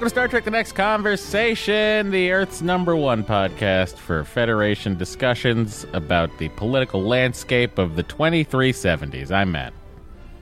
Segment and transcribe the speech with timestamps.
[0.00, 5.84] Welcome to Star Trek The Next Conversation, the Earth's number one podcast for Federation discussions
[5.92, 9.30] about the political landscape of the 2370s.
[9.30, 9.74] I'm Matt.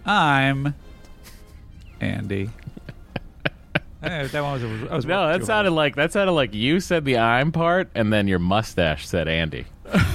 [0.06, 0.77] I'm
[2.01, 2.51] Andy.
[4.01, 4.91] Hey, eh, that one was.
[4.92, 8.12] I was No, that sounded like that sounded like you said the I'm part, and
[8.12, 9.67] then your mustache said Andy.
[9.92, 10.06] I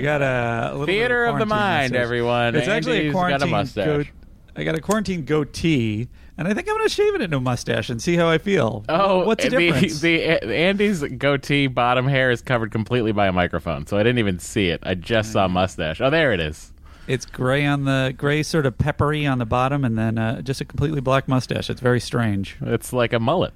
[0.00, 2.02] got a, little bit Theater of the quarantine mind, mustache.
[2.02, 2.56] everyone.
[2.56, 3.84] It's actually a Andy's quarantine got a mustache.
[3.84, 4.06] goat-
[4.54, 6.08] I got a quarantine goatee,
[6.42, 8.38] and I think I'm going to shave it into a mustache and see how I
[8.38, 8.84] feel.
[8.88, 10.00] Oh, what's the, the, difference?
[10.00, 14.38] the Andy's goatee bottom hair is covered completely by a microphone, so I didn't even
[14.38, 14.80] see it.
[14.82, 15.32] I just Mm.
[15.32, 16.00] saw mustache.
[16.00, 16.72] Oh, there it is.
[17.06, 20.60] it's gray on the gray, sort of peppery on the bottom, and then uh, just
[20.60, 21.70] a completely black mustache.
[21.70, 22.56] It's very strange.
[22.60, 23.52] It's like a mullet.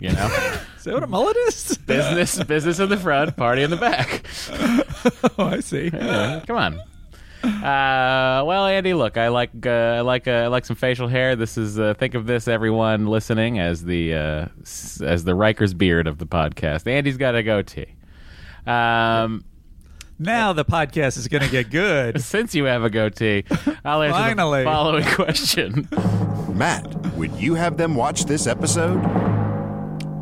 [0.00, 0.26] You know,
[0.76, 1.78] Is that what a mullet is?
[1.78, 4.24] business business in the front, party in the back.
[5.38, 5.90] oh, I see.
[5.92, 6.80] Yeah, come on.
[7.44, 11.36] Uh, well, Andy, look, I like uh, I like uh, I like some facial hair.
[11.36, 15.74] This is uh, think of this, everyone listening, as the uh, s- as the Riker's
[15.74, 16.86] beard of the podcast.
[16.86, 17.94] Andy's got a goatee.
[18.66, 19.44] Um,
[20.18, 22.20] Now the podcast is going to get good.
[22.22, 23.44] since you have a goatee,
[23.84, 24.60] I'll answer Finally.
[24.60, 25.88] the following question.
[26.56, 26.86] Matt,
[27.16, 28.96] would you have them watch this episode?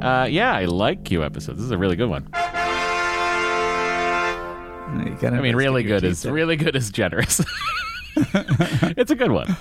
[0.02, 1.58] Uh, yeah, I like Q episodes.
[1.58, 2.28] This is a really good one.
[5.00, 7.40] You gotta I mean, really good is really good is generous.
[8.16, 9.56] it's a good one.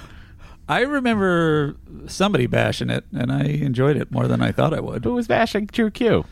[0.70, 1.76] I remember
[2.08, 5.04] somebody bashing it, and I enjoyed it more than I thought I would.
[5.04, 6.26] Who was bashing True Q?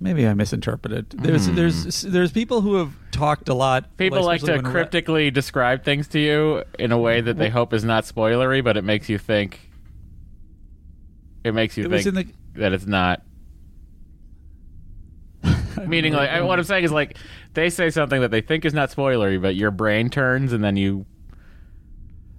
[0.00, 1.10] Maybe I misinterpreted.
[1.10, 1.54] There's hmm.
[1.54, 3.96] there's there's people who have talked a lot.
[3.96, 7.38] People like to especially when Re- cryptically describe things to you in a way that
[7.38, 9.60] they hope is not spoilery, but it makes you think.
[11.44, 13.22] It makes you It think in the- that it's not.
[15.86, 17.18] Meaning, like, I, what I'm saying is, like,
[17.54, 20.76] they say something that they think is not spoilery, but your brain turns, and then
[20.76, 21.06] you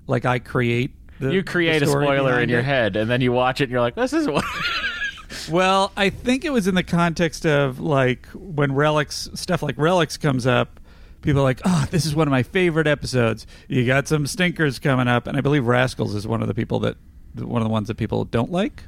[0.08, 0.92] like I create.
[1.20, 2.66] The, you create a spoiler in your it.
[2.66, 4.44] head, and then you watch it, and you're like, "This is what."
[5.50, 10.18] Well, I think it was in the context of like when relics stuff like relics
[10.18, 10.80] comes up.
[11.22, 13.48] People are like, oh, this is one of my favorite episodes.
[13.68, 16.80] You got some stinkers coming up, and I believe Rascals is one of the people
[16.82, 16.98] that
[17.36, 18.84] one of the ones that people don't like.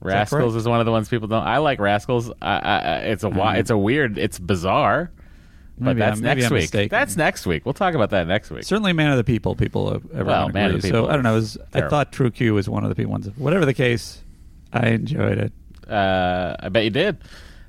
[0.00, 0.56] Rascals correct?
[0.56, 1.46] is one of the ones people don't.
[1.46, 2.30] I like Rascals.
[2.40, 3.60] I, I, it's a wi- mm-hmm.
[3.60, 4.18] it's a weird.
[4.18, 5.12] It's bizarre.
[5.84, 6.60] But Maybe that's I'm- next week.
[6.62, 6.88] mistaken.
[6.90, 7.64] That's next week.
[7.66, 8.64] We'll talk about that next week.
[8.64, 9.54] Certainly, Man of the People.
[9.56, 11.34] People have Well, Man of the People So I don't know.
[11.34, 13.28] was- I thought True Q was one of the people ones.
[13.36, 14.22] Whatever the case,
[14.72, 15.52] I enjoyed it.
[15.90, 17.18] Uh, I bet you did.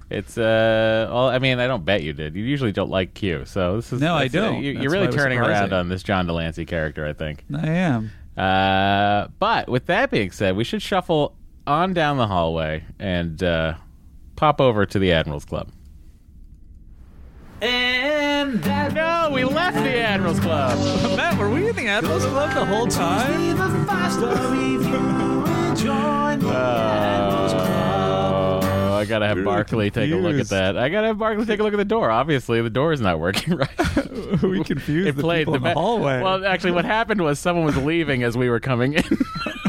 [0.09, 1.07] It's uh.
[1.09, 2.35] Well, I mean, I don't bet you did.
[2.35, 4.61] You usually don't like Q, so this is No, I uh, don't.
[4.61, 7.43] you, you're really turning around on this John de Lancie character, I think.
[7.53, 8.11] I am.
[8.37, 11.35] Uh, but with that being said, we should shuffle
[11.65, 13.73] on down the hallway and uh,
[14.35, 15.69] pop over to the Admirals Club.
[17.63, 20.77] And that No, we left the Admirals Club.
[21.17, 23.57] Matt, were we in the Admirals Club the whole time?
[27.65, 30.51] Oh, I gotta have Barkley take a look at confused.
[30.51, 30.77] that.
[30.77, 32.09] I gotta have Barkley take a look at the door.
[32.11, 33.69] Obviously, the door is not working right.
[34.43, 36.21] we confused it the played people in the ba- hallway.
[36.21, 39.03] Well, actually, what happened was someone was leaving as we were coming in.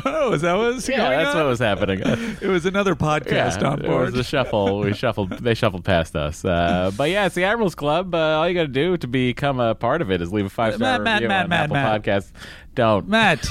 [0.05, 1.37] Oh, is that what was yeah, going that's on?
[1.37, 2.03] what was happening.
[2.45, 4.81] It was another podcast yeah, on it was a shuffle.
[4.81, 5.31] We shuffled.
[5.31, 6.45] They shuffled past us.
[6.45, 8.15] Uh, but yeah, it's the Admirals Club.
[8.15, 10.51] Uh, all you got to do to become a part of it is leave a
[10.51, 12.03] five star review Matt, on Matt, Apple Matt.
[12.03, 12.33] Podcasts.
[12.75, 13.09] Don't.
[13.09, 13.47] Matt,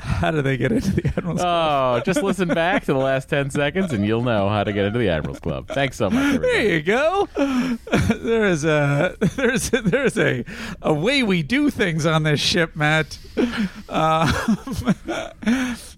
[0.00, 2.00] how do they get into the Admirals Club?
[2.00, 4.86] Oh, just listen back to the last 10 seconds and you'll know how to get
[4.86, 5.68] into the Admirals Club.
[5.68, 6.52] Thanks so much, everybody.
[6.52, 7.28] There you go.
[8.10, 10.44] There is a there's there's a
[10.82, 13.18] a way we do things on this ship, Matt.
[13.36, 13.46] Um,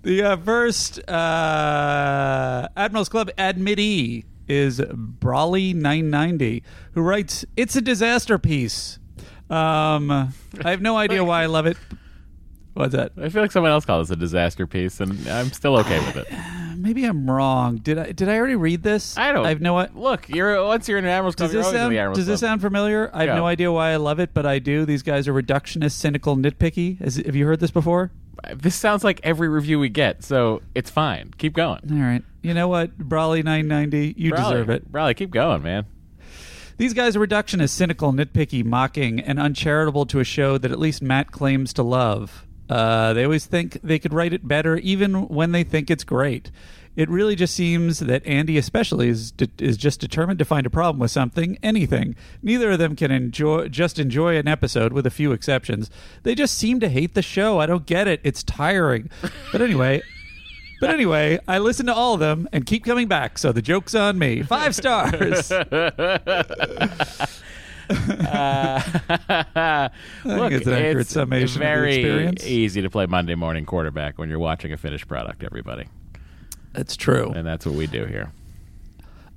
[0.03, 6.63] the uh, first uh, Admirals Club admittee is Brawley nine ninety,
[6.93, 8.99] who writes, "It's a disaster piece."
[9.51, 11.77] Um, I have no idea why I love it.
[12.75, 13.13] What's that?
[13.21, 16.17] I feel like someone else called this a disaster piece, and I'm still okay with
[16.17, 16.29] it.
[16.79, 17.77] Maybe I'm wrong.
[17.77, 19.17] Did I did I already read this?
[19.19, 19.45] I don't.
[19.47, 19.77] I have no.
[19.79, 21.93] i- Look, you're once you're in an Admirals Club, Does you're this always in sound
[21.93, 22.49] the Admirals Does this Club.
[22.51, 23.11] sound familiar?
[23.13, 23.37] I have Go.
[23.37, 24.85] no idea why I love it, but I do.
[24.87, 26.99] These guys are reductionist, cynical, nitpicky.
[27.01, 28.11] Has, have you heard this before?
[28.55, 31.33] This sounds like every review we get, so it's fine.
[31.39, 31.81] Keep going.
[31.93, 32.23] All right.
[32.43, 34.91] You know what, Brawley nine ninety, you Brawley, deserve it.
[34.91, 35.85] Brawley, keep going, man.
[36.79, 41.01] These guys are reductionist, cynical, nitpicky, mocking, and uncharitable to a show that at least
[41.03, 42.45] Matt claims to love.
[42.69, 46.51] Uh, they always think they could write it better, even when they think it's great.
[46.95, 50.71] It really just seems that Andy, especially, is de- is just determined to find a
[50.71, 52.15] problem with something, anything.
[52.43, 55.91] Neither of them can enjoy just enjoy an episode, with a few exceptions.
[56.23, 57.61] They just seem to hate the show.
[57.61, 58.21] I don't get it.
[58.25, 59.09] It's tiring.
[59.51, 60.03] But anyway.
[60.83, 63.95] But anyway, I listen to all of them and keep coming back, so the joke's
[63.95, 64.43] on me.
[64.43, 65.49] Five stars.
[68.25, 69.91] I
[70.23, 74.29] think it's an accurate summation of the very easy to play Monday morning quarterback when
[74.29, 75.87] you're watching a finished product, everybody.
[76.73, 77.31] That's true.
[77.35, 78.33] And that's what we do here.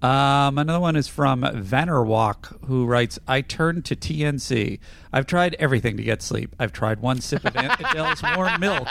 [0.02, 4.80] Um, another one is from Vannerwalk, who writes, I turned to TNC.
[5.12, 6.56] I've tried everything to get sleep.
[6.60, 8.88] I've tried one sip of Aunt Adele's warm milk.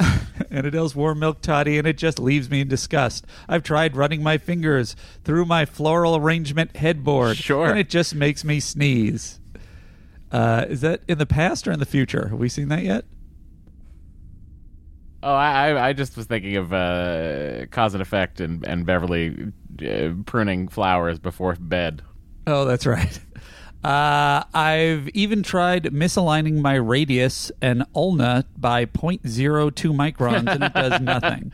[0.50, 3.26] Aunt Adele's warm milk toddy, and it just leaves me in disgust.
[3.48, 7.36] I've tried running my fingers through my floral arrangement headboard.
[7.36, 7.68] Sure.
[7.68, 9.40] And it just makes me sneeze.
[10.30, 12.28] Uh, is that in the past or in the future?
[12.28, 13.04] Have we seen that yet?
[15.22, 19.52] Oh, I, I- I just was thinking of uh, cause and effect and, and Beverly
[19.84, 22.02] uh, pruning flowers before bed.
[22.46, 23.18] Oh, that's right.
[23.84, 29.22] Uh, I've even tried misaligning my radius and ulna by 0.02
[29.94, 31.52] microns, and it does nothing.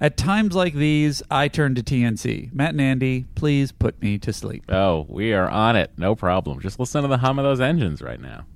[0.00, 2.54] At times like these, I turn to TNC.
[2.54, 4.64] Matt and Andy, please put me to sleep.
[4.70, 5.90] Oh, we are on it.
[5.98, 6.60] No problem.
[6.60, 8.46] Just listen to the hum of those engines right now.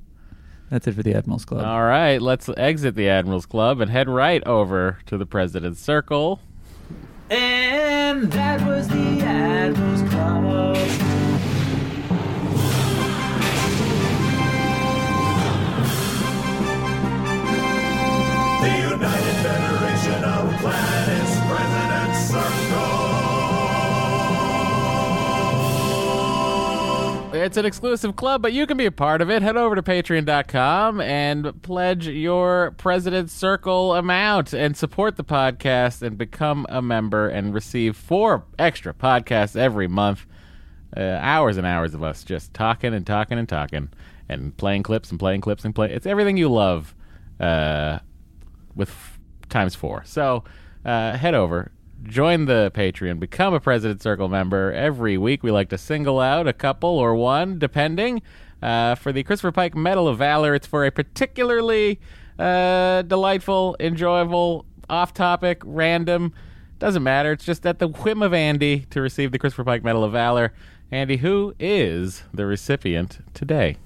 [0.71, 1.67] That's it for the Admirals Club.
[1.67, 6.41] All right, let's exit the Admirals Club and head right over to the President's Circle.
[7.29, 11.24] And that was the Admirals Club.
[27.45, 29.43] It's an exclusive club, but you can be a part of it.
[29.43, 36.17] Head over to patreon.com and pledge your President's Circle amount and support the podcast and
[36.17, 40.25] become a member and receive four extra podcasts every month.
[40.97, 43.91] Uh, hours and hours of us just talking and talking and talking
[44.29, 45.93] and playing clips and playing clips and play.
[45.93, 46.95] It's everything you love
[47.41, 47.99] uh,
[48.75, 49.14] with
[49.49, 50.03] times four.
[50.05, 50.45] So
[50.85, 51.71] uh, head over,
[52.03, 54.73] join the Patreon, become a President Circle member.
[54.73, 58.23] Every week we like to single out a couple or one, depending.
[58.63, 62.01] Uh, for the Christopher Pike Medal of Valor, it's for a particularly
[62.39, 66.33] uh, delightful, enjoyable, off-topic, random.
[66.79, 67.33] Doesn't matter.
[67.33, 70.53] It's just at the whim of Andy to receive the Christopher Pike Medal of Valor.
[70.91, 73.77] Andy, who is the recipient today?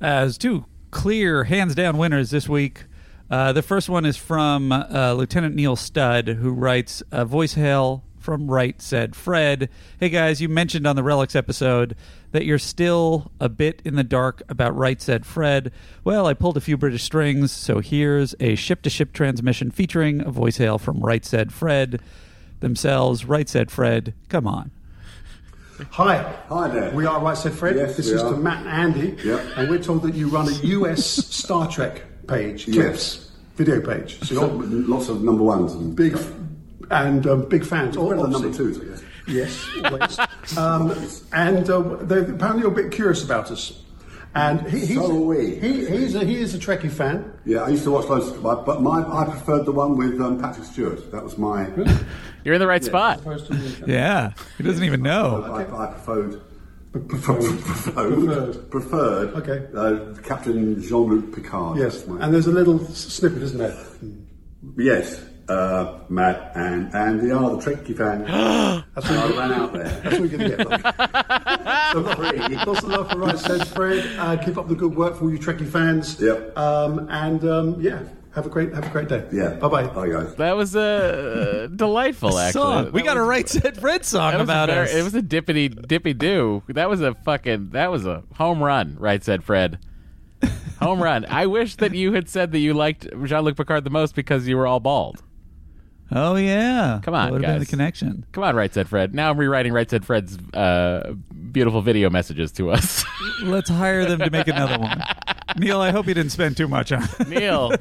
[0.00, 2.84] As two clear, hands down winners this week.
[3.30, 8.02] Uh, the first one is from uh, Lieutenant Neil Studd, who writes a voice hail
[8.18, 9.68] from Right Said Fred.
[10.00, 11.94] Hey guys, you mentioned on the Relics episode
[12.32, 15.72] that you're still a bit in the dark about Right Said Fred.
[16.04, 20.20] Well, I pulled a few British strings, so here's a ship to ship transmission featuring
[20.22, 22.00] a voice hail from Right Said Fred
[22.60, 23.26] themselves.
[23.26, 24.70] Right Said Fred, come on.
[25.90, 26.34] Hi.
[26.48, 26.94] Hi there.
[26.94, 27.76] We are Right Said Fred.
[27.76, 28.32] Yes, this we is are.
[28.32, 29.22] to Matt and Andy.
[29.22, 29.46] Yep.
[29.56, 31.04] And we're told that you run a US
[31.34, 32.74] Star Trek page, Yes.
[32.76, 34.18] clips, video page.
[34.20, 36.16] So So, you're lots of number ones and big
[36.90, 37.98] and um, big fans.
[37.98, 38.74] What are the number obviously.
[38.74, 39.02] twos, I guess.
[39.26, 40.56] Yes, always.
[40.58, 40.94] um,
[41.32, 43.82] and uh, they're apparently you're a bit curious about us.
[44.34, 45.56] And he, he's, So are we.
[45.56, 47.32] He, he's a, he is a Trekkie fan.
[47.44, 50.38] Yeah, I used to watch loads, but but my I preferred the one with um,
[50.40, 51.10] Patrick Stewart.
[51.12, 51.66] That was my.
[52.44, 53.20] You're in the right spot.
[53.20, 55.42] Opposed to the- Yeah, he doesn't even know.
[55.42, 56.40] I, I preferred.
[56.92, 59.66] Preferred, preferred, Okay.
[59.76, 61.78] uh, Captain Jean-Luc Picard.
[61.78, 63.76] Yes, my- and there's a little snippet, isn't there?
[64.78, 68.24] yes, uh, Matt and Andy are the Trekkie fan.
[68.94, 69.84] That's why I ran out there.
[69.84, 70.68] That's what we're going to get.
[70.68, 70.80] Look.
[71.92, 74.18] so, lots of love for Right Said Fred.
[74.18, 76.18] Uh, keep up the good work for all you Trekkie fans.
[76.20, 76.56] Yep.
[76.56, 78.00] Um, and um, yeah,
[78.34, 79.26] have a great have a great day.
[79.32, 79.54] Yeah.
[79.54, 79.86] Bye bye.
[79.86, 80.34] Bye guys.
[80.36, 82.60] That was uh, delightful, actually.
[82.62, 82.92] Song.
[82.92, 84.94] We That got a Right Said Fred song about very- us.
[84.94, 86.62] It was a dippity dippy do.
[86.68, 87.70] That was a fucking.
[87.70, 88.96] That was a home run.
[88.98, 89.78] Right said Fred.
[90.80, 91.26] Home run.
[91.28, 94.46] I wish that you had said that you liked Jean Luc Picard the most because
[94.46, 95.24] you were all bald.
[96.10, 98.24] Oh yeah, Come on, that been the connection.
[98.32, 99.14] Come on, Right said Fred.
[99.14, 101.12] Now I'm rewriting Right said Fred's uh,
[101.52, 103.04] beautiful video messages to us.
[103.42, 105.02] Let's hire them to make another one.
[105.58, 107.72] Neil, I hope you didn't spend too much on Neil.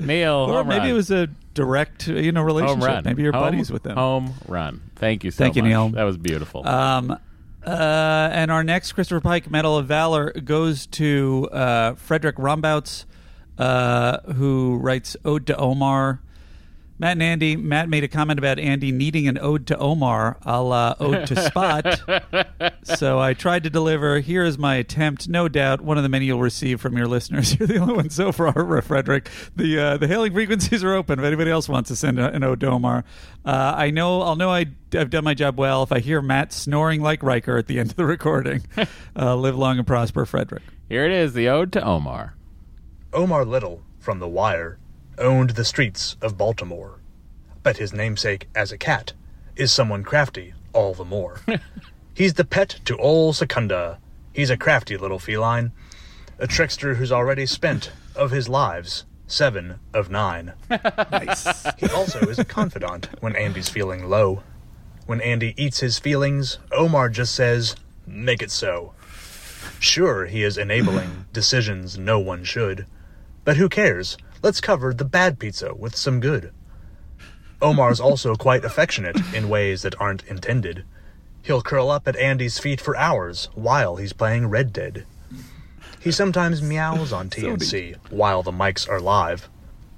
[0.00, 0.88] Neil, Or maybe run.
[0.88, 2.78] it was a direct, you know, relationship.
[2.80, 3.04] home run.
[3.04, 3.96] Maybe you're Home- buddies with them.
[3.96, 4.80] Home run.
[4.96, 5.62] Thank you so Thank you.
[5.62, 5.88] Neil.
[5.90, 6.66] That was beautiful.
[6.66, 7.10] Um,
[7.66, 13.04] uh, and our next Christopher Pike Medal of Valor goes to uh, Frederick Rombouts,
[13.58, 16.20] uh, who writes Ode to Omar.
[16.98, 17.56] Matt and Andy.
[17.56, 21.40] Matt made a comment about Andy needing an ode to Omar, a la ode to
[21.40, 22.02] Spot.
[22.82, 24.18] so I tried to deliver.
[24.18, 25.28] Here is my attempt.
[25.28, 27.56] No doubt, one of the many you'll receive from your listeners.
[27.58, 29.30] You're the only one so far, Frederick.
[29.54, 31.18] The uh, the hailing frequencies are open.
[31.18, 33.04] If anybody else wants to send a, an ode to Omar,
[33.44, 36.52] uh, I know I'll know I, I've done my job well if I hear Matt
[36.52, 38.64] snoring like Riker at the end of the recording.
[39.16, 40.62] uh, live long and prosper, Frederick.
[40.88, 42.34] Here it is, the ode to Omar.
[43.12, 44.78] Omar Little, from The Wire,
[45.18, 47.00] owned the streets of Baltimore.
[47.62, 49.12] But his namesake as a cat
[49.56, 51.40] is someone crafty all the more.
[52.14, 53.98] He's the pet to all Secunda.
[54.32, 55.72] He's a crafty little feline,
[56.38, 60.54] a trickster who's already spent of his lives seven of nine.
[61.10, 61.64] Nice.
[61.76, 64.42] He also is a confidant when Andy's feeling low.
[65.06, 68.92] When Andy eats his feelings, Omar just says, Make it so.
[69.78, 72.86] Sure, he is enabling decisions no one should.
[73.44, 74.16] But who cares?
[74.42, 76.52] Let's cover the bad pizza with some good.
[77.60, 80.84] Omar's also quite affectionate in ways that aren't intended.
[81.42, 85.06] He'll curl up at Andy's feet for hours while he's playing Red Dead.
[86.00, 89.48] He sometimes meows on TNC while the mics are live,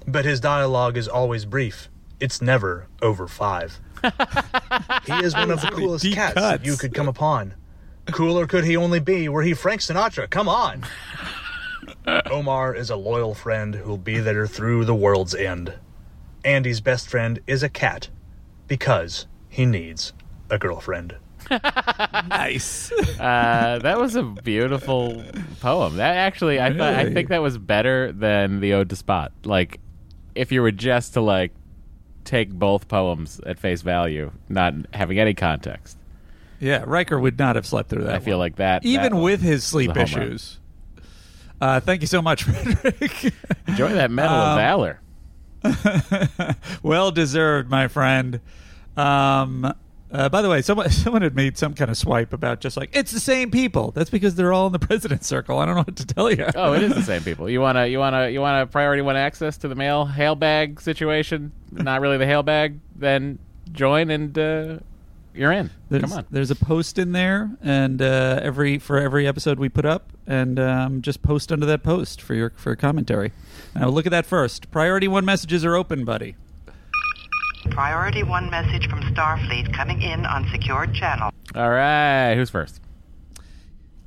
[0.07, 1.89] but his dialogue is always brief.
[2.19, 3.79] It's never over five.
[5.05, 6.65] he is one of the coolest deep cats cuts.
[6.65, 7.53] you could come upon.
[8.07, 10.27] Cooler could he only be were he Frank Sinatra.
[10.29, 10.83] Come on.
[12.31, 15.73] Omar is a loyal friend who'll be there through the world's end.
[16.43, 18.09] Andy's best friend is a cat
[18.67, 20.13] because he needs
[20.49, 21.15] a girlfriend.
[22.29, 22.91] nice.
[23.19, 25.23] Uh, that was a beautiful
[25.59, 25.97] poem.
[25.97, 27.13] That actually, I thought, I Really?
[27.13, 29.31] think that was better than the ode to Spot.
[29.43, 29.79] Like,
[30.35, 31.51] if you were just to like
[32.23, 35.97] take both poems at face value, not having any context,
[36.59, 38.15] Yeah, Riker would not have slept through that.
[38.15, 38.85] I feel like that.
[38.85, 40.27] even that with his sleep was a home run.
[40.29, 40.59] issues.
[41.61, 43.33] Uh, thank you so much, Frederick.
[43.67, 44.99] enjoy that medal of Um, valor.
[46.83, 48.39] well deserved, my friend.
[48.97, 49.71] Um,
[50.11, 52.89] uh, by the way, someone someone had made some kind of swipe about just like
[52.93, 53.91] it's the same people.
[53.91, 55.59] That's because they're all in the president's circle.
[55.59, 56.47] I don't know what to tell you.
[56.55, 57.49] Oh, it is the same people.
[57.49, 61.51] You wanna, you wanna, you wanna priority one access to the mail hail bag situation.
[61.71, 62.79] Not really the hail bag.
[62.95, 63.39] Then
[63.71, 64.77] join and uh,
[65.33, 65.69] you're in.
[65.89, 66.25] There's, Come on.
[66.29, 70.59] there's a post in there, and uh, every for every episode we put up, and
[70.59, 73.31] um, just post under that post for your for commentary.
[73.75, 74.71] Now look at that first.
[74.71, 76.35] Priority one messages are open, buddy.
[77.69, 81.31] Priority 1 message from Starfleet coming in on secured channel.
[81.55, 82.81] All right, who's first?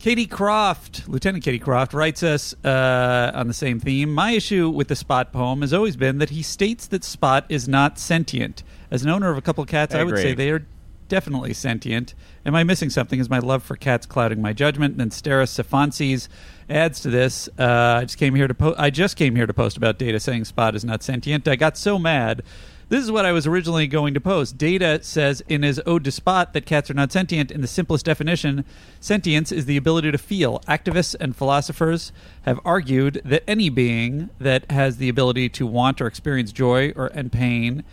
[0.00, 4.12] Katie Croft, Lieutenant Katie Croft, writes us uh, on the same theme.
[4.12, 7.68] My issue with the Spot poem has always been that he states that Spot is
[7.68, 8.62] not sentient.
[8.90, 10.66] As an owner of a couple of cats, I, would say they are
[11.14, 12.12] definitely sentient.
[12.44, 13.20] Am I missing something?
[13.20, 14.94] Is my love for cats clouding my judgment?
[14.94, 16.26] And then Steris Sephances
[16.68, 17.48] adds to this.
[17.56, 20.18] Uh, I just came here to po- I just came here to post about Data
[20.18, 21.46] saying Spot is not sentient.
[21.46, 22.42] I got so mad.
[22.88, 24.58] This is what I was originally going to post.
[24.58, 27.52] Data says in his Ode to Spot that cats are not sentient.
[27.52, 28.64] In the simplest definition,
[28.98, 30.58] sentience is the ability to feel.
[30.66, 32.10] Activists and philosophers
[32.42, 37.06] have argued that any being that has the ability to want or experience joy or
[37.06, 37.84] and pain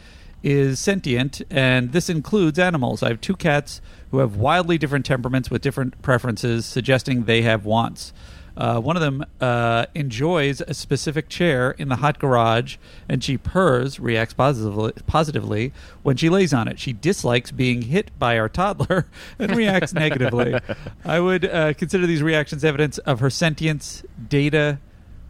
[0.43, 3.03] is sentient, and this includes animals.
[3.03, 3.81] I have two cats
[4.11, 8.11] who have wildly different temperaments with different preferences, suggesting they have wants.
[8.57, 12.75] Uh, one of them uh, enjoys a specific chair in the hot garage,
[13.07, 15.71] and she purrs, reacts positively, positively
[16.03, 16.77] when she lays on it.
[16.77, 19.07] She dislikes being hit by our toddler
[19.39, 20.59] and reacts negatively.
[21.05, 24.03] I would uh, consider these reactions evidence of her sentience.
[24.27, 24.79] Data,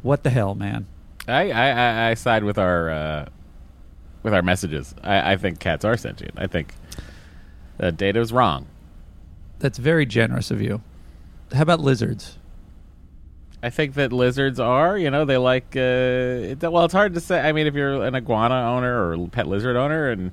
[0.01, 0.87] what the hell, man?
[1.27, 3.25] I, I, I- I side with our uh,
[4.23, 4.93] with our messages.
[5.03, 6.33] I, I think cats are sentient.
[6.37, 6.73] I think
[7.79, 8.67] uh, Data is wrong.
[9.59, 10.81] That's very generous of you.
[11.53, 12.37] How about lizards?
[13.63, 14.97] I think that lizards are.
[14.97, 15.75] You know, they like.
[15.75, 15.79] Uh,
[16.53, 17.39] it, well, it's hard to say.
[17.39, 20.31] I mean, if you're an iguana owner or pet lizard owner, and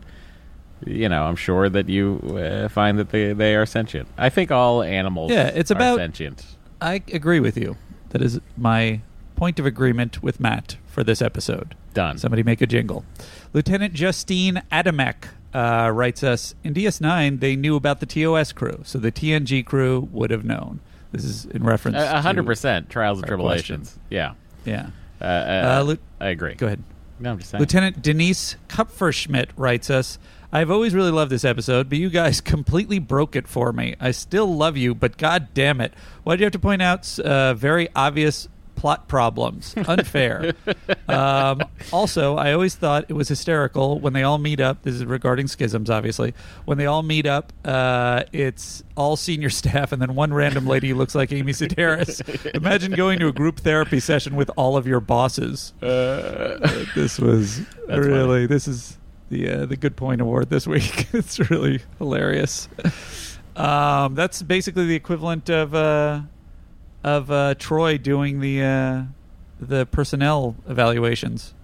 [0.87, 4.09] you know, I'm sure that you uh, find that they they are sentient.
[4.17, 5.31] I think all animals.
[5.31, 6.45] Yeah, it's are about- sentient.
[6.81, 7.77] I agree with you.
[8.11, 9.01] That is my
[9.37, 11.77] point of agreement with Matt for this episode.
[11.95, 12.19] Done.
[12.19, 13.05] Somebody make a jingle.
[13.53, 18.99] Lieutenant Justine Adamek uh, writes us In DS9, they knew about the TOS crew, so
[18.99, 20.81] the TNG crew would have known.
[21.13, 23.97] This is in reference A hundred to- percent trials and tribulations.
[24.11, 24.33] Yeah,
[24.65, 24.89] Yeah.
[25.21, 25.29] uh, uh,
[25.79, 26.55] Uh, Lu- I agree.
[26.55, 26.83] Go ahead.
[27.21, 27.61] No, I'm just saying.
[27.61, 30.19] Lieutenant Denise Kupferschmidt writes us
[30.53, 33.95] I've always really loved this episode, but you guys completely broke it for me.
[34.01, 35.93] I still love you, but god damn it.
[36.25, 38.49] Why'd you have to point out uh, very obvious
[38.79, 39.75] plot problems?
[39.77, 40.55] Unfair.
[41.09, 44.83] um, also, I always thought it was hysterical when they all meet up.
[44.83, 46.33] This is regarding schisms, obviously.
[46.65, 50.95] When they all meet up, uh, it's all senior staff, and then one random lady
[50.95, 52.55] looks like Amy Sedaris.
[52.55, 55.73] Imagine going to a group therapy session with all of your bosses.
[55.83, 58.97] Uh, this was really this is
[59.29, 61.09] the uh, the Good Point Award this week.
[61.13, 62.69] it's really hilarious.
[63.57, 66.21] Um, that's basically the equivalent of uh,
[67.05, 69.03] of uh, Troi doing the uh,
[69.61, 71.55] the personnel evaluations.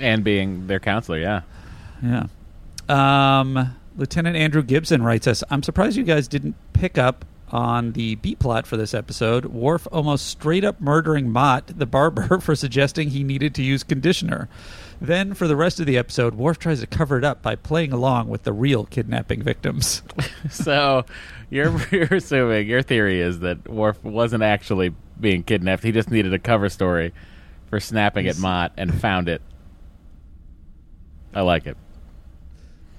[0.00, 1.42] And being their counselor, yeah.
[2.02, 2.26] Yeah.
[2.88, 8.14] Um, Lieutenant Andrew Gibson writes us I'm surprised you guys didn't pick up on the
[8.16, 9.46] B plot for this episode.
[9.46, 14.48] Worf almost straight up murdering Mott, the barber, for suggesting he needed to use conditioner.
[15.00, 17.92] Then, for the rest of the episode, Worf tries to cover it up by playing
[17.92, 20.02] along with the real kidnapping victims.
[20.50, 21.04] So
[21.50, 25.82] you're you're assuming your theory is that Worf wasn't actually being kidnapped.
[25.82, 27.12] He just needed a cover story
[27.70, 29.42] for snapping at Mott and found it.
[31.34, 31.76] I like it.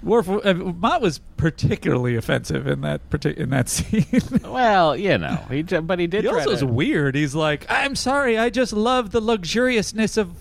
[0.02, 4.06] Worf, uh, Mott was particularly offensive in that partic- in that scene.
[4.42, 6.22] Well, you know, he j- but he did.
[6.24, 7.14] he also is weird.
[7.14, 10.32] He's like, I'm sorry, I just love the luxuriousness of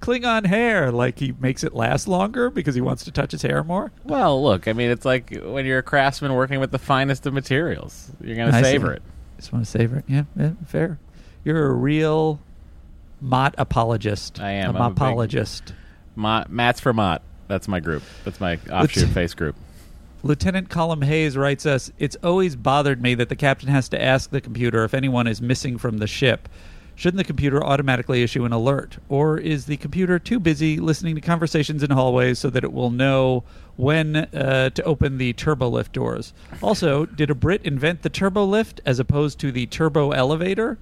[0.00, 0.90] Klingon hair.
[0.90, 3.92] Like he makes it last longer because he wants to touch his hair more.
[4.04, 7.34] Well, look, I mean, it's like when you're a craftsman working with the finest of
[7.34, 8.10] materials.
[8.20, 9.02] You're going to savor it.
[9.36, 10.04] Just want to savor it.
[10.08, 10.98] Yeah, yeah, fair.
[11.44, 12.40] You're a real
[13.20, 14.40] Mott apologist.
[14.40, 14.76] I am.
[14.76, 15.72] A I'm apologist.
[16.16, 17.22] Mott, Matt's for Mott.
[17.46, 18.02] That's my group.
[18.24, 19.56] That's my offshoot face group.
[20.22, 24.30] Lieutenant Colum Hayes writes us It's always bothered me that the captain has to ask
[24.30, 26.48] the computer if anyone is missing from the ship.
[26.98, 28.98] Shouldn't the computer automatically issue an alert?
[29.08, 32.90] Or is the computer too busy listening to conversations in hallways so that it will
[32.90, 33.44] know
[33.76, 36.32] when uh, to open the turbo lift doors?
[36.60, 40.76] Also, did a Brit invent the turbo lift as opposed to the turbo elevator?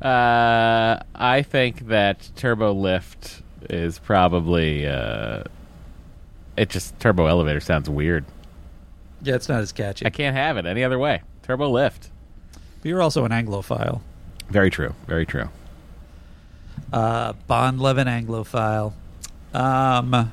[0.00, 4.84] Uh, I think that Turbo Lift is probably.
[4.84, 5.44] Uh,
[6.56, 8.24] it just Turbo Elevator sounds weird.
[9.22, 10.04] Yeah, it's not as catchy.
[10.04, 11.22] I can't have it any other way.
[11.42, 12.10] Turbo Lift.
[12.80, 14.00] But you're also an Anglophile.
[14.52, 14.94] Very true.
[15.06, 15.48] Very true.
[16.92, 18.92] Uh, Bond loving Anglophile.
[19.54, 20.30] Um,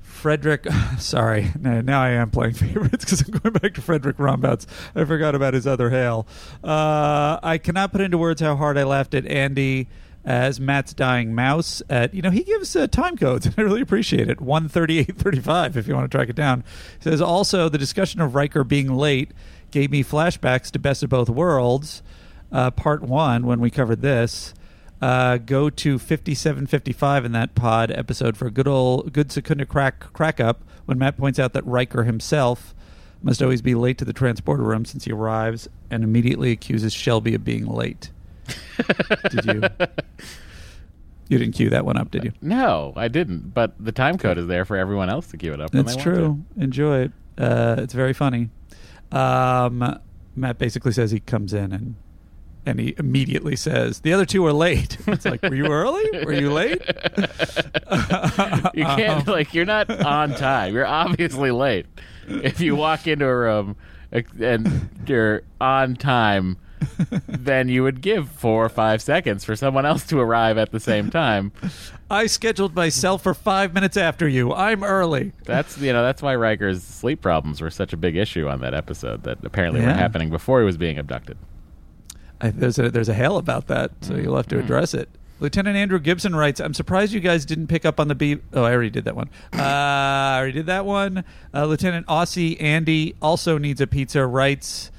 [0.00, 0.66] Frederick,
[0.98, 4.66] sorry, no, now I am playing favorites because I'm going back to Frederick Rombouts.
[4.96, 6.26] I forgot about his other hail.
[6.62, 9.86] Uh, I cannot put into words how hard I laughed at Andy
[10.24, 11.82] as Matt's dying mouse.
[11.90, 14.40] At you know, he gives uh, time codes, and I really appreciate it.
[14.40, 15.76] One thirty eight thirty five.
[15.76, 16.64] If you want to track it down,
[16.98, 19.30] he says also the discussion of Riker being late
[19.70, 22.02] gave me flashbacks to Best of Both Worlds,
[22.54, 24.54] uh, Part One, when we covered this.
[25.02, 30.12] Uh, go to 5755 in that pod episode for a good old good Secunda crack
[30.14, 32.74] crack up when Matt points out that Riker himself
[33.22, 37.34] must always be late to the transporter room since he arrives and immediately accuses Shelby
[37.34, 38.10] of being late.
[39.30, 39.62] did you?
[41.28, 42.32] You didn't cue that one up, did you?
[42.40, 43.52] No, I didn't.
[43.52, 45.70] But the time code is there for everyone else to cue it up.
[45.70, 46.44] That's true.
[46.56, 47.12] Enjoy it.
[47.36, 48.50] Uh, it's very funny.
[49.10, 49.98] Um,
[50.36, 51.94] Matt basically says he comes in and
[52.66, 54.96] and he immediately says the other two are late.
[55.06, 56.24] It's like, were you early?
[56.24, 56.82] Were you late?
[58.74, 60.74] You can't um, like you're not on time.
[60.74, 61.86] You're obviously late.
[62.28, 63.76] If you walk into a room
[64.40, 66.56] and you're on time,
[67.28, 70.80] then you would give four or five seconds for someone else to arrive at the
[70.80, 71.52] same time.
[72.10, 74.52] I scheduled myself for five minutes after you.
[74.52, 75.32] I'm early.
[75.44, 78.74] That's you know that's why Riker's sleep problems were such a big issue on that
[78.74, 79.96] episode that apparently were Yeah.
[79.96, 81.36] happening before he was being abducted.
[82.40, 85.08] I, there's a there's a hail about that, so you'll have to address it.
[85.40, 88.38] Lieutenant Andrew Gibson writes, "I'm surprised you guys didn't pick up on the B.
[88.52, 89.30] Oh, I already did that one.
[89.54, 91.24] Uh, I already did that one.
[91.52, 94.26] Uh, Lieutenant Aussie Andy also needs a pizza.
[94.26, 94.90] Writes,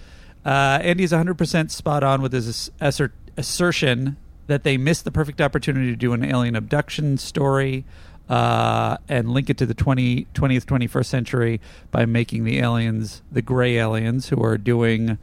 [0.45, 4.17] uh, Andy is 100 percent spot on with his asser- assertion
[4.47, 7.85] that they missed the perfect opportunity to do an alien abduction story."
[8.27, 13.43] Uh, and link it to the 20, 20th, 21st century by making the aliens the
[13.43, 15.19] gray aliens who are doing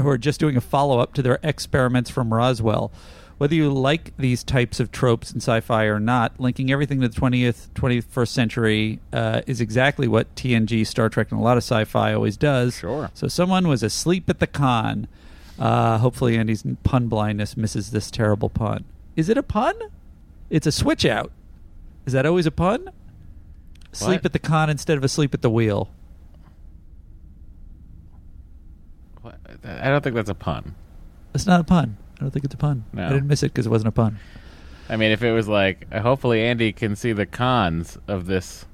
[0.00, 2.90] who are just doing a follow up to their experiments from Roswell.
[3.38, 7.18] Whether you like these types of tropes in sci-fi or not, linking everything to the
[7.18, 12.12] 20th, 21st century uh, is exactly what TNG, Star Trek, and a lot of sci-fi
[12.12, 12.76] always does.
[12.76, 13.10] Sure.
[13.14, 15.08] So someone was asleep at the con.
[15.58, 18.84] Uh, hopefully, Andy's pun blindness misses this terrible pun.
[19.16, 19.74] Is it a pun?
[20.50, 21.32] It's a switch out.
[22.04, 22.90] Is that always a pun?
[23.92, 24.26] Sleep What?
[24.26, 25.88] at the con instead of asleep at the wheel.
[29.22, 29.38] What?
[29.64, 30.74] I don't think that's a pun.
[31.34, 31.96] It's not a pun.
[32.18, 32.84] I don't think it's a pun.
[32.92, 33.06] No.
[33.06, 34.18] I didn't miss it because it wasn't a pun.
[34.88, 38.66] I mean, if it was like, uh, hopefully Andy can see the cons of this.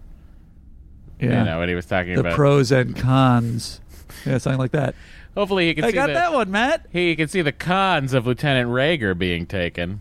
[1.21, 1.41] Yeah.
[1.41, 2.35] You know what he was talking the about.
[2.35, 3.81] pros and cons.
[4.25, 4.95] Yeah, something like that.
[5.35, 6.87] Hopefully he can I see got the, that one, Matt.
[6.91, 10.01] He can see the cons of Lieutenant Rager being taken.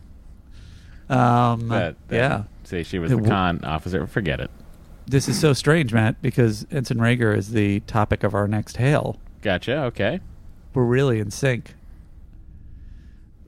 [1.09, 4.07] Um, But yeah, See, she was It the w- con officer.
[4.07, 4.49] Forget it.
[5.07, 9.19] this is so strange, Matt, because Ensign Rager is the topic of our next hail.
[9.41, 9.83] Gotcha.
[9.85, 10.19] Okay.
[10.75, 11.73] We're really in sync.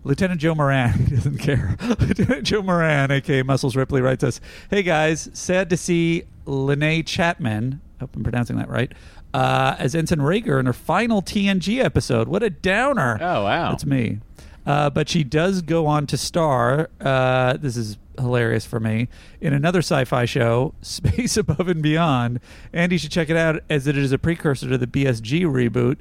[0.04, 1.76] Lieutenant Joe Moran he doesn't care.
[2.00, 7.82] Lieutenant Joe Moran, aka Muscles Ripley, writes us, "Hey guys, sad to see Lanei Chapman.
[8.00, 8.94] I hope I'm pronouncing that right."
[9.34, 12.30] Uh, as Ensign Rager in her final TNG episode.
[12.30, 13.18] What a downer!
[13.20, 14.20] Oh wow, That's me.
[14.66, 16.90] Uh, but she does go on to star.
[17.00, 19.08] Uh, this is hilarious for me
[19.40, 22.40] in another sci-fi show, Space Above and Beyond.
[22.74, 25.98] And you should check it out as it is a precursor to the BSG reboot.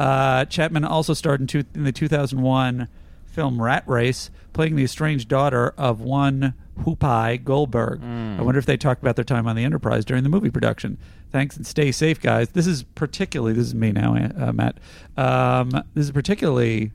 [0.00, 2.88] Uh, Chapman also starred in, two, in the 2001
[3.26, 8.02] film Rat Race, playing the estranged daughter of one Whoopi Goldberg.
[8.02, 10.96] I wonder if they talked about their time on the Enterprise during the movie production.
[11.30, 12.48] Thanks and stay safe, guys.
[12.48, 14.78] This is particularly this is me now, uh, Matt.
[15.18, 16.92] Um, this is particularly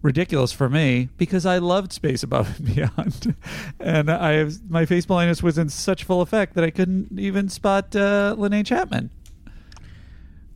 [0.00, 3.34] ridiculous for me because I loved Space Above and Beyond,
[3.80, 7.48] and I have, my face blindness was in such full effect that I couldn't even
[7.48, 9.10] spot uh, Lanei Chapman.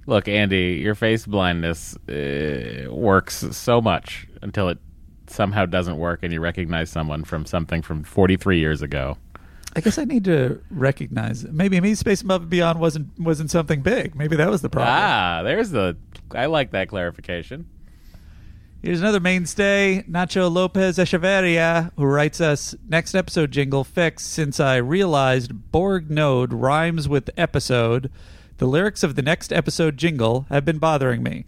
[0.07, 4.79] Look, Andy, your face blindness uh, works so much until it
[5.27, 9.19] somehow doesn't work and you recognize someone from something from 43 years ago.
[9.75, 13.83] I guess I need to recognize maybe maybe Space Above and Beyond wasn't wasn't something
[13.83, 14.15] big.
[14.15, 14.95] Maybe that was the problem.
[14.97, 15.99] Ah, there's the.
[16.31, 17.69] I like that clarification.
[18.83, 24.77] Here's another mainstay, Nacho Lopez Echeverria, who writes us next episode jingle fix since I
[24.77, 28.11] realized Borg node rhymes with episode.
[28.59, 31.45] The lyrics of the next episode jingle have been bothering me.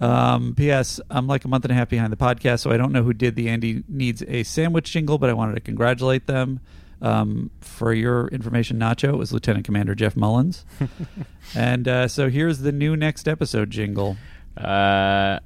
[0.00, 1.00] Um, P.S.
[1.10, 3.12] I'm like a month and a half behind the podcast, so I don't know who
[3.12, 6.60] did the Andy Needs a Sandwich jingle, but I wanted to congratulate them.
[7.02, 10.64] Um, for your information, Nacho, it was Lieutenant Commander Jeff Mullins.
[11.54, 14.16] and uh, so here's the new next episode jingle.
[14.56, 15.40] Uh,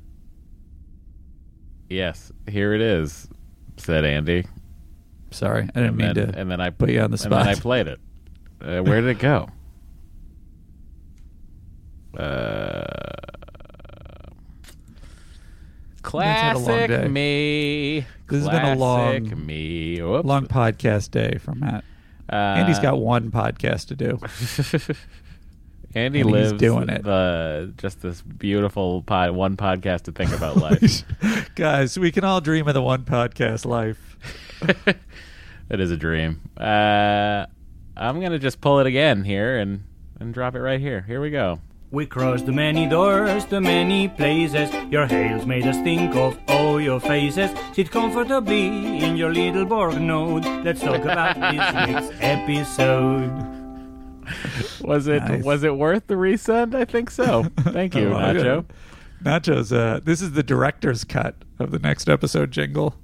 [1.88, 3.28] yes, here it is,"
[3.78, 4.46] said Andy.
[5.32, 7.32] Sorry, I didn't and mean then, to and then I put you on the spot.
[7.32, 8.00] And then I played it.
[8.60, 9.48] Uh, where did it go?
[12.16, 12.83] Uh,
[16.03, 16.87] had a long day.
[16.87, 18.07] classic me.
[18.29, 20.01] This has been a long- me.
[20.01, 20.27] Whoops.
[20.27, 21.85] Long podcast day for Matt.
[22.33, 24.18] Uh, Andy's got one podcast to do.
[25.94, 27.03] Andy and he's lives doing it.
[27.03, 31.03] The just this beautiful pod, one podcast to think about life.
[31.57, 34.16] Guys, we can all dream of the one podcast life.
[35.68, 36.40] it is a dream.
[36.57, 37.46] Uh,
[37.96, 39.83] I'm gonna just pull it again here and
[40.20, 41.01] and drop it right here.
[41.01, 41.59] Here we go.
[41.92, 44.70] We crossed the many doors, the many places.
[44.92, 47.50] Your hails made us think of all your faces.
[47.72, 48.66] Sit comfortably
[49.03, 50.44] in your little Borg node.
[50.64, 53.33] Let's talk about this week's episode.
[54.83, 55.42] Was it Nice.
[55.42, 56.76] was it worth the resend?
[56.76, 57.44] I think so.
[57.59, 58.61] Thank you, I Nacho.
[58.61, 58.70] it.
[59.24, 59.72] Nacho's.
[59.72, 62.94] Uh, this is the director's cut of the next episode jingle.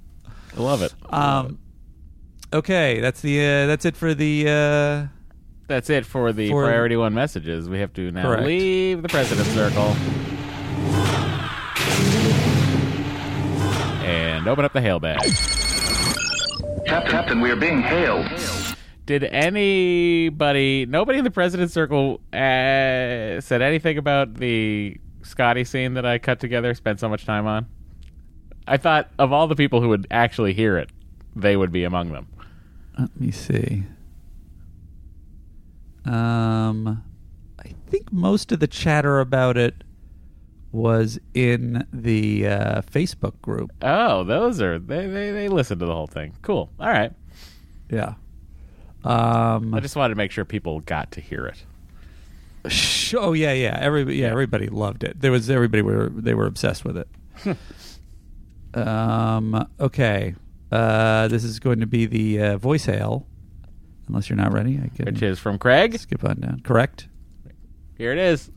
[0.57, 0.93] I love it.
[1.09, 1.59] Um,
[2.53, 4.45] okay, that's the uh, that's it for the.
[4.47, 5.16] Uh,
[5.67, 7.67] That's it for the For- priority one messages.
[7.69, 8.45] We have to now Correct.
[8.45, 9.95] leave the president's circle
[14.05, 15.19] and open up the hail bag.
[16.85, 18.25] Captain, we are being hailed.
[19.05, 26.05] Did anybody, nobody in the president's circle, uh, said anything about the Scotty scene that
[26.05, 26.73] I cut together?
[26.73, 27.67] Spent so much time on.
[28.67, 30.89] I thought of all the people who would actually hear it,
[31.35, 32.27] they would be among them.
[32.97, 33.83] let me see.
[36.07, 37.03] Um,
[37.59, 39.83] I think most of the chatter about it
[40.71, 43.71] was in the uh, Facebook group.
[43.81, 46.33] Oh, those are they, they they listen to the whole thing.
[46.41, 46.69] Cool.
[46.79, 47.11] All right.
[47.89, 48.13] Yeah.
[49.03, 52.71] Um, I just wanted to make sure people got to hear it.
[52.71, 53.77] Sh- Oh yeah, yeah.
[53.81, 55.21] Everybody, yeah, everybody loved it.
[55.21, 57.07] There was everybody were they were obsessed with it.
[58.73, 59.67] um.
[59.79, 60.35] Okay.
[60.71, 63.25] Uh, this is going to be the uh, voice hail.
[64.07, 65.97] Unless you're not ready, I can Which is from Craig.
[65.99, 66.61] skip on down.
[66.61, 67.07] Correct.
[67.97, 68.51] Here it is.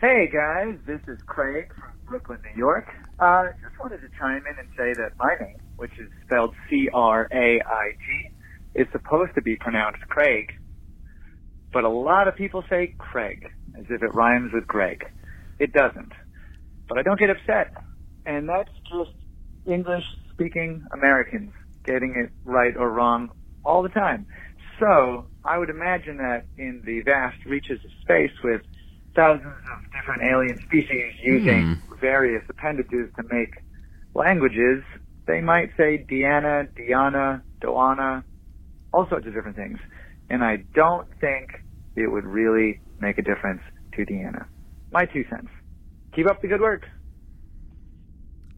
[0.00, 2.88] Hey guys, this is Craig from Brooklyn, New York.
[3.20, 8.30] Uh, just wanted to chime in and say that my name, which is spelled C-R-A-I-G,
[8.74, 10.52] is supposed to be pronounced Craig,
[11.72, 15.04] but a lot of people say Craig as if it rhymes with Greg.
[15.60, 16.12] It doesn't,
[16.88, 17.72] but I don't get upset,
[18.26, 19.12] and that's just
[19.66, 21.52] English-speaking Americans
[21.84, 23.30] getting it right or wrong
[23.64, 24.26] all the time.
[24.80, 28.62] So I would imagine that in the vast reaches of space with
[29.14, 31.94] thousands of different alien species using hmm.
[32.00, 33.54] various appendages to make
[34.14, 34.82] languages,
[35.26, 38.24] they might say Deanna, Diana, Doana,
[38.92, 39.78] all sorts of different things.
[40.30, 41.62] And I don't think
[41.96, 43.62] it would really make a difference
[43.94, 44.46] to Deanna.
[44.90, 45.48] My two cents.
[46.14, 46.86] Keep up the good work.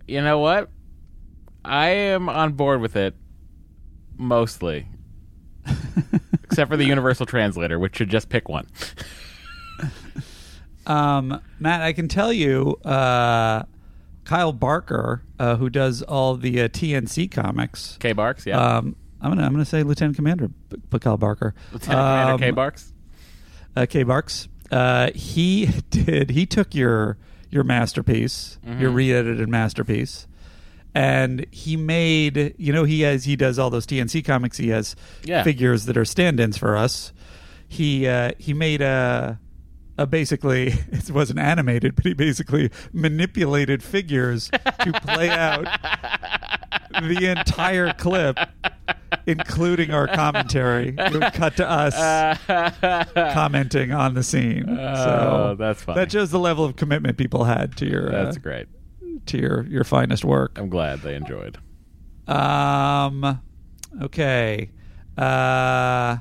[0.06, 0.70] You know what?
[1.64, 3.14] I am on board with it
[4.16, 4.86] mostly.
[6.44, 8.66] Except for the universal translator, which should just pick one.
[10.86, 13.62] Um, Matt, I can tell you, uh,
[14.24, 17.96] Kyle Barker, uh, who does all the uh, TNC comics.
[18.00, 18.58] K Barks, yeah.
[18.76, 21.54] Um, I'm gonna I'm gonna say Lieutenant Commander B- B- Kyle Barker.
[21.72, 22.92] Lieutenant Commander Um, K Barks.
[23.76, 24.48] uh, K Barks.
[24.70, 26.30] Uh, he did.
[26.30, 27.16] He took your
[27.50, 28.94] your masterpiece, your Mhm.
[28.94, 30.26] re-edited masterpiece,
[30.94, 32.54] and he made.
[32.58, 34.56] You know, he has he does all those TNC comics.
[34.58, 35.42] He has Yeah.
[35.42, 37.12] figures that are stand-ins for us.
[37.68, 39.40] He uh, he made a.
[39.96, 45.66] A basically, it wasn't animated, but he basically manipulated figures to play out
[47.00, 48.36] the entire clip,
[49.24, 50.96] including our commentary.
[50.98, 51.94] It would cut to us
[53.34, 54.64] commenting on the scene.
[54.68, 56.00] Oh, so that's funny.
[56.00, 58.10] That shows the level of commitment people had to your.
[58.10, 58.66] That's uh, great.
[59.26, 60.58] To your your finest work.
[60.58, 61.58] I'm glad they enjoyed.
[62.26, 63.40] Um.
[64.02, 64.70] Okay.
[65.16, 66.18] Uh.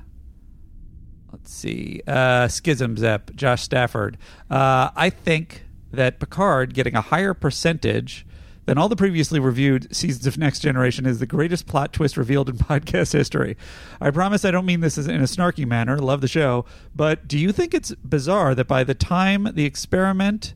[1.31, 2.01] Let's see.
[2.07, 4.17] Uh, Schism Zep, Josh Stafford.
[4.49, 8.25] Uh, I think that Picard getting a higher percentage
[8.65, 12.49] than all the previously reviewed seasons of Next Generation is the greatest plot twist revealed
[12.49, 13.57] in podcast history.
[13.99, 15.97] I promise I don't mean this in a snarky manner.
[15.97, 16.65] Love the show.
[16.95, 20.53] But do you think it's bizarre that by the time the experiment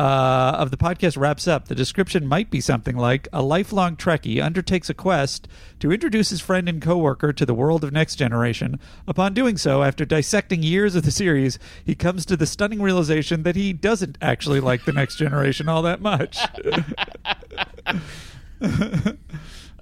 [0.00, 4.42] uh, of the podcast wraps up, the description might be something like a lifelong Trekkie
[4.42, 5.46] undertakes a quest
[5.78, 8.80] to introduce his friend and coworker to the world of Next Generation.
[9.06, 13.42] Upon doing so, after dissecting years of the series, he comes to the stunning realization
[13.42, 16.38] that he doesn't actually like the Next Generation all that much.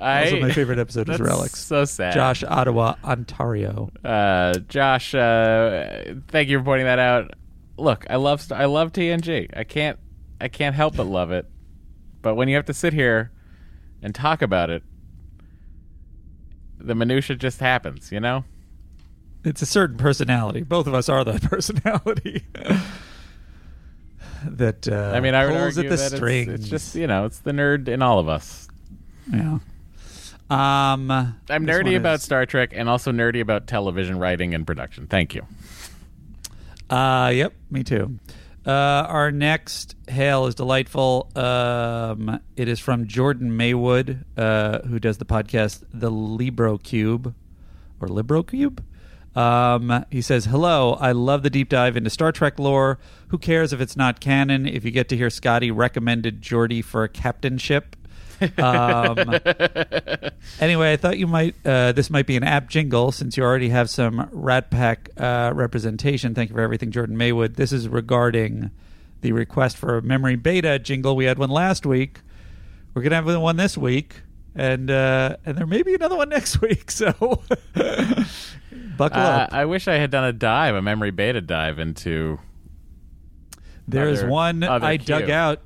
[0.01, 1.61] I, also, my favorite episode is Relics.
[1.61, 2.13] So sad.
[2.15, 3.93] Josh, Ottawa, Ontario.
[4.05, 7.35] Uh, Josh, uh, thank you for pointing that out.
[7.77, 9.57] Look, I love I love TNG.
[9.57, 9.97] I can't
[10.41, 11.47] I can't help but love it.
[12.23, 13.31] But when you have to sit here
[14.03, 14.83] and talk about it,
[16.79, 18.45] the minutia just happens, you know?
[19.45, 20.63] It's a certain personality.
[20.63, 22.45] Both of us are that personality.
[24.45, 26.49] that uh, I mean, I pulls at the that it's- strings.
[26.53, 28.69] It's, just you know, it's the nerd in all of us.
[29.33, 29.59] Yeah.
[30.51, 35.07] Um, I'm nerdy about is- Star Trek and also nerdy about television writing and production.
[35.07, 35.47] Thank you.
[36.89, 38.19] Uh, yep, me too.
[38.67, 38.71] Uh,
[39.09, 41.31] our next hail is delightful.
[41.35, 47.35] Um, it is from Jordan Maywood, uh, who does the podcast The Libro Cube
[48.01, 48.85] or Libro Cube.
[49.35, 52.99] Um, he says, "Hello, I love the deep dive into Star Trek lore.
[53.29, 54.67] Who cares if it's not canon?
[54.67, 57.95] If you get to hear Scotty recommended Geordi for a captainship."
[58.59, 59.19] Um,
[60.61, 63.69] anyway, I thought you might uh, this might be an app jingle since you already
[63.69, 66.35] have some Rat Pack uh, representation.
[66.35, 67.55] Thank you for everything, Jordan Maywood.
[67.55, 68.71] This is regarding
[69.21, 71.17] the request for a memory beta jingle.
[71.17, 72.21] We had one last week.
[72.95, 74.23] We're gonna have one this week,
[74.55, 76.91] and uh, and there may be another one next week.
[76.91, 77.13] So
[78.97, 79.53] buckle up.
[79.53, 82.39] I wish I had done a dive, a memory beta dive into.
[83.87, 85.63] There is one I dug out.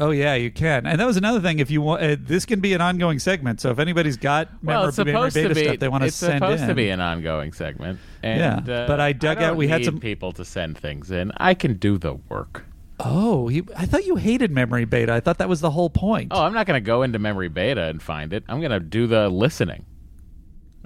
[0.00, 1.60] Oh yeah, you can, and that was another thing.
[1.60, 3.60] If you want, uh, this can be an ongoing segment.
[3.60, 5.64] So if anybody's got Well, memory, it's supposed to beta be.
[5.64, 8.00] stuff they want to send in, it's supposed to be an ongoing segment.
[8.22, 11.10] And, Yeah, uh, but I dug don't out- we had some- people to send things
[11.12, 11.30] in.
[11.36, 12.64] I can do the work.
[13.00, 15.12] Oh, he, I thought you hated memory beta.
[15.12, 16.28] I thought that was the whole point.
[16.32, 18.44] Oh, I'm not going to go into memory beta and find it.
[18.48, 19.84] I'm going to do the listening.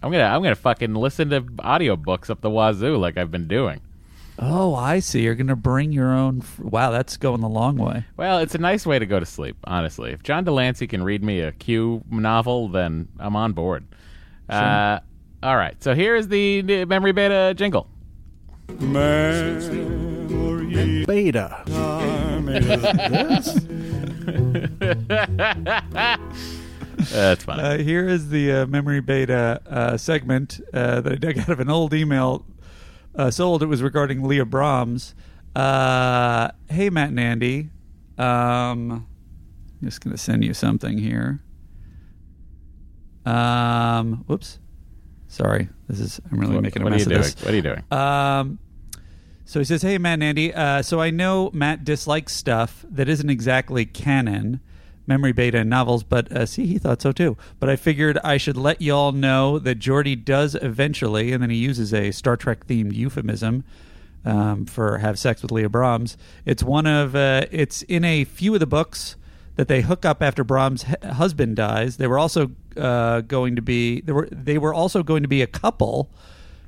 [0.00, 3.80] I'm gonna I'm gonna fucking listen to audiobooks up the wazoo like I've been doing.
[4.40, 5.22] Oh, I see.
[5.22, 6.38] You're going to bring your own.
[6.42, 8.04] F- wow, that's going the long way.
[8.16, 10.12] Well, it's a nice way to go to sleep, honestly.
[10.12, 13.84] If John de Lancie can read me a Q novel, then I'm on board.
[14.48, 15.00] Uh,
[15.42, 17.88] all right, so here is the, the memory beta jingle.
[21.06, 21.64] Beta.
[27.10, 27.62] That's funny.
[27.62, 31.60] Uh, here is the uh, memory beta uh, segment uh, that I dug out of
[31.60, 32.44] an old email
[33.14, 33.62] uh, sold.
[33.62, 35.14] It was regarding Leah Brahms.
[35.56, 37.70] Uh, hey, Matt and Andy.
[38.16, 39.06] Um,
[39.80, 41.40] I'm just going to send you something here.
[43.24, 44.58] Um, whoops.
[45.28, 45.68] Sorry.
[45.88, 47.22] This is, I'm really What- making a mess of doing?
[47.22, 47.34] this.
[47.42, 47.84] What are you doing?
[47.90, 48.58] Um,
[49.44, 50.54] so he says, "Hey, Matt and Andy.
[50.54, 54.60] Uh, so I know Matt dislikes stuff that isn't exactly canon,
[55.08, 57.36] memory beta and novels, but uh, see, he thought so too.
[57.58, 61.56] But I figured I should let y'all know that Geordi does eventually, and then he
[61.56, 63.64] uses a Star Trek themed euphemism."
[64.24, 68.52] Um, for have sex with Leah Brahms, it's one of uh, it's in a few
[68.52, 69.16] of the books
[69.58, 71.96] that they hook up after Brahms' hu- husband dies.
[71.96, 75.40] They were also uh, going to be they were they were also going to be
[75.40, 76.10] a couple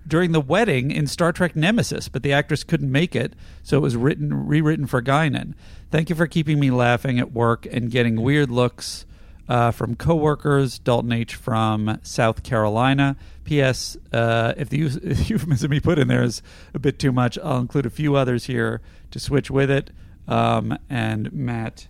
[0.06, 3.80] during the wedding in Star Trek Nemesis, but the actress couldn't make it, so it
[3.80, 5.54] was written rewritten for Guinan.
[5.90, 9.06] Thank you for keeping me laughing at work and getting weird looks
[9.48, 10.78] uh, from coworkers.
[10.78, 13.16] Dalton H from South Carolina.
[13.44, 13.96] P.S.
[14.12, 17.86] Uh, if the euphemism he put in there is a bit too much, I'll include
[17.86, 19.90] a few others here to switch with it.
[20.28, 21.88] Um, and Matt,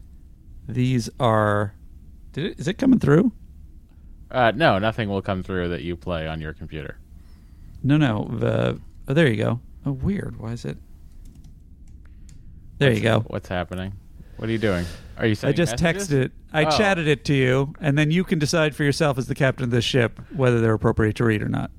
[0.66, 1.74] These are.
[2.32, 3.32] Did it, is it coming through?
[4.30, 6.98] Uh, no, nothing will come through that you play on your computer.
[7.82, 8.28] No, no.
[8.38, 9.60] The, oh, there you go.
[9.86, 10.38] Oh, weird.
[10.38, 10.76] Why is it?
[12.78, 13.20] There you go.
[13.26, 13.92] What's happening?
[14.36, 14.86] What are you doing?
[15.18, 16.08] Are you I just messages?
[16.08, 16.32] texted it.
[16.52, 16.70] I Oh.
[16.70, 19.70] chatted it to you, and then you can decide for yourself as the captain of
[19.70, 21.70] this ship whether they're appropriate to read or not.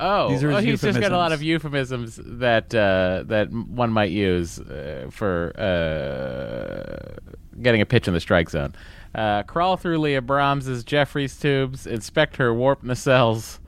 [0.00, 3.92] Oh, These are well, he's just got a lot of euphemisms that uh, that one
[3.92, 7.16] might use uh, for uh,
[7.60, 8.74] getting a pitch in the strike zone.
[9.14, 13.58] Uh, crawl through Leah Brahms's Jefferies tubes, inspect her warp nacelles,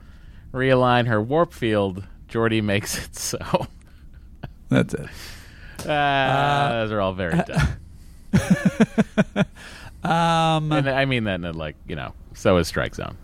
[0.51, 2.03] realign her warp field.
[2.27, 3.67] Geordi makes it so.
[4.69, 5.07] That's it.
[5.81, 7.67] Uh, those are all very dumb.
[10.03, 13.17] Um, and I mean that in a, like you know, so is strike zone.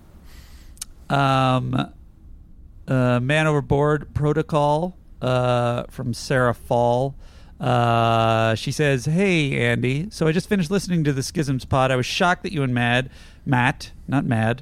[1.10, 1.92] Um,
[2.88, 7.16] uh, Man Overboard Protocol uh, from Sarah Fall.
[7.60, 11.90] Uh, she says, "Hey Andy, so I just finished listening to the Schisms pod.
[11.90, 13.10] I was shocked that you and Mad
[13.44, 14.62] Matt, not Mad,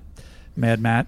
[0.55, 1.07] Mad Matt,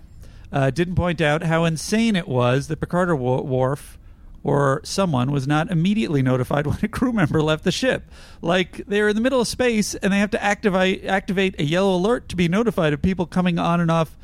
[0.51, 3.97] uh, didn't point out how insane it was that Picard or Wo- Worf
[4.43, 8.09] or someone was not immediately notified when a crew member left the ship.
[8.41, 11.95] Like they're in the middle of space and they have to activate activate a yellow
[11.95, 14.17] alert to be notified of people coming on and off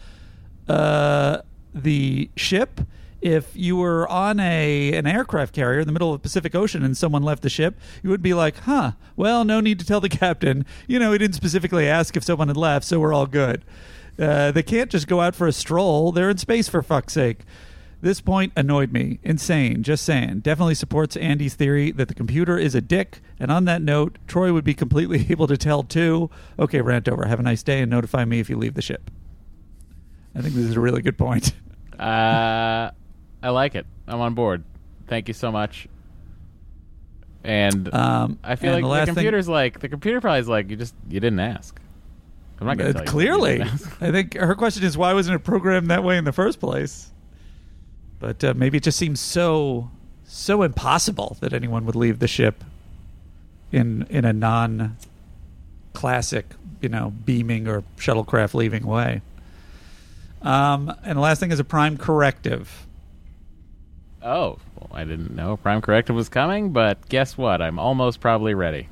[0.67, 1.39] uh,
[1.73, 2.81] the ship.
[3.21, 6.83] If you were on a an aircraft carrier in the middle of the Pacific Ocean
[6.83, 8.91] and someone left the ship, you would be like, "Huh?
[9.15, 10.65] Well, no need to tell the captain.
[10.88, 13.63] You know, he didn't specifically ask if someone had left, so we're all good."
[14.19, 16.12] Uh, they can't just go out for a stroll.
[16.12, 17.39] They're in space for fuck's sake.
[18.02, 19.19] This point annoyed me.
[19.23, 19.82] Insane.
[19.82, 20.39] Just saying.
[20.41, 23.21] Definitely supports Andy's theory that the computer is a dick.
[23.39, 26.30] And on that note, Troi would be completely able to tell too.
[26.60, 27.26] Okay, rant over.
[27.26, 29.10] Have a nice day and notify me if you leave the ship.
[30.36, 31.54] I think this is a really good point.
[31.99, 32.89] Uh,
[33.43, 33.86] I like it.
[34.08, 34.63] I'm on board.
[35.08, 35.88] Thank you so much.
[37.43, 40.69] And Um, I feel and like the thing- computer's like the computer probably is like
[40.69, 41.80] you just you didn't ask.
[42.60, 43.08] I'm not gonna Uh, tell you.
[43.08, 44.02] clearly, You didn't ask.
[44.02, 47.12] I think her question is why wasn't it programmed that way in the first place?
[48.20, 49.89] But uh, maybe it just seems so
[50.26, 52.63] so impossible that anyone would leave the ship
[53.72, 54.98] in in a non
[55.94, 56.46] classic,
[56.82, 59.22] you know, beaming or shuttlecraft leaving way.
[60.42, 62.86] Um, and the last thing is a prime corrective.
[64.22, 67.62] Oh, well, I didn't know Prime Corrective was coming, but guess what?
[67.62, 68.88] I'm almost probably ready.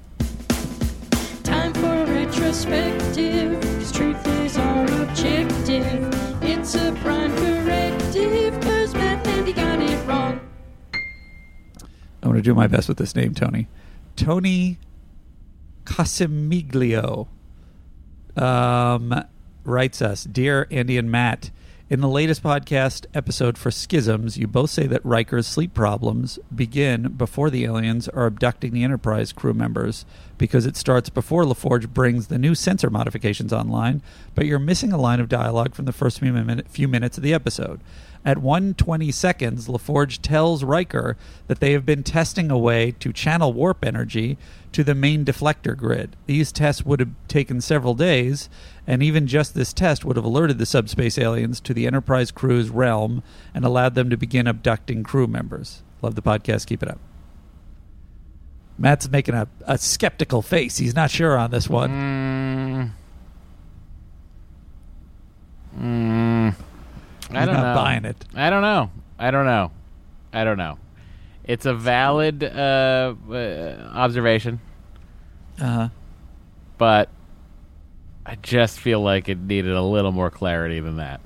[1.44, 3.51] Time for a retrospective,
[3.92, 6.44] truth is our objective.
[6.44, 10.40] It's a prime corrective, cause Matt and he got it wrong.
[10.94, 13.68] I'm going to do my best with this name, Tony.
[14.16, 14.78] Tony
[15.86, 17.28] Casimiglio
[18.38, 19.26] um,
[19.64, 21.52] writes us Dear Andy and Matt,
[21.92, 27.12] in the latest podcast episode for Schisms, you both say that Riker's sleep problems begin
[27.18, 30.06] before the aliens are abducting the Enterprise crew members
[30.38, 34.02] because it starts before LaForge brings the new sensor modifications online,
[34.36, 37.82] but you're missing a line of dialogue from the first few, minutes of the episode.
[38.24, 43.52] At 120 seconds, LaForge tells Riker that they have been testing a way to channel
[43.52, 44.38] warp energy
[44.72, 46.16] to the main deflector grid.
[46.26, 48.48] These tests would have taken several days,
[48.88, 52.70] and even just this test would have alerted the subspace aliens to the Enterprise crew's
[52.70, 53.22] realm
[53.54, 55.84] and allowed them to begin abducting crew members.
[56.02, 56.66] Love the podcast.
[56.68, 57.00] Keep it up.
[58.78, 60.78] Matt's making a, a skeptical face.
[60.78, 62.94] He's not sure on this one.
[65.78, 66.56] Mm, mm,
[67.30, 67.82] I don't not know.
[67.82, 68.26] buying it.
[68.34, 68.90] I don't know.
[69.20, 69.72] I don't know.
[70.34, 70.78] I don't know.
[71.44, 74.60] It's a valid uh, uh, observation,
[75.60, 75.90] Uh-huh.
[76.78, 77.10] but
[78.32, 81.20] I just feel like it needed a little more clarity than that.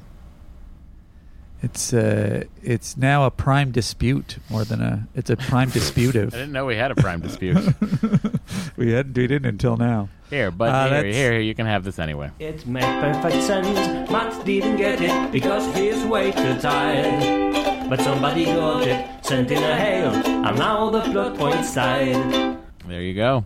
[1.62, 5.08] It's uh, it's now a prime dispute more than a.
[5.16, 6.34] It's a prime disputive.
[6.34, 7.58] I didn't know we had a prime dispute.
[8.78, 10.10] we hadn't we didn't until now.
[10.32, 12.32] Here, but Uh, here, that's- here, you can have this anyway.
[12.40, 14.10] It made perfect sense.
[14.12, 17.90] Matt didn't get it because he's way too tired.
[17.90, 22.58] But somebody got it, sent in a hail, and now the plot points side.
[22.88, 23.46] There you go.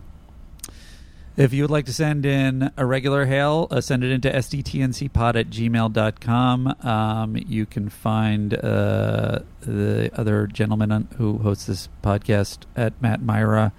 [1.40, 5.36] If you would like to send in a regular hail, uh, send it into sdtncpod
[5.36, 6.66] at gmail.com.
[6.82, 13.22] Um, you can find uh, the other gentleman on, who hosts this podcast at Matt
[13.22, 13.72] Mira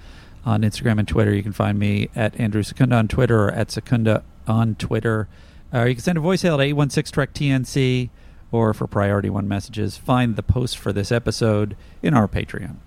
[0.43, 1.35] on Instagram and Twitter.
[1.35, 5.27] You can find me at Andrew Secunda on Twitter or at Secunda on Twitter.
[5.71, 8.09] Uh, you can send a voice hail at 816 Trek TNC
[8.51, 12.77] or for Priority One messages, find the post for this episode in our Patreon.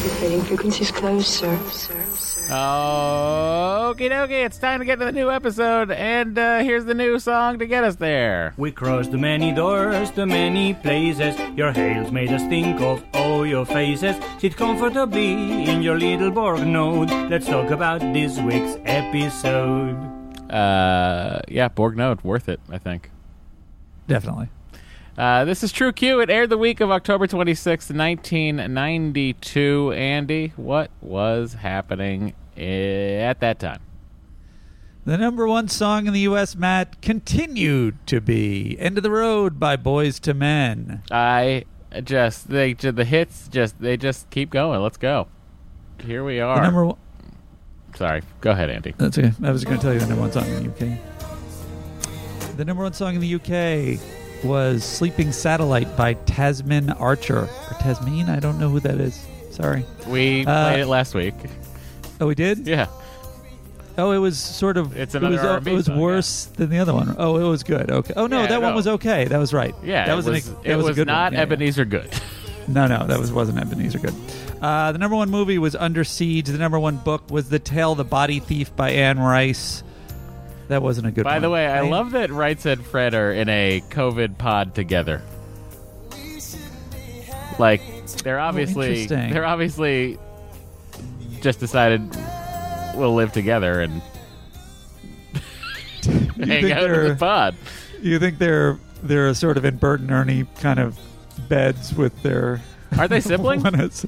[0.00, 1.58] Trading frequencies closed, sir.
[1.70, 2.40] Sir, sir.
[2.50, 7.18] Okie dokie, it's time to get to the new episode, and uh, here's the new
[7.18, 8.54] song to get us there.
[8.56, 11.38] We crossed the many doors, the many places.
[11.54, 14.16] Your hails made us think of all your faces.
[14.38, 17.10] Sit comfortably in your little Borg node.
[17.30, 19.96] Let's talk about this week's episode.
[20.50, 22.60] Uh, yeah, Borg Node, worth it.
[22.70, 23.10] I think.
[24.08, 24.48] Definitely.
[25.20, 26.20] Uh, this is True Q.
[26.20, 29.92] It aired the week of October 26th, 1992.
[29.94, 33.82] Andy, what was happening eh, at that time?
[35.04, 39.60] The number one song in the U.S., Matt, continued to be "End of the Road"
[39.60, 41.02] by Boyz II Men.
[41.10, 41.66] I
[42.02, 44.80] just they the hits just they just keep going.
[44.80, 45.28] Let's go.
[46.02, 46.56] Here we are.
[46.56, 46.96] The number one.
[47.94, 48.94] Sorry, go ahead, Andy.
[48.96, 49.32] That's okay.
[49.42, 52.56] I was going to tell you the number one song in the UK.
[52.56, 54.00] The number one song in the UK
[54.44, 58.28] was "Sleeping Satellite" by Tasmin Archer or Tasmin.
[58.28, 59.26] I don't know who that is.
[59.50, 59.84] Sorry.
[60.06, 61.34] We Uh, played it last week.
[62.20, 62.66] Oh, we did.
[62.66, 62.86] Yeah.
[63.98, 64.96] Oh, it was sort of.
[64.96, 66.00] It's it was, It was song, yeah.
[66.02, 67.14] worse than the other one.
[67.18, 67.90] Oh, it was good.
[67.90, 68.14] Okay.
[68.16, 69.24] Oh no, Yeah, that one was okay.
[69.26, 69.74] That was right.
[69.82, 71.14] Yeah, that it was, was, an, that it was, was a good one.
[71.16, 71.42] not Yeah, yeah.
[71.42, 72.10] Ebeneezer Goode.
[72.68, 74.14] No, no, that was wasn't Ebeneezer Goode.
[74.62, 76.46] Uh, the number one movie was Under Siege.
[76.46, 79.82] The number one book was The Tale, the Body Thief by Anne Rice.
[80.70, 81.24] That wasn't a good.
[81.24, 81.42] By one.
[81.42, 85.20] the way, I love that Right and Fred are in a COVID pod together.
[87.58, 87.82] Like
[88.22, 90.16] they're oh, obviously Oh, they're obviously
[91.40, 92.08] just decided
[92.94, 94.00] we'll live together and
[96.46, 97.56] hang out in the pod.
[98.00, 100.96] You think they're they're sort of in Bert and Ernie kind of
[101.48, 102.62] beds with their?
[102.96, 104.06] Are they siblings?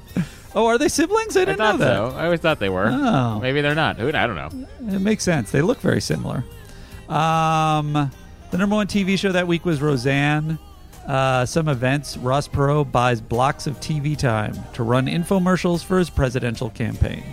[0.55, 1.37] Oh, are they siblings?
[1.37, 2.13] I I didn't thought know that.
[2.13, 2.17] so.
[2.19, 2.87] I always thought they were.
[2.91, 3.39] Oh.
[3.41, 3.97] Maybe they're not.
[3.97, 4.67] Who I don't know.
[4.95, 5.51] It makes sense.
[5.51, 6.45] They look very similar.
[7.09, 8.11] Um,
[8.51, 10.59] the number one TV show that week was Roseanne.
[11.07, 12.17] Uh, some events.
[12.17, 17.25] Ross Perot buys blocks of TV time to run infomercials for his presidential campaign.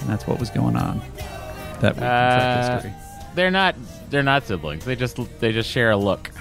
[0.00, 1.00] And that's what was going on
[1.80, 2.92] that week in Uh, history.
[3.34, 3.74] they're not.
[4.10, 4.84] They're not siblings.
[4.84, 6.30] They just they just share a look.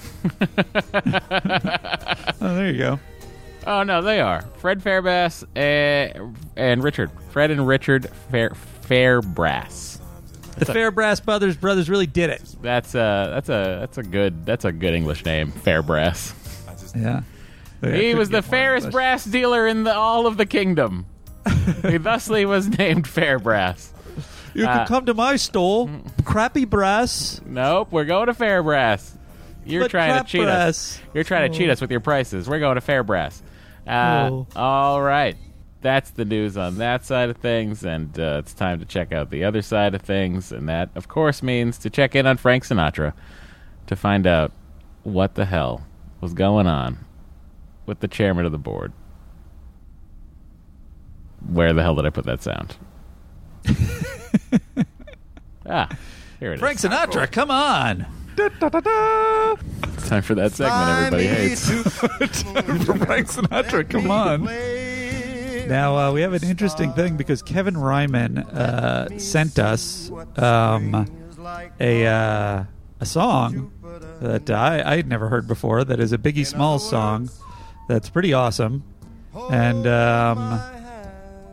[2.41, 2.99] Oh, there you go.
[3.67, 7.09] Oh no, they are Fred Fairbrass and, and Richard.
[7.31, 8.51] Fred and Richard Fair
[8.83, 9.99] Fairbrass.
[10.57, 12.55] The Fairbrass brothers brothers really did it.
[12.61, 16.33] That's a that's a that's a good that's a good English name, Fairbrass.
[16.95, 17.23] Yeah.
[17.81, 21.05] He was the fairest brass dealer in the, all of the kingdom.
[21.83, 23.89] he thusly was named Fairbrass.
[24.53, 25.89] You Uh, can come to my store,
[26.23, 27.41] crappy brass.
[27.45, 29.11] Nope, we're going to Fairbrass.
[29.65, 30.67] You're But trying crap to cheat brass.
[30.69, 30.99] us.
[31.13, 31.73] You're trying to cheat Oh.
[31.73, 32.47] us with your prices.
[32.47, 33.41] We're going to Fairbrass.
[33.87, 34.47] Uh, Oh.
[34.55, 35.35] All right.
[35.81, 39.29] That's the news on that side of things, and uh, it's time to check out
[39.29, 42.63] the other side of things, and that, of course, means to check in on Frank
[42.65, 43.13] Sinatra
[43.85, 44.51] to find out
[45.03, 45.85] what the hell
[46.21, 47.05] was going on
[47.85, 48.93] with the chairman of the board.
[51.47, 52.75] Where the hell did I put that sound?
[55.69, 55.89] ah,
[56.39, 56.59] here it is.
[56.59, 58.07] Frank Sinatra, come on.
[59.93, 61.69] It's time for that segment everybody hates.
[61.69, 64.45] Frank Sinatra, come on.
[65.67, 71.07] Now uh, we have an interesting thing because Kevin Ryman uh, sent us um,
[71.79, 72.63] a uh,
[72.99, 73.71] a song
[74.21, 75.83] that I I had never heard before.
[75.83, 77.29] That is a Biggie Smalls song.
[77.87, 78.83] That's pretty awesome,
[79.51, 80.61] and um,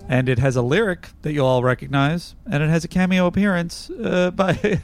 [0.09, 3.89] and it has a lyric that you'll all recognize, and it has a cameo appearance
[3.91, 4.80] uh, by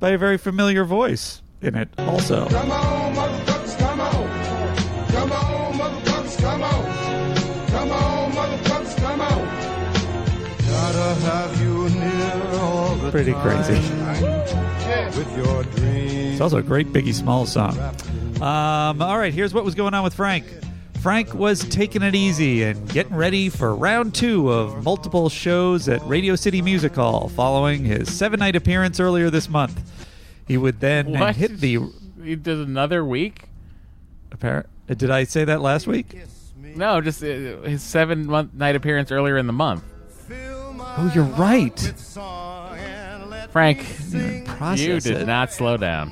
[0.00, 2.48] by a very familiar voice in it also.
[2.48, 5.08] Come on, motherfuckers, come on.
[5.08, 7.66] Come on, motherfuckers, come on.
[7.68, 9.72] Come on, motherfuckers, come on.
[10.66, 13.74] Gotta have you near all the Pretty crazy.
[15.16, 16.32] With your dreams.
[16.32, 17.78] It's also a great Biggie Smalls song.
[18.36, 20.44] Um, all right, here's what was going on with Frank.
[21.02, 26.00] Frank was taking it easy and getting ready for round two of multiple shows at
[26.06, 29.80] Radio City Music Hall following his seven night appearance earlier this month.
[30.46, 31.36] He would then What?
[31.36, 31.78] hit the.
[32.22, 33.44] He did another week?
[34.30, 36.16] Appar- Did I say that last week?
[36.76, 37.26] No, just uh,
[37.62, 39.84] his seven month night appearance earlier in the month.
[40.30, 41.78] Oh, you're right.
[43.50, 43.80] Frank,
[44.46, 45.26] process you did it.
[45.26, 46.10] not slow down.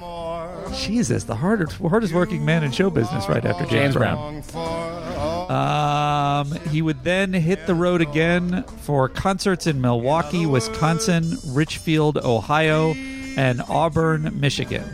[0.74, 5.50] Jesus, the hardest, hardest working man in show business right after James, James Brown.
[5.50, 12.94] Um, he would then hit the road again for concerts in Milwaukee, Wisconsin, Richfield, Ohio,
[13.40, 14.84] and Auburn, Michigan.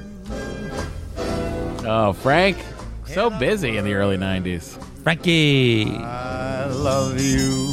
[1.85, 2.57] Oh, Frank,
[3.05, 4.81] so busy in the early '90s.
[5.03, 5.91] Frankie.
[5.97, 7.65] I love you.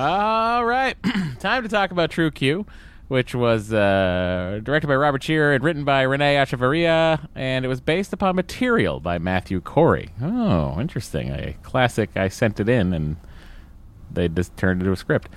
[0.00, 0.94] All right,
[1.40, 2.64] time to talk about True Q,
[3.08, 7.80] which was uh, directed by Robert Scheerer and written by Renee Echevarria, and it was
[7.80, 10.10] based upon material by Matthew Corey.
[10.22, 11.30] Oh, interesting.
[11.30, 12.10] A classic.
[12.16, 13.16] I sent it in, and
[14.10, 15.28] they just turned into a script.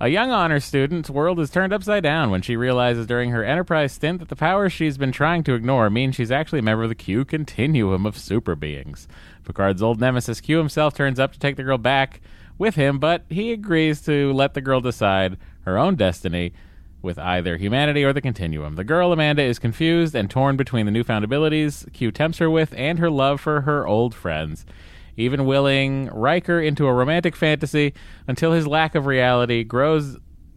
[0.00, 3.92] A young honor student's world is turned upside down when she realizes during her Enterprise
[3.92, 6.88] stint that the powers she's been trying to ignore mean she's actually a member of
[6.88, 9.08] the Q continuum of super beings.
[9.44, 12.20] Picard's old nemesis Q himself turns up to take the girl back
[12.58, 16.52] with him, but he agrees to let the girl decide her own destiny
[17.00, 18.74] with either humanity or the continuum.
[18.74, 22.74] The girl, Amanda, is confused and torn between the newfound abilities Q tempts her with
[22.76, 24.66] and her love for her old friends,
[25.18, 27.92] even willing Riker into a romantic fantasy
[28.28, 30.16] until his lack of reality grows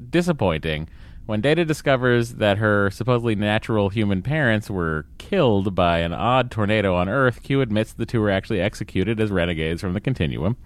[0.09, 0.87] disappointing.
[1.25, 6.95] When Data discovers that her supposedly natural human parents were killed by an odd tornado
[6.95, 10.57] on Earth, Q admits the two were actually executed as renegades from the continuum,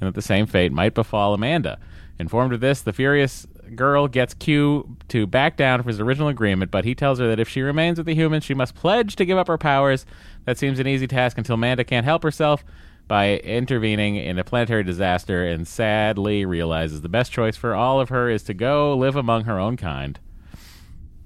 [0.00, 1.78] and that the same fate might befall Amanda.
[2.18, 6.70] Informed of this, the furious girl gets Q to back down from his original agreement,
[6.70, 9.24] but he tells her that if she remains with the humans, she must pledge to
[9.24, 10.04] give up her powers.
[10.44, 12.64] That seems an easy task until Amanda can't help herself
[13.08, 18.08] by intervening in a planetary disaster and sadly realizes the best choice for all of
[18.08, 20.18] her is to go live among her own kind.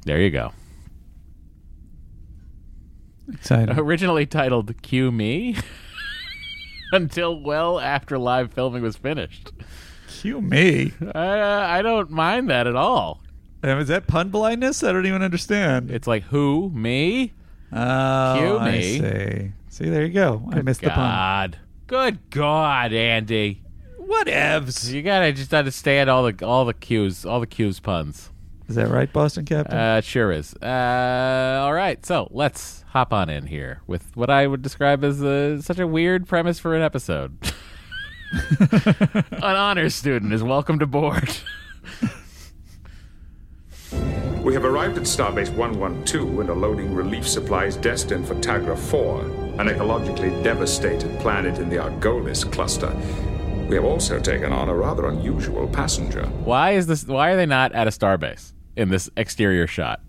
[0.05, 0.53] There you go.
[3.33, 3.79] Exciting.
[3.79, 5.57] Originally titled Q Me
[6.93, 9.51] until well after live filming was finished.
[10.09, 10.93] Cue me.
[11.15, 13.21] I, I don't mind that at all.
[13.63, 14.83] Um, is that pun blindness?
[14.83, 15.91] I don't even understand.
[15.91, 17.33] It's like who me?
[17.73, 18.83] Oh, Cue I me.
[18.99, 19.53] see.
[19.69, 20.49] See, there you go.
[20.53, 21.57] I missed the pun.
[21.87, 22.19] God.
[22.19, 23.63] Good God, Andy.
[24.01, 24.93] Whatevs.
[24.93, 28.31] You gotta just understand all the all the cues, all the cues puns.
[28.69, 29.79] Is that right, Boston Captain?
[29.79, 30.55] Uh, it sure is.
[30.55, 35.23] Uh, all right, so let's hop on in here with what I would describe as
[35.23, 37.39] a, such a weird premise for an episode.
[38.61, 41.37] an honors student is welcome to board.
[44.43, 49.46] We have arrived at Starbase 112 and are loading relief supplies destined for Tagra 4,
[49.59, 52.95] an ecologically devastated planet in the Argolis cluster.
[53.69, 56.27] We have also taken on a rather unusual passenger.
[56.45, 57.05] Why is this?
[57.05, 60.01] Why are they not at a starbase in this exterior shot?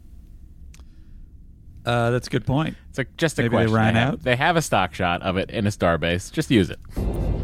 [1.87, 2.75] Uh, that's a good point.
[2.89, 3.75] It's like just a Maybe they question.
[3.75, 4.23] ran have, out?
[4.23, 6.29] They have a stock shot of it in a starbase.
[6.29, 6.79] Just use it.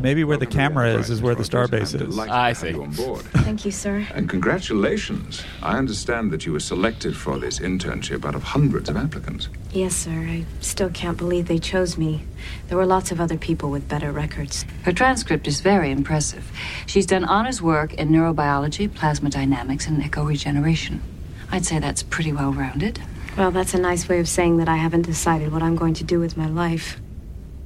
[0.02, 2.20] Maybe where the camera is is where the starbase is.
[2.20, 2.74] I see.
[2.74, 3.22] On board.
[3.22, 4.06] Thank you, sir.
[4.14, 5.42] And congratulations.
[5.62, 9.48] I understand that you were selected for this internship out of hundreds of applicants.
[9.72, 10.12] Yes, sir.
[10.12, 12.26] I still can't believe they chose me.
[12.68, 14.66] There were lots of other people with better records.
[14.84, 16.52] Her transcript is very impressive.
[16.86, 21.02] She's done honors work in neurobiology, plasma dynamics, and eco regeneration.
[21.50, 23.00] I'd say that's pretty well rounded.
[23.38, 26.04] Well, that's a nice way of saying that I haven't decided what I'm going to
[26.04, 27.00] do with my life.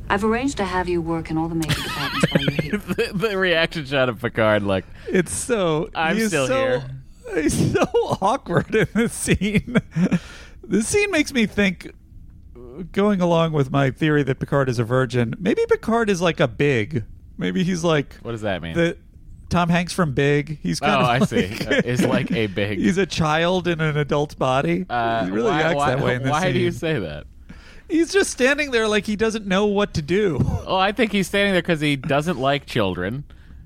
[0.09, 2.78] I've arranged to have you work in all the major departments while you're here.
[2.78, 5.89] the, the reaction shot of Picard, like It's so.
[5.93, 6.89] I'm he's still so, here.
[7.43, 7.84] He's so
[8.22, 9.76] awkward in this scene.
[10.63, 11.91] this scene makes me think,
[12.93, 16.47] going along with my theory that Picard is a virgin, maybe Picard is like a
[16.47, 17.03] big.
[17.38, 18.74] Maybe he's like What does that mean?
[18.76, 18.97] the
[19.49, 20.59] Tom Hanks from Big.
[20.61, 21.65] He's kind oh, of I like, see.
[21.65, 22.79] Uh, is like a big.
[22.79, 24.85] he's a child in an adult's body.
[24.89, 26.53] uh, he really why, acts why, that way in this Why scene.
[26.53, 27.25] do you say that?
[27.89, 30.39] He's just standing there like he doesn't know what to do.
[30.65, 33.23] Oh, I think he's standing there because he doesn't like children.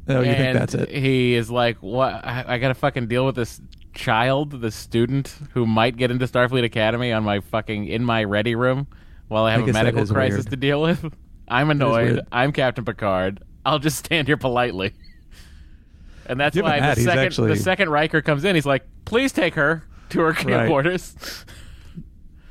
[0.07, 0.89] Oh, you think that's it?
[0.89, 2.13] He is like, what?
[2.23, 3.59] I, I got to fucking deal with this
[3.93, 8.55] child, this student who might get into Starfleet Academy on my fucking in my ready
[8.55, 8.87] room
[9.27, 10.49] while I have I a medical crisis weird.
[10.51, 11.13] to deal with.
[11.47, 12.21] I'm annoyed.
[12.31, 13.43] I'm Captain Picard.
[13.65, 14.93] I'll just stand here politely.
[16.31, 18.65] And that's Given why that, the he's second actually- the second Riker comes in, he's
[18.65, 20.67] like, "Please take her to her Right.
[20.67, 21.13] quarters."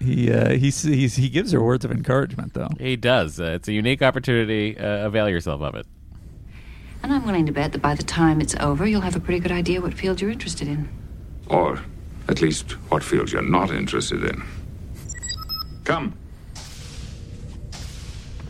[0.02, 2.70] He uh, he's, he's he gives her words of encouragement though.
[2.78, 3.38] He does.
[3.38, 4.78] Uh, it's a unique opportunity.
[4.78, 5.84] Uh, avail yourself of it.
[7.02, 9.40] And I'm willing to bet that by the time it's over, you'll have a pretty
[9.40, 10.88] good idea what field you're interested in.
[11.48, 11.80] Or
[12.28, 14.42] at least what field you're not interested in.
[15.84, 16.14] Come.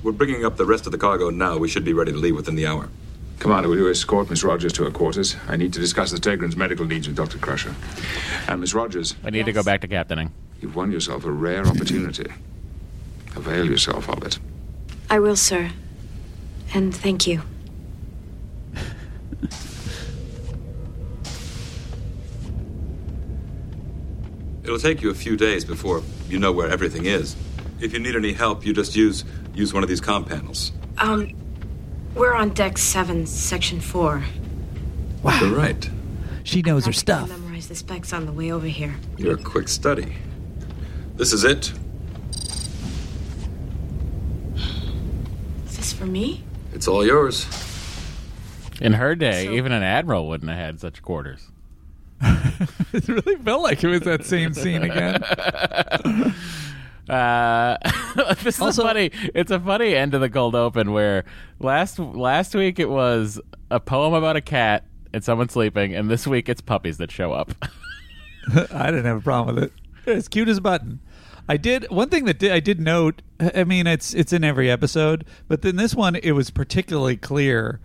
[0.05, 1.59] We're bringing up the rest of the cargo now.
[1.59, 2.89] We should be ready to leave within the hour.
[3.41, 5.35] Commander, will you escort Miss Rogers to her quarters?
[5.49, 7.39] I need to discuss the Tagran's medical needs with Dr.
[7.39, 7.75] Crusher.
[8.47, 10.31] And Miss Rogers, I need to go back to captaining.
[10.61, 12.31] you've won yourself a rare opportunity.
[13.35, 14.39] Avail yourself of it.
[15.09, 15.71] I will, sir.
[16.75, 17.41] And thank you.
[24.63, 27.35] It'll take you a few days before you know where everything is.
[27.81, 29.25] If you need any help, you just use
[29.55, 30.73] use one of these comm panels.
[30.99, 31.33] Um,
[32.15, 34.25] we're on deck seven, section four.
[35.23, 35.39] Wow.
[35.41, 35.91] You're right.
[36.45, 37.25] She knows her stuff.
[37.25, 37.41] I stuff.
[37.41, 38.95] memorized the specs on the way over here.
[39.17, 40.17] You're a quick study.
[41.17, 41.73] This is it.
[45.67, 46.43] Is this for me?
[46.73, 47.47] It's all yours.
[48.81, 51.49] In her day, even an admiral wouldn't have had such quarters.
[52.23, 55.23] it really felt like it was that same scene again.
[57.11, 57.77] Uh,
[58.43, 59.11] this is funny.
[59.35, 61.25] It's a funny end to the cold open where
[61.59, 63.41] last last week it was
[63.71, 67.33] a poem about a cat, and someone sleeping, and this week it's puppies that show
[67.33, 67.53] up.
[68.73, 69.73] I didn't have a problem with it.
[70.07, 71.01] It's cute as a button.
[71.49, 73.23] I did one thing that did, I did note.
[73.41, 77.81] I mean, it's it's in every episode, but then this one it was particularly clear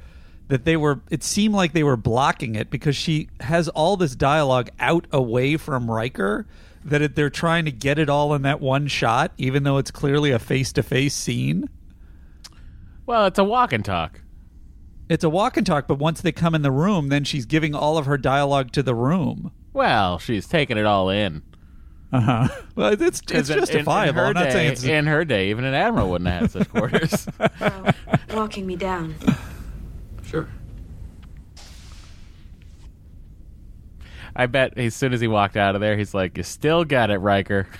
[0.48, 1.02] that they were.
[1.10, 5.58] It seemed like they were blocking it because she has all this dialogue out away
[5.58, 6.46] from Riker.
[6.86, 9.90] That it, they're trying to get it all in that one shot, even though it's
[9.92, 11.68] clearly a face to face scene.
[13.08, 14.22] Well, it's a walk and talk.
[15.10, 17.74] It's a walk and talk, but once they come in the room, then she's giving
[17.76, 19.52] all of her dialogue to the room.
[19.74, 21.42] Well, she's taking it all in.
[22.14, 22.48] Uh huh.
[22.76, 24.10] Well, it's it's 'Cause in- in- justifiable.
[24.10, 26.42] In, her I'm not day, saying it's in her day, even an admiral wouldn't have
[26.42, 27.28] had such quarters.
[28.34, 29.16] Walking me down.
[30.24, 30.48] Sure.
[34.36, 37.10] I bet as soon as he walked out of there, he's like, "You still got
[37.10, 37.68] it, Riker."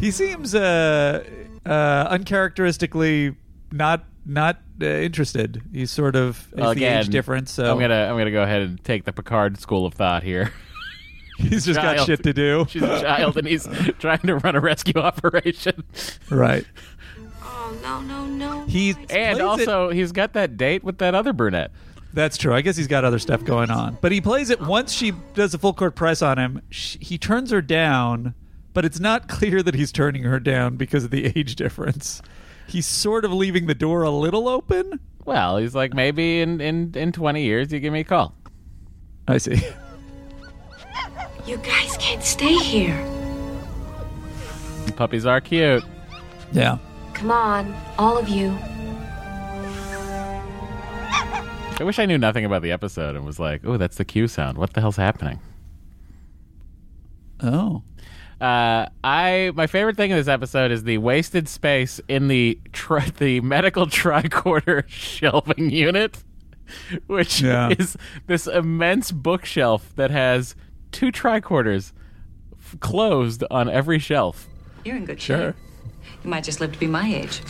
[0.00, 1.24] He seems uh,
[1.64, 3.34] uh, uncharacteristically
[3.72, 5.62] not not uh, interested.
[5.72, 7.50] He's sort of Well, it's the age difference.
[7.50, 10.52] So I'm gonna I'm gonna go ahead and take the Picard school of thought here.
[11.38, 12.66] He's just got shit to do.
[12.68, 13.68] She's a child, and he's
[13.98, 15.84] trying to run a rescue operation.
[16.30, 16.64] right.
[17.42, 18.64] Oh no no no.
[18.64, 21.72] He's and plays also he's got that date with that other brunette.
[22.16, 22.54] That's true.
[22.54, 23.98] I guess he's got other stuff going on.
[24.00, 26.62] But he plays it once she does a full court press on him.
[26.70, 28.34] Sh he turns her down,
[28.72, 32.22] but it's not clear that he's turning her down because of the age difference.
[32.68, 34.98] He's sort of leaving the door a little open.
[35.26, 38.34] Well, he's like, maybe in in in 20 years you give me a call.
[39.28, 39.60] I see.
[41.46, 43.06] You guys can't stay here.
[44.96, 45.84] Puppies are cute.
[46.50, 46.78] Yeah.
[47.14, 48.58] Come on, all of you.
[51.78, 54.28] I wish I knew nothing about the episode and was like, "Oh, that's the Q
[54.28, 54.56] sound.
[54.58, 55.40] What the hell's happening?"
[57.40, 57.82] Oh.
[58.40, 63.10] Uh, I my favorite thing in this episode is the wasted space in the tri-
[63.18, 66.22] the medical tricorder shelving unit,
[67.06, 67.70] which Yeah.
[67.78, 67.96] is
[68.26, 70.54] this immense bookshelf that has
[70.92, 71.92] two tricorders
[72.58, 74.48] f- closed on every shelf.
[74.84, 75.52] You're in good Sure.
[75.52, 75.56] shape.
[76.24, 77.40] You might just live to be my age.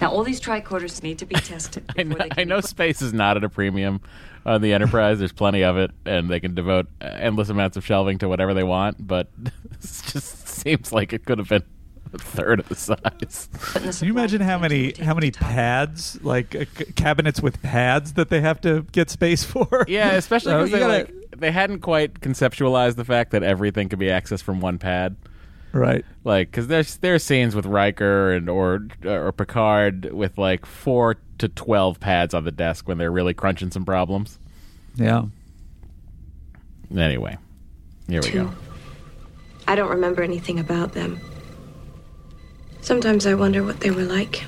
[0.00, 1.84] Now, all these tricorders need to be tested.
[1.98, 4.00] I know, I know space is not at a premium
[4.46, 5.18] on the Enterprise.
[5.18, 8.64] There's plenty of it, and they can devote endless amounts of shelving to whatever they
[8.64, 9.06] want.
[9.06, 9.28] But
[9.80, 11.62] this just seems like it could have been
[12.12, 13.48] a third of the size.
[13.74, 18.28] Can you imagine how many how many pads, like uh, c- cabinets with pads, that
[18.30, 19.84] they have to get space for?
[19.88, 23.88] Yeah, especially because you they, gotta- like, they hadn't quite conceptualized the fact that everything
[23.88, 25.16] could be accessed from one pad.
[25.74, 26.04] Right.
[26.22, 31.16] Like, because there's there are scenes with Riker and or or Picard with like four
[31.38, 34.38] to twelve pads on the desk when they're really crunching some problems.
[34.94, 35.24] Yeah.
[36.96, 37.36] Anyway,
[38.08, 38.52] here we go.
[39.66, 41.20] I don't remember anything about them.
[42.80, 44.44] Sometimes I wonder what they were like.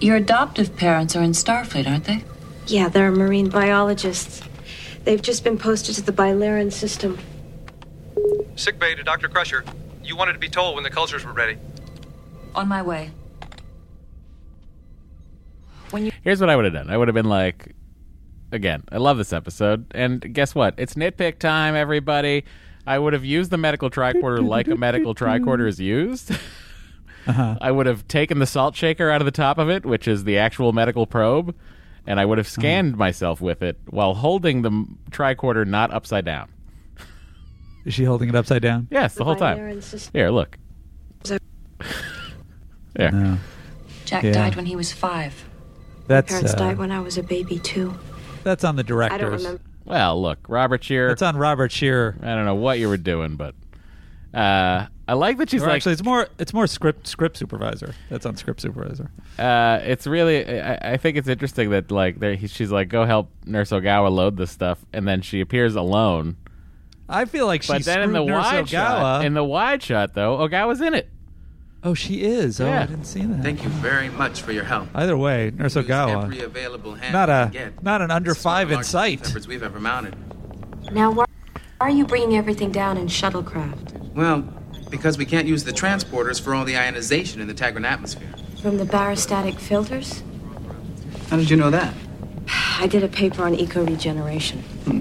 [0.00, 2.22] Your adoptive parents are in Starfleet, aren't they?
[2.66, 4.42] Yeah, they're marine biologists.
[5.04, 7.18] They've just been posted to the Bilaran system.
[8.56, 9.28] Sick bay to Dr.
[9.28, 9.64] Crusher.
[10.02, 11.58] You wanted to be told when the cultures were ready.
[12.54, 13.10] On my way.
[15.90, 16.90] When you Here's what I would have done.
[16.90, 17.74] I would have been like,
[18.50, 20.74] again, I love this episode, and guess what?
[20.78, 22.44] It's nitpick time, everybody.
[22.86, 26.32] I would have used the medical tricorder like a medical tricorder is used.
[27.24, 27.56] Uh-huh.
[27.60, 30.24] I would have taken the salt shaker out of the top of it, which is
[30.24, 31.54] the actual medical probe,
[32.04, 36.50] and I would have scanned myself with it while holding the tricorder not upside down.
[37.84, 38.86] Is she holding it upside down?
[38.90, 39.58] Yes, the whole time.
[39.58, 40.10] Bilaran.
[40.12, 40.56] Here, look.
[42.94, 43.38] There.
[44.04, 44.32] Jack Yeah.
[44.32, 45.48] died when he was five.
[46.06, 47.94] That's Parents uh, died when I was a baby too.
[48.44, 49.14] that's on the directors.
[49.18, 49.62] I don't remember.
[49.84, 51.08] Well, look, Robert Scheerer.
[51.08, 52.16] That's on Robert Scheerer.
[52.22, 53.54] I don't know what you were doing, but
[54.34, 55.76] uh, I like that she's Or like.
[55.76, 57.94] actually, it's more it's more script script supervisor.
[58.10, 59.10] That's on script supervisor.
[59.38, 60.60] Uh, it's really.
[60.60, 64.10] I, I think it's interesting that like there, he, she's like, "Go help Nurse Ogawa
[64.10, 66.36] load this stuff," and then she appears alone.
[67.12, 68.68] I feel like she but then in the Nurse wide Ogawa.
[68.68, 71.08] shot, in the wide shot though, Ogawa's in it.
[71.84, 72.60] Oh, she is.
[72.60, 72.82] Oh, Yeah.
[72.82, 73.42] I didn't see that.
[73.42, 74.88] Thank you very much for your help.
[74.94, 76.24] Either way, Nurse Use Ogawa.
[76.24, 77.82] every available hand Not we a can get.
[77.82, 79.26] not an under This is one of five the in largest sight.
[79.26, 80.14] efforts we've ever mounted.
[80.92, 81.24] Now, why
[81.78, 84.42] why are you bringing everything down in shuttlecraft Well,
[84.90, 88.28] because we can't use the transporters for all the ionization in the Tagran atmosphere.
[88.62, 90.22] from the barostatic filters?
[91.30, 91.92] How did you know that?
[92.48, 94.60] I did a paper on eco regeneration.
[94.84, 95.00] Hmm.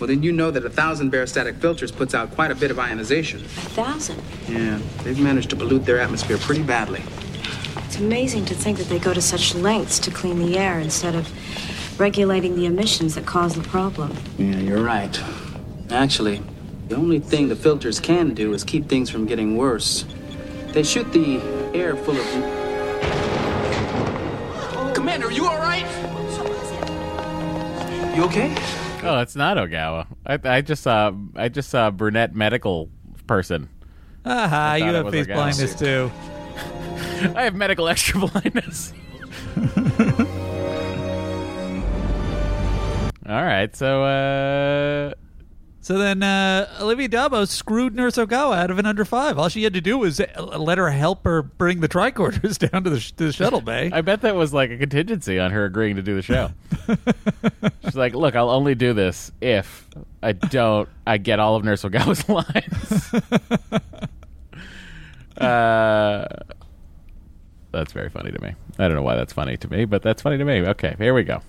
[0.00, 2.78] Well, then you know that a thousand barostatic filters puts out quite a bit of
[2.78, 3.40] ionization.
[3.40, 4.22] A thousand.
[4.48, 7.02] Yeah, they've managed to pollute their atmosphere pretty badly.
[7.84, 11.14] It's amazing to think that they go to such lengths to clean the air instead
[11.14, 11.28] of
[12.00, 14.16] regulating the emissions that cause the problem.
[14.38, 15.20] Yeah, you're right.
[15.90, 16.40] Actually,
[16.88, 20.06] the only thing the filters can do is keep things from getting worse.
[20.68, 21.40] They shoot the
[21.74, 22.24] air full of.
[24.94, 25.86] Commander, are you all right?
[28.20, 28.54] You okay?
[29.02, 30.06] Oh, it's not Ogawa.
[30.26, 32.90] I, I just saw I just saw a brunette medical
[33.26, 33.70] person.
[34.26, 35.34] Aha, I you have was face Ogawa.
[35.36, 36.10] blindness too.
[37.34, 38.92] I have medical extra blindness.
[43.26, 45.14] All right, so uh
[45.82, 49.38] So then uh, Olivia d'Abo screwed Nurse Ogawa out of an under five.
[49.38, 50.26] All she had to do was uh,
[50.58, 53.90] let her help her bring the tricorders down to the, sh- to the shuttle bay.
[53.94, 56.50] I bet that was like a contingency on her agreeing to do the show.
[57.84, 59.88] She's like, "Look, I'll only do this if
[60.22, 60.88] I don't.
[61.06, 63.14] I get all of Nurse Ogawa's lines."
[65.38, 66.28] uh,
[67.72, 68.54] that's very funny to me.
[68.78, 70.60] I don't know why that's funny to me, but that's funny to me.
[70.60, 71.40] Okay, here we go.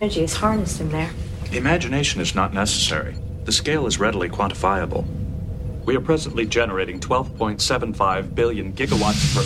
[0.00, 1.10] Energy is harnessed in there.
[1.52, 3.14] Imagination is not necessary.
[3.44, 5.04] The scale is readily quantifiable.
[5.84, 9.42] We are presently generating 12.75 billion gigawatts per.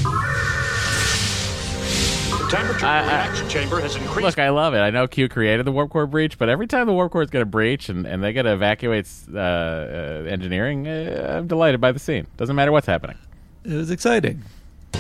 [2.45, 4.21] The temperature of the reaction chamber has increased.
[4.21, 4.79] Look, I love it.
[4.79, 7.31] I know Q created the warp core breach, but every time the warp core is
[7.31, 11.81] going to breach and, and they got to evacuate uh, uh, engineering, uh, I'm delighted
[11.81, 12.29] by the scene.
[12.37, 13.19] Doesn't matter what's happening.
[13.65, 14.45] It was exciting.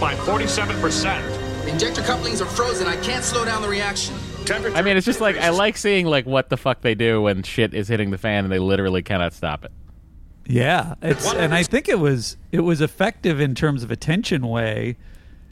[0.01, 1.69] by 47%.
[1.69, 2.89] Injector couplings are frozen.
[2.89, 4.17] I can't slow down the reaction.
[4.51, 7.43] I mean, it's just like I like seeing like what the fuck they do when
[7.43, 9.73] shit is hitting the fan and they literally cannot stop it.
[10.49, 14.97] Yeah, it's and I think it was it was effective in terms of attention way,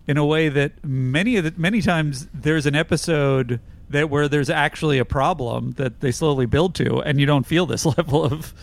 [0.07, 4.51] in a way that many of the many times there's an episode that where there's
[4.51, 8.55] actually a problem that they slowly build to, and you don't feel this level of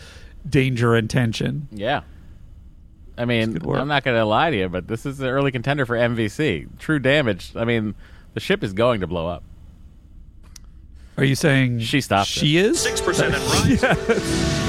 [0.48, 1.68] danger and tension.
[1.70, 2.02] Yeah.
[3.18, 5.84] I mean, I'm not going to lie to you, but this is an early contender
[5.84, 6.78] for MVC.
[6.78, 7.52] True damage.
[7.54, 7.94] I mean,
[8.32, 9.44] the ship is going to blow up.
[11.16, 12.28] Are you saying she stopped?
[12.28, 14.68] She is six percent and rising.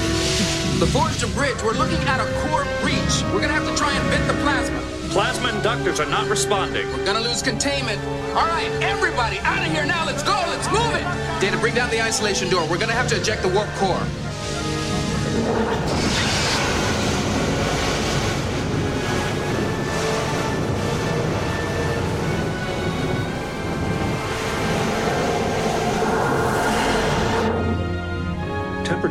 [0.80, 3.22] The Forrester Bridge, we're looking at a core breach.
[3.32, 4.80] We're gonna have to try and vent the plasma.
[5.10, 6.84] Plasma inductors are not responding.
[6.88, 8.02] We're gonna lose containment.
[8.36, 10.04] All right, everybody, out of here now.
[10.04, 10.34] Let's go.
[10.48, 11.40] Let's move it.
[11.40, 12.68] Data, bring down the isolation door.
[12.68, 14.02] We're gonna have to eject the warp core.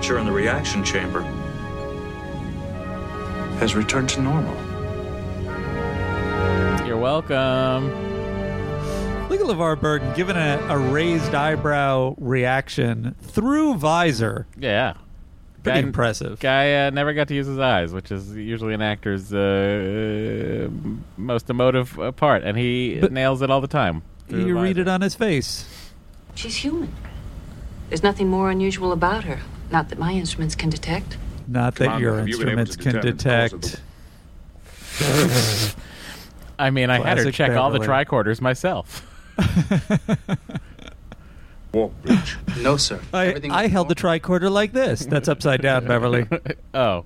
[0.03, 1.21] Temperature in the reaction chamber
[3.61, 4.53] has returned to normal.
[6.85, 7.85] You're welcome.
[9.29, 14.45] Look at LeVar Burton giving a, a raised eyebrow reaction through visor.
[14.57, 14.95] Yeah.
[15.63, 16.37] Pretty impressive.
[16.41, 20.69] Guy uh, never got to use his eyes, which is usually an actor's uh,
[21.15, 24.01] most emotive uh, part, and he But- nails it all the time.
[24.27, 24.81] You the read visor.
[24.81, 25.65] it on his face.
[26.35, 26.93] She's human.
[27.87, 29.39] There's nothing more unusual about her.
[29.71, 31.17] Not that my instruments can detect.
[31.47, 33.81] Not that Commander, your have you instruments can determine the cause detect.
[36.59, 39.05] I mean, I had her Classic check all the tricorders myself.
[41.73, 42.37] Warp breach.
[42.59, 42.99] No, sir.
[43.13, 45.05] I, I held the tricorder like this.
[45.05, 46.27] That's upside down, Beverly.
[46.73, 47.05] oh.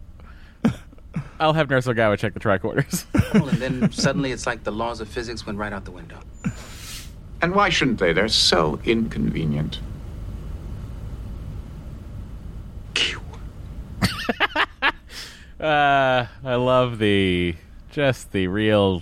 [1.39, 3.05] I'll have Nurse Ogawa check the tricorders.
[3.33, 6.19] and then suddenly it's like the laws of physics went right out the window.
[7.41, 8.11] And why shouldn't they?
[8.11, 9.79] They're so inconvenient.
[15.59, 17.55] Uh, I love the
[17.89, 19.01] just the real.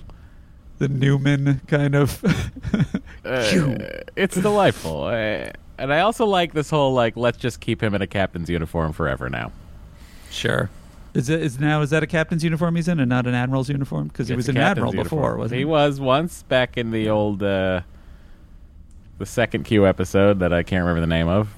[0.78, 2.24] The Newman kind of.
[3.26, 3.80] Uh,
[4.16, 8.02] it's delightful, uh, and I also like this whole like let's just keep him in
[8.04, 9.52] a captain's uniform forever now.
[10.30, 10.70] Sure.
[11.16, 13.68] Is it is now is that a captain's uniform he's in and not an admiral's
[13.68, 14.10] uniform?
[14.10, 15.62] Because he was an captain's admiral before, wasn't he?
[15.62, 15.66] he?
[15.66, 17.82] was once back in the old uh,
[19.18, 21.50] the second Q episode that I can't remember the name of.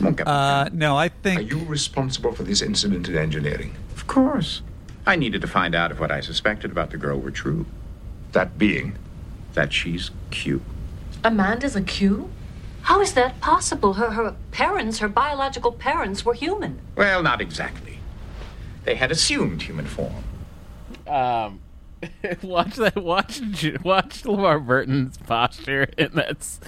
[0.00, 1.40] Uh, no, I think.
[1.40, 3.74] Are you responsible for this incident in engineering?
[3.94, 4.62] Of course.
[5.06, 7.66] I needed to find out if what I suspected about the girl were true.
[8.32, 8.96] That being,
[9.54, 10.62] that she's Q.
[11.24, 12.30] Amanda's a Q?
[12.82, 13.94] How is that possible?
[13.94, 16.80] Her her parents, her biological parents, were human.
[16.96, 17.98] Well, not exactly.
[18.84, 20.24] They had assumed human form.
[21.06, 21.60] Um,
[22.42, 22.96] watch that.
[22.96, 23.40] Watch
[23.84, 26.60] watch LeVar Burton's posture, and that's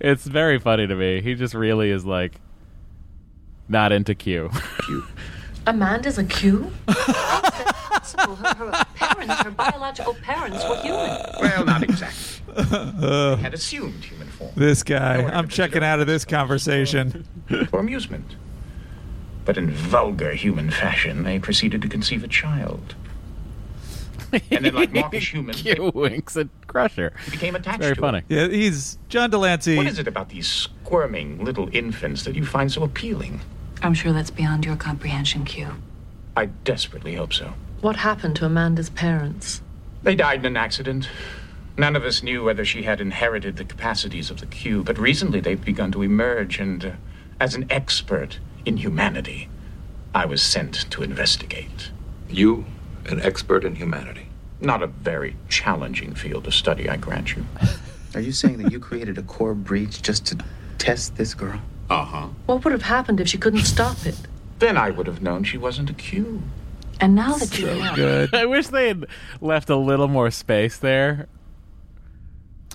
[0.00, 1.20] it's very funny to me.
[1.20, 2.40] He just really is like
[3.68, 4.50] not into Q.
[4.84, 5.04] Q.
[5.66, 6.72] Amanda's a Q?
[6.88, 8.36] How is possible?
[8.36, 11.20] Her, her parents, her biological parents, were human.
[11.40, 12.42] Well, not exactly.
[12.56, 14.52] Uh, They had assumed human form.
[14.54, 15.22] this guy.
[15.24, 17.26] I'm checking out of this conversation.
[17.70, 18.36] for amusement.
[19.44, 22.94] But in vulgar human fashion, they proceeded to conceive a child.
[24.50, 27.12] And then, like mawkish humans, Q winks at Crusher.
[27.24, 28.18] he became attached Very to funny.
[28.18, 28.24] it.
[28.28, 29.76] Yeah, he's John de Lancie.
[29.76, 33.40] What is it about these squirming little infants that you find so appealing?
[33.82, 35.68] I'm sure that's beyond your comprehension, Q.
[36.36, 37.54] I desperately hope so.
[37.80, 39.62] What happened to Amanda's parents?
[40.02, 41.08] They died in an accident.
[41.78, 45.40] None of us knew whether she had inherited the capacities of the Q, but recently
[45.40, 46.90] they've begun to emerge, and uh,
[47.38, 49.48] as an expert in humanity,
[50.14, 51.90] I was sent to investigate.
[52.30, 52.64] You,
[53.06, 54.28] an expert in humanity.
[54.60, 57.44] Not a very challenging field of study, I grant you.
[58.14, 60.38] Are you saying that you created a core breach just to
[60.78, 61.60] test this girl?
[61.88, 62.26] Uh huh.
[62.46, 64.16] What would have happened if she couldn't stop it?
[64.58, 66.42] Then I would have known she wasn't a Q.
[67.00, 68.34] And now that you know, Good.
[68.34, 69.06] I wish they had
[69.40, 71.28] left a little more space there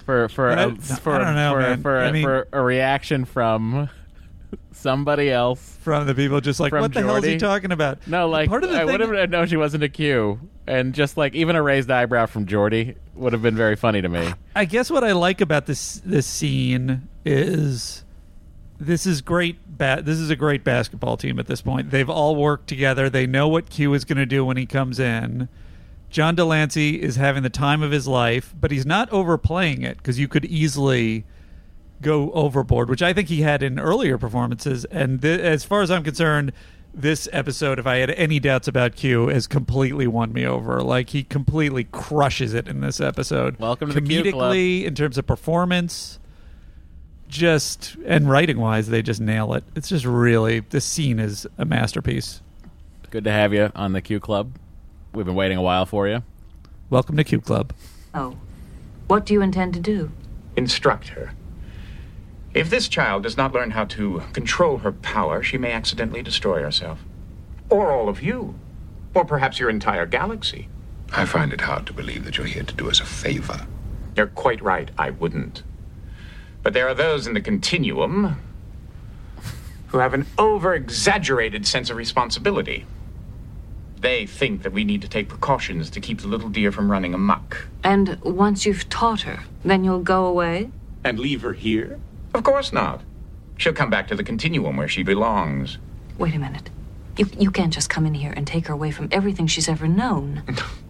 [0.05, 1.81] for for I- a, I for don't know, for, man.
[1.81, 3.89] for, I mean- for a reaction from
[4.71, 8.05] somebody else from the people just like from what the hell is he talking about?
[8.07, 10.93] No, like part of the I thing- would have known she wasn't a Q, and
[10.93, 14.33] just like even a raised eyebrow from Geordi would have been very funny to me.
[14.55, 18.03] I guess what I like about this this scene is
[18.81, 19.77] this is great.
[19.77, 21.91] Ba- this is a great basketball team at this point.
[21.91, 23.09] They've all worked together.
[23.09, 25.47] They know what Q is going to do when he comes in.
[26.09, 29.97] John de Lancie is having the time of his life, but he's not overplaying it
[29.97, 31.23] because you could easily
[32.01, 34.83] go overboard, which I think he had in earlier performances.
[34.85, 36.51] And th- as far as I'm concerned,
[36.93, 40.81] this episode, if I had any doubts about Q, has completely won me over.
[40.81, 43.57] Like he completely crushes it in this episode.
[43.59, 44.53] Welcome to the Q Club.
[44.53, 46.19] comedically, in terms of performance,
[47.31, 49.63] just and writing wise, they just nail it.
[49.75, 52.41] It's just really this scene is a masterpiece.
[53.09, 54.55] Good to have you on the Q Club.
[55.13, 56.23] We've been waiting a while for you.
[56.89, 57.73] Welcome to Q Club.
[58.13, 58.37] Oh.
[59.07, 60.11] What do you intend to do?
[60.55, 61.33] Instruct her.
[62.53, 66.61] If this child does not learn how to control her power, she may accidentally destroy
[66.61, 66.99] herself.
[67.69, 68.55] Or all of you.
[69.13, 70.67] Or perhaps your entire galaxy.
[71.13, 73.65] I find it hard to believe that you're here to do us a favor.
[74.15, 75.63] You're quite right, I wouldn't.
[76.63, 78.37] But there are those in the continuum
[79.87, 82.85] who have an over exaggerated sense of responsibility.
[83.99, 87.13] They think that we need to take precautions to keep the little deer from running
[87.13, 87.67] amok.
[87.83, 90.71] And once you've taught her, then you'll go away?
[91.03, 91.99] And leave her here?
[92.33, 93.01] Of course not.
[93.57, 95.77] She'll come back to the continuum where she belongs.
[96.17, 96.69] Wait a minute.
[97.17, 99.87] You, you can't just come in here and take her away from everything she's ever
[99.87, 100.43] known.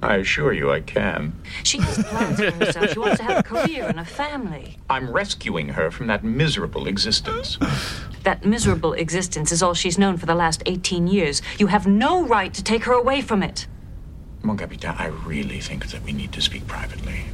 [0.00, 1.34] I assure you I can.
[1.64, 2.92] She has plans for herself.
[2.92, 4.78] She wants to have a career and a family.
[4.88, 7.58] I'm rescuing her from that miserable existence.
[8.22, 11.42] That miserable existence is all she's known for the last 18 years.
[11.58, 13.66] You have no right to take her away from it.
[14.42, 17.24] Mon Capitan, I really think that we need to speak privately.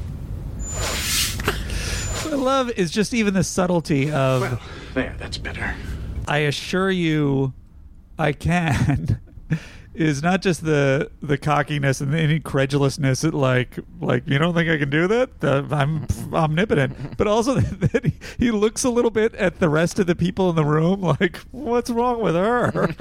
[2.23, 4.63] What I love is just even the subtlety of.
[4.95, 5.75] There, that's better.
[6.27, 7.53] I assure you,
[8.19, 9.21] I can.
[9.95, 13.21] Is not just the the cockiness and the incredulousness.
[13.21, 15.31] That like like you don't think I can do that?
[15.41, 18.13] Uh, I'm omnipotent, but also that he,
[18.47, 21.01] he looks a little bit at the rest of the people in the room.
[21.21, 22.93] Like, what's wrong with her?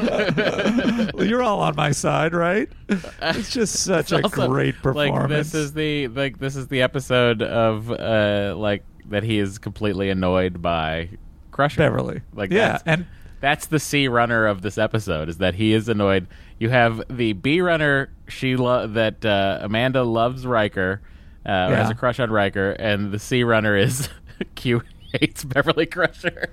[1.18, 2.70] You're all on my side, right?
[2.88, 5.22] It's just such a also, great performance.
[5.22, 9.58] Like this is the like this is the episode of uh like that he is
[9.58, 11.10] completely annoyed by
[11.52, 12.22] Crusher Beverly.
[12.34, 13.06] Like Yeah, that's, and-
[13.40, 16.28] that's the C runner of this episode is that he is annoyed.
[16.64, 21.02] You have the B runner she lo- that uh, Amanda loves Riker,
[21.46, 24.08] uh, or has a crush on Riker, and the C runner is
[24.56, 26.48] Q hates Beverly Crusher.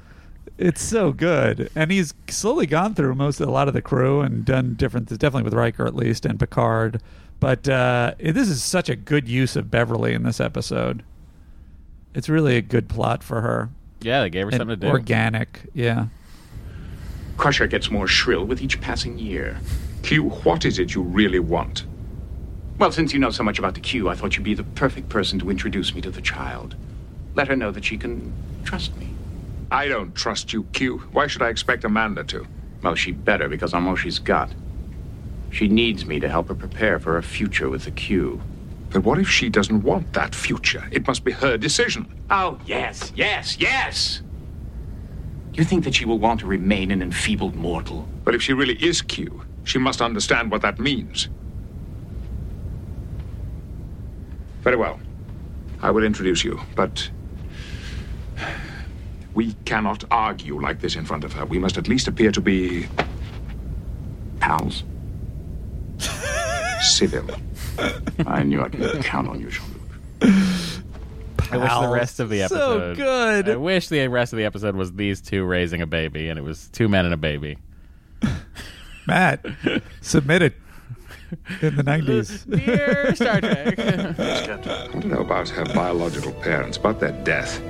[0.58, 4.20] It's so good, and he's slowly gone through most of, a lot of the crew
[4.20, 5.08] and done different.
[5.11, 7.00] Definitely with Riker at least and Picard,
[7.38, 11.04] but uh, this is such a good use of Beverly in this episode.
[12.16, 13.68] It's really a good plot for her.
[14.00, 14.90] Yeah, they gave her And something to do.
[14.90, 16.06] Organic, yeah.
[17.36, 19.61] Crusher gets more shrill with each passing year.
[20.03, 21.84] Q, what is it you really want?
[22.78, 25.09] Well, since you know so much about the Q, I thought you'd be the perfect
[25.09, 26.76] person to introduce me to the child.
[27.34, 28.32] Let her know that she can
[28.64, 29.09] trust me.
[29.70, 30.98] I don't trust you, Q.
[31.12, 32.46] Why should I expect Amanda to?
[32.82, 34.51] Well, she better, because I'm all she's got.
[35.51, 38.40] She needs me to help her prepare for a future with the Q.
[38.90, 40.88] But what if she doesn't want that future?
[40.90, 42.22] It must be her decision.
[42.30, 44.22] Oh, yes, yes, yes!
[45.55, 48.09] You think that she will want to remain an enfeebled mortal?
[48.24, 51.28] But if she really is Q, she must understand what that means.
[54.62, 55.00] Very well.
[55.82, 57.11] I will introduce you, but
[59.34, 61.44] we cannot argue like this in front of her.
[61.46, 62.86] We must at least appear to be
[64.40, 64.84] pals.
[66.80, 67.26] Civil.
[68.26, 70.30] I knew I could count on you, Jean-Luc.
[71.52, 72.96] I wish the rest of the episode.
[72.96, 73.48] So good.
[73.48, 76.42] I wish the rest of the episode was these two raising a baby, and it
[76.42, 77.58] was two men and a baby.
[79.07, 79.44] Matt
[80.01, 80.55] submitted
[81.61, 82.44] in the nineties.
[82.51, 83.78] Dear Star Trek.
[83.78, 87.61] I don't know about her biological parents, about their death.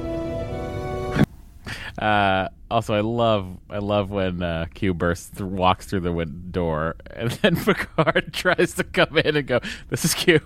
[1.99, 6.49] Uh, also, I love I love when uh, Q bursts th- walks through the win-
[6.51, 10.41] door, and then Picard tries to come in and go, "This is Q."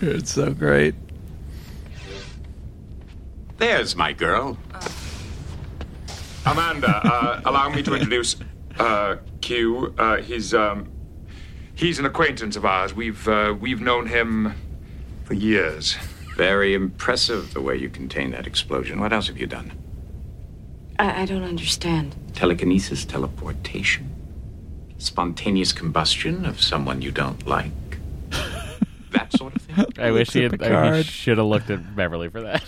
[0.00, 0.94] It's so great.
[3.58, 4.58] There's my girl.
[6.44, 8.36] Amanda, uh, allow me to introduce
[8.78, 9.16] uh,
[9.48, 9.94] Q.
[9.98, 10.90] Uh, he's um,
[11.74, 12.94] he's an acquaintance of ours.
[12.94, 14.54] We've uh, we've known him
[15.24, 15.96] for years.
[16.36, 19.00] Very impressive the way you contained that explosion.
[19.00, 19.72] What else have you done?
[20.98, 22.16] I, I don't understand.
[22.32, 24.08] Telekinesis, teleportation,
[24.96, 27.70] spontaneous combustion of someone you don't like.
[29.12, 29.84] that sort of thing.
[29.98, 31.04] I wish he, had, I Picard.
[31.06, 32.62] should have looked at Beverly for that.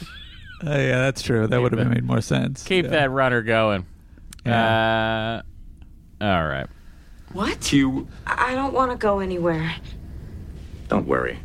[0.63, 1.47] Uh, yeah, that's true.
[1.47, 2.63] That would have made more sense.
[2.65, 2.91] Keep Yeah.
[2.91, 3.87] that runner going.
[4.45, 5.43] Uh,
[6.21, 6.67] all right.
[7.33, 7.73] What?
[7.73, 8.09] You.
[8.27, 9.75] I don't want to go anywhere.
[10.89, 11.39] Don't worry.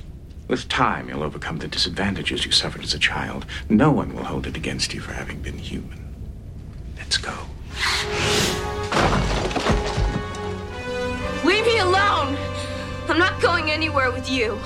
[0.47, 3.45] With time, you'll overcome the disadvantages you suffered as a child.
[3.69, 5.99] No one will hold it against you for having been human.
[6.97, 7.33] Let's go.
[11.43, 12.37] Leave me alone!
[13.07, 14.59] I'm not going anywhere with you.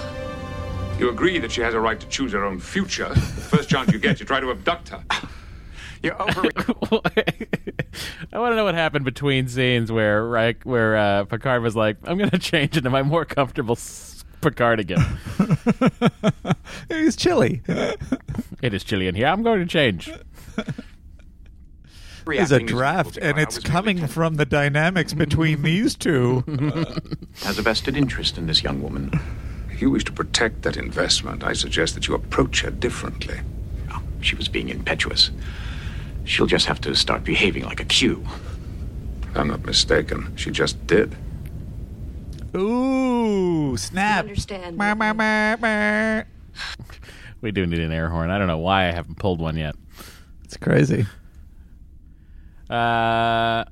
[1.00, 3.10] You agree that she has a right to choose her own future.
[3.10, 5.04] The first chance you get, you try to abduct her.
[6.06, 6.42] You're over.
[8.34, 11.98] I want to know what happened between scenes where right where uh, Picard was like,
[12.04, 15.04] "I'm going to change into my more comfortable s- Picard again."
[16.90, 17.62] He's chilly.
[18.62, 19.28] it is chilly in here.
[19.28, 20.12] I'm going to change.
[22.28, 26.44] There's a draft, and it's coming from the dynamics between these two.
[27.44, 29.12] Has a vested interest in this young woman.
[29.72, 33.42] If you wish to protect that investment, I suggest that you approach her differently.
[33.92, 35.30] Oh, she was being impetuous.
[36.26, 38.26] She'll just have to start behaving like a Q.
[39.24, 40.36] If I'm not mistaken.
[40.36, 41.16] She just did.
[42.56, 44.26] Ooh, snap.
[44.26, 44.78] Understand.
[44.78, 46.24] Bah, bah, bah, bah.
[47.42, 48.30] We do need an air horn.
[48.32, 49.76] I don't know why I haven't pulled one yet.
[50.46, 51.06] It's crazy.
[52.70, 53.66] Uh,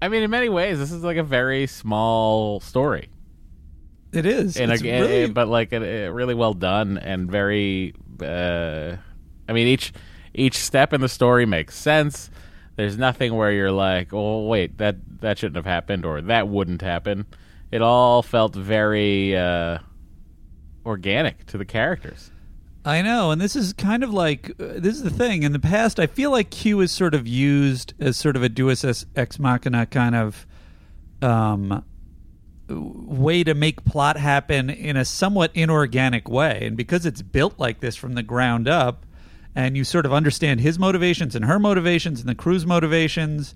[0.00, 3.08] I mean, in many ways, this is like a very small story.
[4.12, 4.56] It is.
[4.56, 7.94] and It's again, really- but like a, really well done and very.
[8.22, 8.96] Uh,
[9.48, 9.92] I mean, each
[10.36, 12.30] each step in the story makes sense.
[12.76, 16.82] There's nothing where you're like, "Oh, wait, that that shouldn't have happened," or "That wouldn't
[16.82, 17.26] happen."
[17.70, 19.78] It all felt very uh,
[20.84, 22.30] organic to the characters.
[22.84, 25.42] I know, and this is kind of like uh, this is the thing.
[25.42, 28.48] In the past, I feel like Q is sort of used as sort of a
[28.48, 30.46] Deus ex- machina kind of
[31.22, 31.82] um,
[32.68, 37.80] way to make plot happen in a somewhat inorganic way, and because it's built like
[37.80, 39.05] this from the ground up,
[39.56, 43.54] and you sort of understand his motivations and her motivations and the crew's motivations,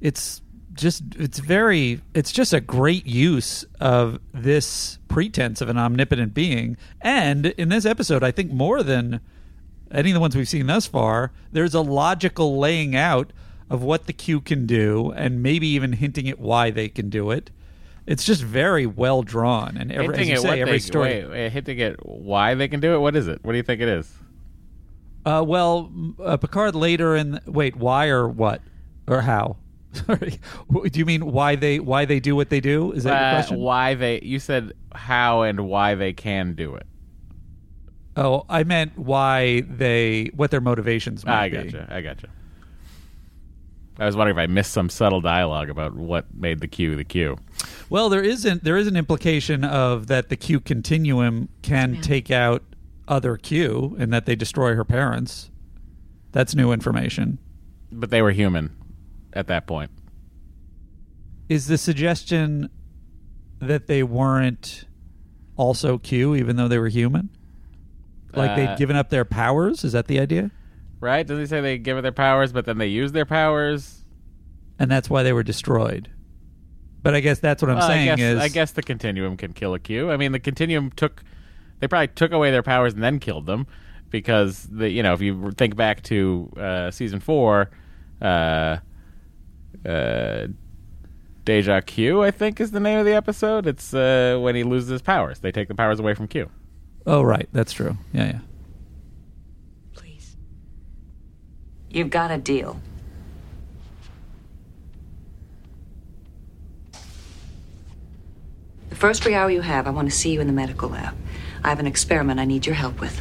[0.00, 0.42] it's
[0.74, 6.76] just it's very it's just a great use of this pretense of an omnipotent being
[7.00, 9.20] and in this episode i think more than
[9.90, 13.32] any of the ones we've seen thus far there's a logical laying out
[13.68, 17.32] of what the q can do and maybe even hinting at why they can do
[17.32, 17.50] it
[18.06, 21.82] it's just very well drawn and every, as you say, every they story wait, hinting
[21.82, 22.98] at why they can do it.
[22.98, 23.40] What is it?
[23.42, 24.10] What do you think it is?
[25.24, 25.90] Uh, well,
[26.22, 28.62] uh, Picard later in wait, why or what
[29.06, 29.56] or how?
[29.92, 30.38] Sorry,
[30.90, 32.92] do you mean why they why they do what they do?
[32.92, 33.58] Is that your Uh, question?
[33.58, 34.20] Why they?
[34.22, 36.86] You said how and why they can do it.
[38.16, 41.56] Oh, I meant why they what their motivations might I be.
[41.70, 41.86] gotcha.
[41.90, 42.28] I gotcha.
[44.00, 47.04] I was wondering if I missed some subtle dialogue about what made the Q the
[47.04, 47.36] Q.
[47.90, 52.62] Well, there isn't there is an implication of that the Q continuum can take out
[53.08, 55.50] other Q and that they destroy her parents.
[56.32, 57.38] That's new information.
[57.90, 58.76] But they were human
[59.32, 59.90] at that point.
[61.48, 62.68] Is the suggestion
[63.60, 64.84] that they weren't
[65.56, 67.30] also Q even though they were human?
[68.34, 69.84] Like Uh, they'd given up their powers?
[69.84, 70.50] Is that the idea?
[71.00, 71.26] Right?
[71.26, 74.04] Doesn't he say they give it their powers, but then they use their powers?
[74.78, 76.10] And that's why they were destroyed.
[77.02, 79.36] But I guess that's what I'm Well, saying I guess, is I guess the continuum
[79.36, 80.10] can kill a Q.
[80.10, 81.22] I mean, the continuum took
[81.80, 83.66] they probably took away their powers and then killed them
[84.10, 87.70] because the you know if you think back to uh, season four,
[88.20, 88.78] uh,
[89.86, 90.46] uh,
[91.44, 93.66] Deja Q I think is the name of the episode.
[93.66, 95.40] It's uh, when he loses his powers.
[95.40, 96.50] They take the powers away from Q.
[97.06, 97.96] Oh right, that's true.
[98.12, 98.40] Yeah, yeah.
[99.94, 100.36] Please,
[101.90, 102.80] you've got a deal.
[108.90, 111.14] The first free hour you have, I want to see you in the medical lab.
[111.64, 113.20] I have an experiment I need your help with.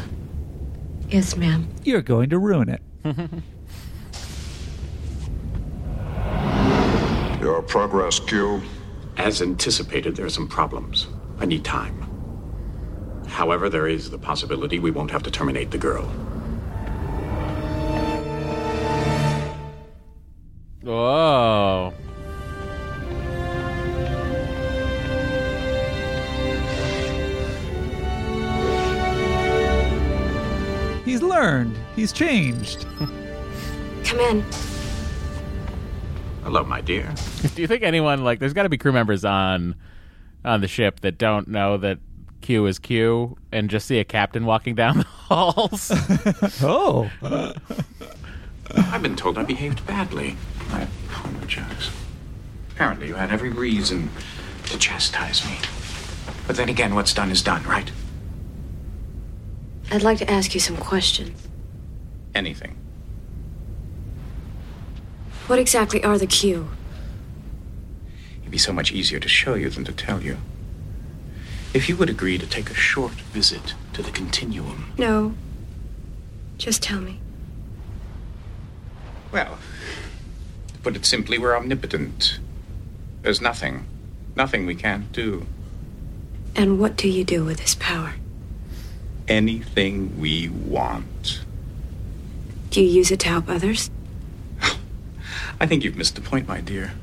[1.10, 1.68] Yes, ma'am.
[1.84, 2.82] You're going to ruin it.
[7.42, 8.62] Your progress, Q.
[9.16, 11.08] As anticipated, there are some problems.
[11.40, 12.04] I need time.
[13.28, 16.06] However, there is the possibility we won't have to terminate the girl.
[20.82, 21.47] Whoa.
[31.38, 31.78] Learned.
[31.96, 32.86] He's changed.
[34.06, 34.46] Come in.
[36.44, 37.14] Hello, my dear.
[37.56, 39.76] Do you think anyone like there's got to be crew members on
[40.44, 42.00] on the ship that don't know that
[42.42, 45.92] Q is Q and just see a captain walking down the halls?
[46.64, 47.10] oh.
[48.76, 50.38] I've been told I behaved badly.
[50.72, 51.92] I apologize.
[52.72, 54.10] Apparently, you had every reason
[54.66, 55.58] to chastise me.
[56.48, 57.92] But then again, what's done is done, right?
[59.92, 61.48] I'd like to ask you some questions.
[62.36, 62.76] Anything.
[65.48, 66.70] What exactly are the Q?
[68.42, 70.38] It'd be so much easier to show you than to tell you.
[71.74, 74.92] If you would agree to take a short visit to the continuum.
[74.98, 75.34] No.
[76.58, 77.20] Just tell me.
[79.32, 79.58] Well,
[80.74, 82.40] to put it simply, we're omnipotent.
[83.22, 83.86] There's nothing,
[84.36, 85.46] nothing we can't do.
[86.56, 88.16] And what do you do with this power?
[89.28, 91.42] Anything we want.
[92.70, 93.90] Do you use it to help others?
[95.60, 96.94] I think you've missed the point, my dear.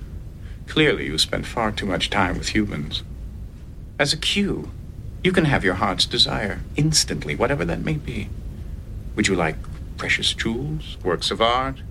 [0.67, 3.03] Clearly, you spend far too much time with humans.
[3.99, 4.71] As a Q,
[5.23, 8.29] you can have your heart's desire instantly, whatever that may be.
[9.17, 9.57] Would you like
[9.97, 11.83] precious jewels, works of art?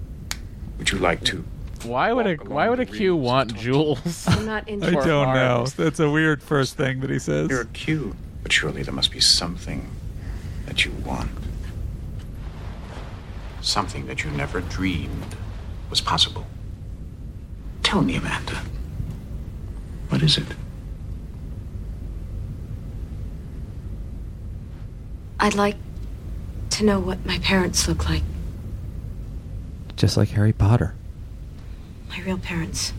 [0.77, 1.45] Would you like to?
[1.83, 4.25] Why would a why would a Q want jewels?
[4.27, 5.65] I'm not I don't know.
[5.75, 7.49] That's a weird first thing that he says.
[7.49, 9.89] You're a Q, but surely there must be something
[10.65, 11.29] that you want.
[13.61, 15.35] Something that you never dreamed
[15.89, 16.45] was possible.
[17.83, 18.61] Tell me, Amanda.
[20.09, 20.47] What is it?
[25.39, 25.75] I'd like
[26.71, 28.23] to know what my parents look like.
[29.95, 30.95] Just like Harry Potter.
[32.09, 32.93] My real parents.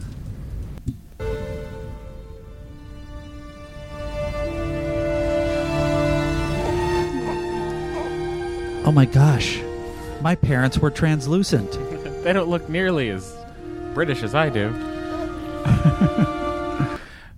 [8.85, 9.61] Oh my gosh.
[10.21, 11.73] My parents were translucent.
[12.25, 13.35] they don't look nearly as
[13.95, 14.69] British as I do.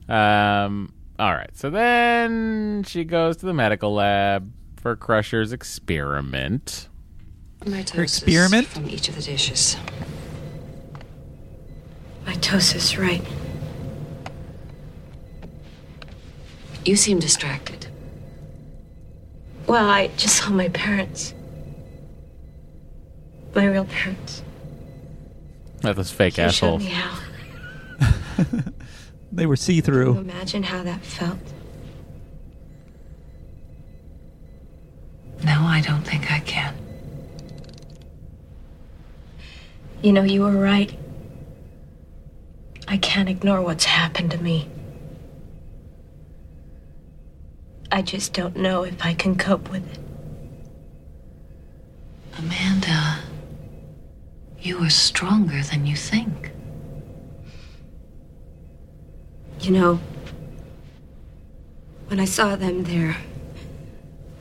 [0.13, 0.93] um.
[1.19, 1.57] All right.
[1.57, 6.89] So then she goes to the medical lab for Crusher's experiment.
[7.61, 8.67] Mitosis Her experiment?
[8.67, 9.77] from each of the dishes.
[12.27, 13.25] Mitosis, right.
[16.85, 17.87] You seem distracted.
[19.67, 21.35] Well, I just saw my parents.
[23.57, 24.43] My real parents.
[25.81, 26.83] That those fake You showed assholes.
[26.85, 27.19] me how.
[29.33, 30.19] They were see Can you through.
[30.19, 31.39] imagine how that felt?
[35.45, 36.75] No, I don't think I can.
[40.03, 40.97] You know, you were right.
[42.89, 44.69] I can't ignore what's happened to me.
[47.93, 49.99] I just don't know if I can cope with it.
[52.39, 53.19] Amanda,
[54.67, 56.51] you are stronger than you think.
[59.61, 60.01] You know,
[62.09, 63.17] when I saw them there,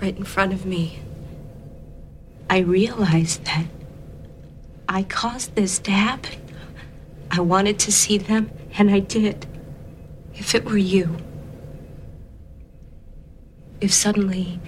[0.02, 1.00] right in front of me,
[2.50, 3.66] I realized that
[4.90, 6.40] I caused this to happen.
[7.30, 9.46] I wanted to see them, and I did.
[10.34, 11.18] If it were you,
[13.80, 14.60] if suddenly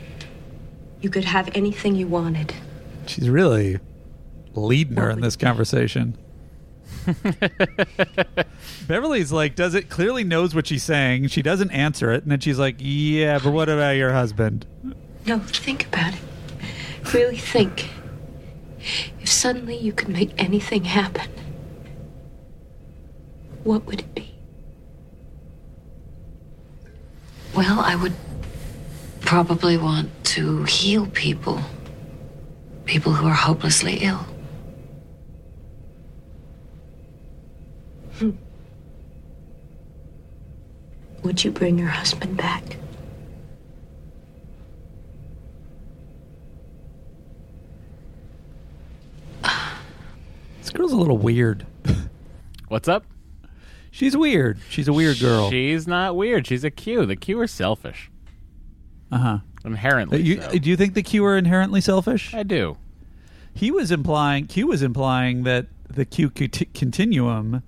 [1.02, 2.54] you could have anything you wanted,
[3.08, 3.80] She's really
[4.58, 6.18] leading her in this conversation.
[8.88, 11.28] Beverly's like, does it clearly knows what she's saying.
[11.28, 14.66] She doesn't answer it, and then she's like, "Yeah, but what about your husband?"
[15.26, 16.20] no, think about it.
[17.14, 17.90] Really think.
[19.22, 21.30] If suddenly you could make anything happen,
[23.64, 24.34] what would it be?
[27.54, 28.14] Well, I would
[29.22, 31.60] probably want to heal people.
[32.86, 34.26] People who are hopelessly ill.
[41.24, 42.78] Would you bring your husband back?
[50.62, 51.66] This girl's a little weird.
[52.68, 53.06] What's up?
[53.90, 54.60] She's weird.
[54.70, 55.50] She's a weird girl.
[55.50, 56.46] She's not weird.
[56.46, 57.06] She's a Q.
[57.06, 58.12] The Q are selfish.
[59.12, 59.38] Uh huh.
[59.64, 60.22] Inherently.
[60.22, 60.58] You, so.
[60.58, 62.34] Do you think the Q are inherently selfish?
[62.34, 62.78] I do.
[63.54, 67.64] He was implying Q was implying that the Q continuum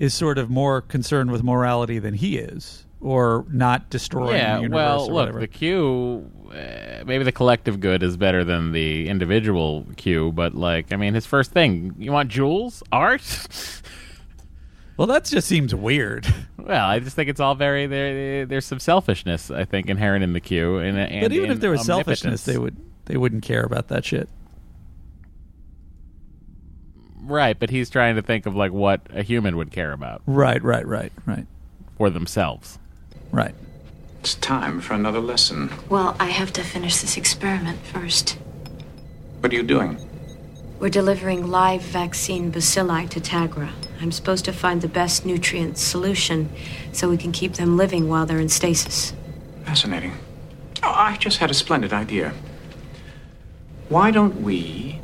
[0.00, 4.62] is sort of more concerned with morality than he is, or not destroying yeah, the
[4.62, 5.40] universe well, look, whatever.
[5.40, 10.90] the Q, uh, maybe the collective good is better than the individual Q, but like,
[10.90, 13.22] I mean, his first thing, you want jewels, art.
[14.96, 16.26] well, that just seems weird.
[16.60, 18.44] Well, I just think it's all very there.
[18.44, 20.76] There's some selfishness, I think, inherent in the Q.
[20.76, 24.04] And, and but even if there was selfishness, they would they wouldn't care about that
[24.04, 24.28] shit.
[27.30, 30.60] Right, but he's trying to think of like what a human would care about Right,
[30.64, 31.46] right, right, right,
[31.96, 32.78] for themselves.
[33.30, 33.54] right.
[34.18, 35.70] It's time for another lesson.
[35.88, 38.36] Well, I have to finish this experiment first.
[39.40, 39.96] What are you doing?
[40.80, 43.70] We're delivering live vaccine bacilli to Tagra.
[44.00, 46.50] I'm supposed to find the best nutrient solution
[46.92, 49.14] so we can keep them living while they're in stasis.
[49.64, 50.12] Fascinating.
[50.82, 52.32] Oh, I just had a splendid idea.
[53.88, 54.99] Why don't we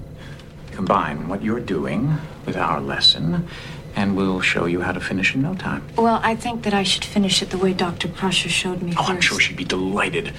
[0.81, 3.49] combine what you're doing with our lesson,
[3.97, 5.83] and we'll show you how to finish in no time?
[5.97, 8.09] Well, I think that I should finish it the way Dr.
[8.09, 10.35] Crusher showed me Oh, I'm sure she'd be delighted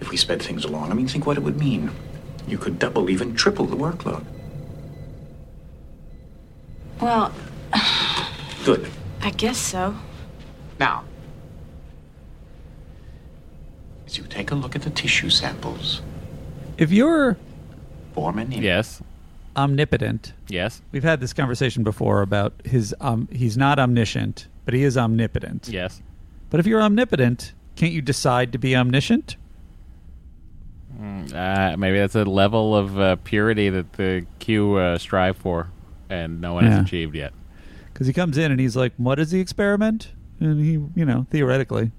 [0.00, 0.90] if we sped things along.
[0.90, 1.90] I mean, think what it would mean.
[2.46, 4.24] You could double, even triple the workload.
[7.00, 7.32] Well,
[8.64, 8.90] Good.
[9.22, 9.96] I guess so.
[10.78, 11.04] Now,
[14.06, 16.02] as you take a look at the tissue samples,
[16.76, 17.38] If you're
[18.14, 18.64] form an image.
[18.64, 19.02] Yes.
[19.58, 20.80] Omnipotent, Yes.
[20.92, 22.94] we've had this conversation before about his.
[23.00, 25.68] Um, he's not omniscient, but he is omnipotent.
[25.70, 26.00] Yes.
[26.50, 29.36] But if you're omnipotent, can't you decide to be omniscient?
[31.00, 35.68] Mm, Uh, maybe that's a level of uh, purity that the Q uh, strive for,
[36.08, 36.70] and no one Yeah.
[36.70, 37.32] has achieved yet.
[37.92, 41.26] Because he comes in and he's like, "What is the experiment?" And he, you know,
[41.30, 41.90] theoretically,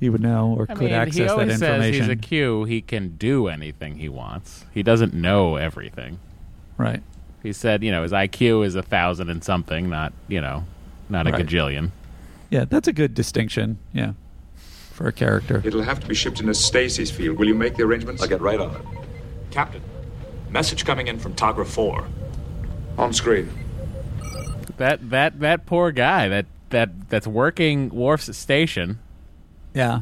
[0.00, 2.64] he would know or I could mean, access he that always says he's a Q.
[2.64, 4.64] He can do anything he wants.
[4.72, 6.18] He doesn't know everything.
[6.76, 7.02] Right.
[7.42, 10.64] He said, you know, his IQ is a thousand and something, not you know,
[11.08, 11.46] not a Right.
[11.46, 11.90] gajillion.
[12.50, 13.78] Yeah, that's a good distinction.
[13.92, 14.12] Yeah,
[14.92, 15.62] for a character.
[15.64, 17.38] It'll have to be shipped in a stasis field.
[17.38, 18.22] Will you make the arrangements?
[18.22, 18.82] I'll get right on it.
[19.50, 19.82] Captain,
[20.50, 22.06] message coming in from Tagra 4.
[22.98, 23.50] On screen.
[24.78, 28.98] That that that poor guy that that that's working Worf's station
[29.76, 30.00] Yeah.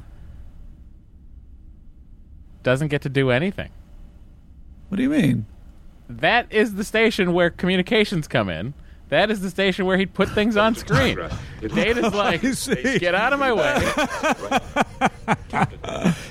[2.63, 3.71] doesn't get to do anything.
[4.89, 5.47] What do you mean?
[6.09, 8.75] That is the station where communications come in.
[9.09, 11.19] That is the station where he'd put things on screen.
[11.61, 12.43] Data's like,
[13.01, 13.81] get out of my way.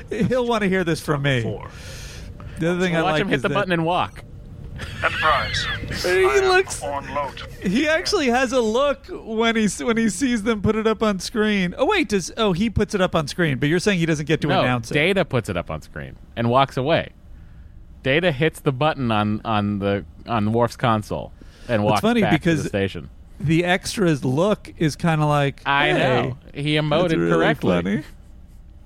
[0.27, 1.41] He'll want to hear this from me.
[2.59, 4.23] The other thing I Watch like him hit the that button and walk.
[5.03, 5.65] Enterprise.
[6.03, 6.81] he looks.
[6.81, 7.41] On load.
[7.61, 11.19] He actually has a look when he when he sees them put it up on
[11.19, 11.73] screen.
[11.77, 13.57] Oh wait, does oh he puts it up on screen?
[13.59, 14.93] But you're saying he doesn't get to no, announce it.
[14.93, 17.09] Data puts it up on screen and walks away.
[18.01, 21.31] Data hits the button on on the on Worf's console
[21.67, 23.09] and It's walks funny back because to the station.
[23.39, 27.81] The extras look is kind of like I know he that's emoted really correctly.
[27.81, 28.03] funny.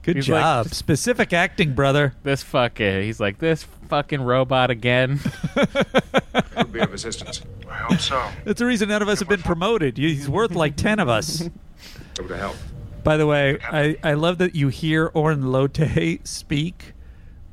[0.08, 0.68] Good He's like, job.
[0.70, 2.14] Specific acting, brother.
[2.24, 5.20] This fucking he's like this fucking robot again.
[6.56, 7.42] Could be of assistance.
[7.70, 8.26] I hope so.
[8.46, 9.98] That's the reason none of us have been promoted.
[9.98, 11.42] He's worth like ten of us.
[12.18, 12.56] Able to help.
[13.04, 16.94] By the way, I, I love that you hear Oren Lote speak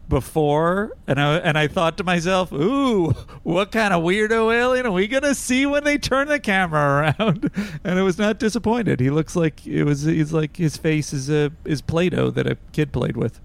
[0.09, 3.11] before, and I and I thought to myself, "Ooh,
[3.43, 7.51] what kind of weirdo alien are we gonna see when they turn the camera around?"
[7.85, 9.01] And I was not disappointed.
[9.01, 10.03] He looks like it was.
[10.03, 13.41] He's like his face is a is Play-Doh that a kid played with.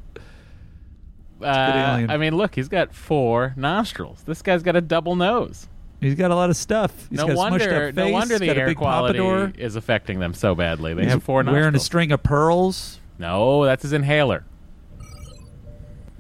[1.41, 2.05] Uh.
[2.09, 4.23] I mean, look, he's got four nostrils.
[4.23, 5.67] This guy's got a double nose.
[6.01, 7.07] He's got a lot of stuff.
[7.09, 9.53] He's no got a smushed wonder, no wonder the air quality pompadour.
[9.57, 10.93] is affecting them so badly.
[10.93, 12.99] They He's have four wearing a string of pearls.
[13.17, 14.45] no, that's his inhaler.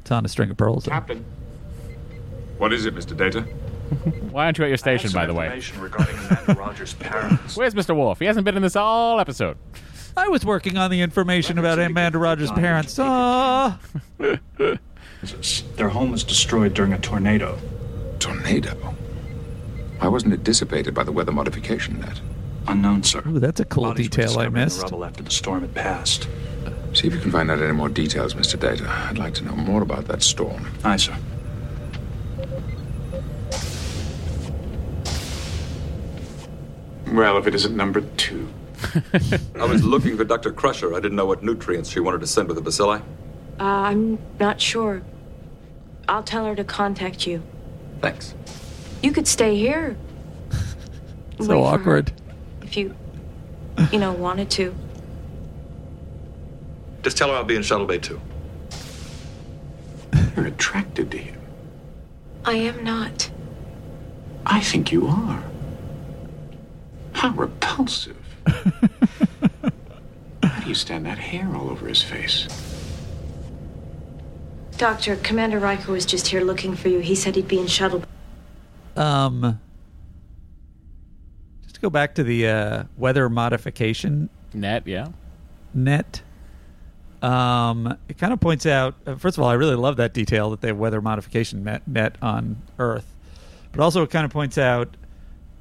[0.09, 0.85] It's on a string of pearls.
[0.85, 0.89] though.
[0.91, 1.23] Captain,
[2.57, 3.15] What is it, Mr.
[3.15, 3.41] Data?
[4.31, 5.61] Why aren't you at your station, by the way?
[5.77, 7.55] regarding Amanda Rogers' parents.
[7.55, 7.95] Where's Mr.
[7.95, 8.17] Worf?
[8.17, 9.55] He hasn't been in this all episode.
[10.17, 12.97] I was working on the information about Amanda Rogers' parents.
[12.97, 13.77] Ah.
[14.17, 17.59] Their home was destroyed during a tornado.
[18.17, 18.73] Tornado?
[19.99, 22.19] Why wasn't it dissipated by the weather modification net?
[22.67, 23.21] Unknown, sir.
[23.27, 24.81] Ooh, that's a cool Bodies were detail I discovered in the missed.
[24.81, 26.27] rubble after the storm had passed.
[26.99, 28.59] See if you can find out any more details, Mr.
[28.59, 28.85] Data.
[28.85, 30.69] I'd like to know more about that storm.
[30.83, 31.15] Aye, sir.
[37.13, 38.49] Well, if it isn't number two.
[39.55, 40.51] I was looking for Dr.
[40.51, 40.93] Crusher.
[40.93, 42.99] I didn't know what nutrients she wanted to send with the bacilli.
[43.61, 45.01] Uh, I'm not sure.
[46.09, 47.41] I'll tell her to contact you.
[48.01, 48.35] Thanks.
[49.01, 49.95] You could stay here.
[51.39, 52.11] Wait So awkward.
[52.61, 52.93] If you,
[53.89, 54.75] you know, wanted to.
[57.01, 58.19] Just tell her I'll be in Shuttle Bay two.
[60.35, 61.39] You're attracted to him.
[62.45, 63.29] I am not.
[64.45, 65.43] I think you are.
[67.13, 68.17] How repulsive.
[70.43, 72.47] How do you stand that hair all over his face?
[74.77, 76.99] Doctor, Commander Riker was just here looking for you.
[76.99, 78.03] He said he'd be in shuttle.
[78.95, 79.59] Um,
[81.63, 85.09] just to go back to the uh, weather modification Net, yeah.
[85.73, 86.21] net.
[87.21, 88.95] Um, it kind of points out.
[89.05, 91.87] Uh, first of all, I really love that detail that they have weather modification net,
[91.87, 93.13] net on Earth,
[93.71, 94.95] but also it kind of points out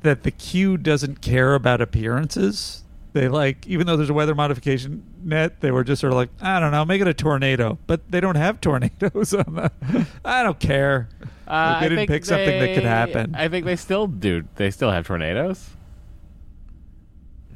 [0.03, 2.85] that the Q doesn't care about appearances.
[3.15, 6.29] They like, even though there's a weather modification net, they were just sort of like,
[6.41, 7.79] I don't know, make it a tornado.
[7.89, 10.07] But they don't have tornadoes on the.
[10.25, 11.09] I don't care.
[11.21, 13.35] Uh, Like, they I didn't pick something that could happen.
[13.35, 14.45] I think they still do.
[14.57, 15.71] They still have tornadoes.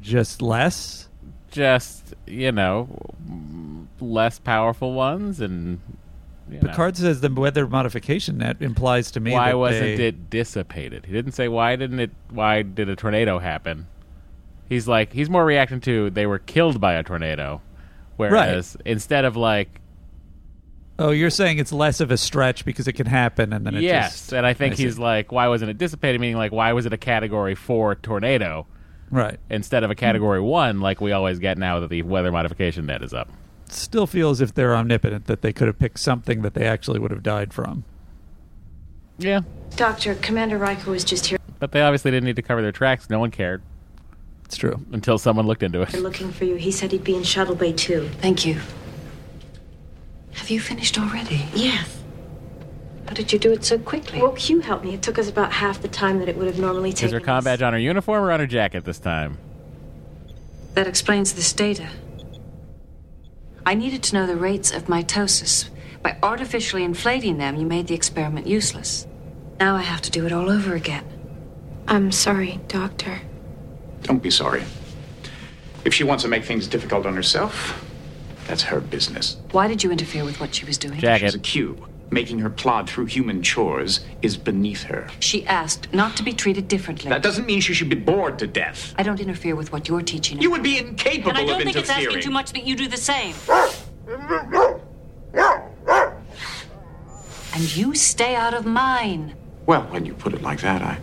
[0.01, 1.07] Just less.
[1.51, 2.89] Just you know,
[4.03, 5.79] less powerful ones, and
[6.49, 6.69] you know.
[6.69, 9.31] Picard says the weather modification net implies to me.
[9.31, 11.05] why that wasn't they- it dissipated?
[11.05, 12.11] He didn't say why didn't it?
[12.29, 13.87] Why did a tornado happen?
[14.69, 17.61] He's like he's more reacting to they were killed by a tornado,
[18.17, 19.79] whereas instead of like
[20.99, 23.81] Oh, you're saying it's less of a stretch because it can happen, and then it
[23.81, 24.33] yes, just.
[24.33, 24.83] and I think see.
[24.83, 26.21] he's like why wasn't it dissipated?
[26.21, 28.67] Meaning like why was it a category four tornado?
[29.09, 29.39] Right.
[29.49, 33.03] Instead of a category one, like we always get now that the weather modification net
[33.03, 33.29] is up.
[33.73, 36.99] Still feel as if they're omnipotent that they could have picked something that they actually
[36.99, 37.83] would have died from.
[39.17, 39.41] Yeah.
[39.75, 43.09] Doctor, Commander Riker was just here But they obviously didn't need to cover their tracks.
[43.09, 43.61] No one cared.
[44.45, 44.85] It's true.
[44.91, 45.89] Until someone looked into it.
[45.89, 46.55] They're looking for you.
[46.55, 48.09] He said he'd be in Shuttle Bay two.
[48.19, 48.59] Thank you.
[50.33, 51.45] Have you finished already?
[51.55, 52.01] Yes.
[53.07, 54.21] How did you do it so quickly?
[54.21, 54.93] Well, Q helped me.
[54.93, 57.05] It took us about half the time that it would have normally taken.
[57.05, 57.27] Is taken.
[57.27, 59.37] her com badge on her uniform or on her jacket this time?
[60.73, 61.87] That explains this data.
[63.65, 65.69] I needed to know the rates of mitosis.
[66.01, 69.07] By artificially inflating them, you made the experiment useless.
[69.59, 71.05] Now I have to do it all over again.
[71.87, 73.21] I'm sorry, Doctor.
[74.01, 74.63] Don't be sorry.
[75.85, 77.85] If she wants to make things difficult on herself,
[78.47, 79.37] that's her business.
[79.51, 80.99] Why did you interfere with what she was doing?
[80.99, 81.87] She's a Q.
[82.13, 85.07] Making her plod through human chores is beneath her.
[85.19, 87.09] She asked not to be treated differently.
[87.09, 88.93] That doesn't mean she should be bored to death.
[88.99, 90.39] I don't interfere with what you're teaching.
[90.39, 91.39] You would be incapable of interfering.
[91.39, 93.33] and I don't think it's asking too much that you do the same.
[97.55, 99.33] and you stay out of mine.
[99.65, 100.99] Well, when you put it like that, I.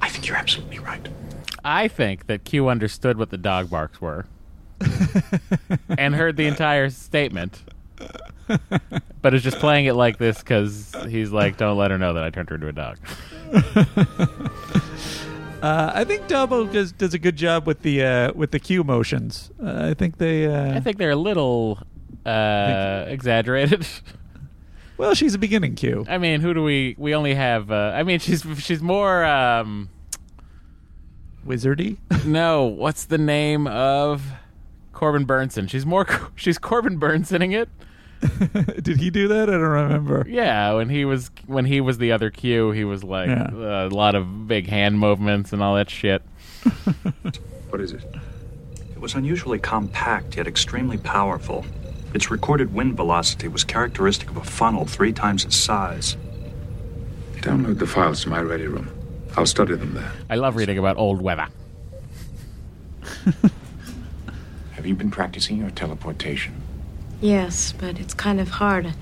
[0.00, 1.08] I think you're absolutely right.
[1.64, 4.26] I think that Q understood what the dog barks were
[5.98, 7.64] and heard the entire statement,
[9.22, 12.24] but it's just playing it like this because he's like, "Don't let her know that
[12.24, 12.98] I turned her into a dog."
[15.62, 18.82] Uh, I think d'Abo does, does a good job with the uh, with the Q
[18.82, 19.52] motions.
[19.62, 20.46] Uh, I think they.
[20.46, 21.78] Uh, I think they're a little
[22.26, 23.86] uh, exaggerated.
[24.98, 26.04] Well, she's a beginning Q.
[26.08, 26.94] I mean, who do we?
[26.96, 27.72] We only have.
[27.72, 29.24] Uh, I mean, she's she's more.
[29.24, 29.88] Um,
[31.44, 31.96] Wizardy.
[32.24, 34.22] no, what's the name of
[34.92, 35.68] Corbin Bernsen?
[35.68, 36.06] She's more.
[36.36, 37.68] She's Corbin Bernsening it.
[38.82, 39.48] Did he do that?
[39.48, 40.24] I don't remember.
[40.28, 43.50] Yeah, when he was when he was the other Q, he was like Yeah.
[43.52, 46.22] uh, a lot of big hand movements and all that shit.
[47.70, 48.04] What is it?
[48.94, 51.64] It was unusually compact yet extremely powerful.
[52.12, 56.18] Its recorded wind velocity was characteristic of a funnel three times its size.
[57.36, 58.90] Download the files to my ready room.
[59.38, 60.12] I'll study them there.
[60.28, 61.46] I love reading about old weather.
[64.72, 66.54] Have you been practicing your teleportation?
[67.22, 68.94] Yes, but it's kind of hard.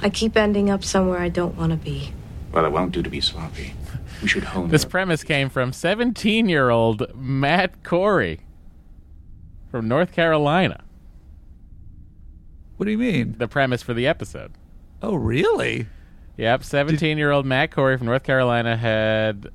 [0.00, 2.12] I keep ending up somewhere I don't want to be.
[2.50, 3.74] Well, it won't do to be sloppy.
[4.22, 8.40] We should hone This premise came from 17 year old Matt Corey
[9.70, 10.82] from North Carolina.
[12.78, 13.36] What do you mean?
[13.38, 14.52] The premise for the episode.
[15.02, 15.86] Oh, really?
[16.38, 19.50] Yep, 17 year old Matt Corey from North Carolina had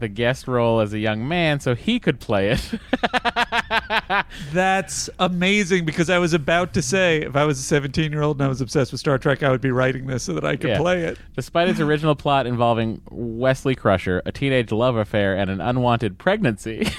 [0.00, 2.70] the guest role as a young man so he could play it.
[4.52, 8.36] That's amazing because I was about to say if I was a 17 year old
[8.38, 10.56] and I was obsessed with Star Trek, I would be writing this so that I
[10.56, 10.78] could Yeah.
[10.78, 11.18] play it.
[11.36, 16.88] Despite its original plot involving Wesley Crusher, a teenage love affair, and an unwanted pregnancy,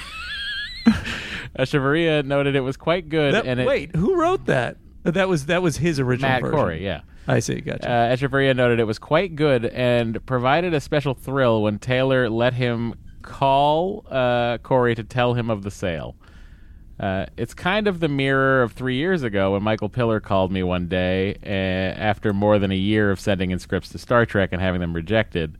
[1.57, 3.33] Echevarria noted it was quite good.
[3.33, 4.77] That- and it, wait, who wrote that?
[5.05, 6.57] That was that was his original Matt version.
[6.57, 7.01] Corey, yeah.
[7.27, 7.61] I see.
[7.61, 7.89] Gotcha.
[7.89, 12.53] Uh, Echevarria noted it was quite good and provided a special thrill when Taylor let
[12.53, 16.15] him call uh, Corey to tell him of the sale.
[16.99, 20.63] Uh, it's kind of the mirror of three years ago when Michael Piller called me
[20.63, 24.49] one day uh, after more than a year of sending in scripts to Star Trek
[24.53, 25.57] and having them rejected,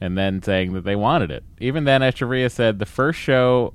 [0.00, 1.44] and then saying that they wanted it.
[1.60, 3.74] Even then, Echevarria said the first show,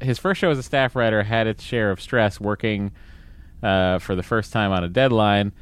[0.00, 2.90] his first show as a staff writer, had its share of stress working
[3.64, 5.52] uh, for the first time on a deadline.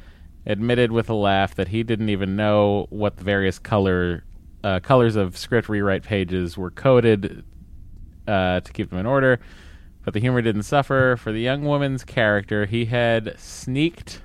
[0.45, 4.25] Admitted with a laugh that he didn't even know what the various color
[4.61, 7.45] uh, colors of script rewrite pages were coded
[8.27, 9.39] uh, to keep them in order.
[10.03, 11.17] But the humor didn't suffer.
[11.17, 14.21] For the young woman's character, he had sneaked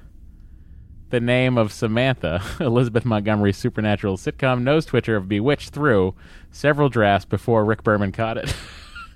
[1.10, 6.14] the name of Samantha, Elizabeth Montgomery's supernatural sitcom nose twitcher of Bewitched, through
[6.50, 8.54] several drafts before Rick Berman caught it.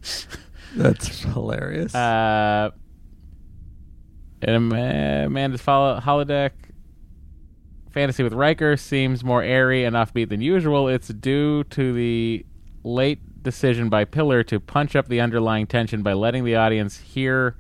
[0.77, 1.95] That's hilarious.
[1.95, 2.71] Uh,
[4.43, 6.51] and Amanda's holodeck
[7.91, 10.89] fantasy with Riker seems more airy and offbeat than usual.
[10.89, 12.45] It's due to the
[12.83, 17.57] late decision by Piller to punch up the underlying tension by letting the audience hear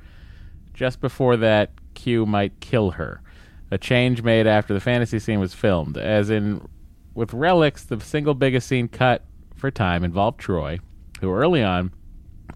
[0.75, 3.23] just before that Q might kill her.
[3.71, 5.97] A change made after the fantasy scene was filmed.
[5.97, 6.67] As in,
[7.15, 10.81] with Relics, the single biggest scene cut for time involved Troi,
[11.21, 11.93] who early on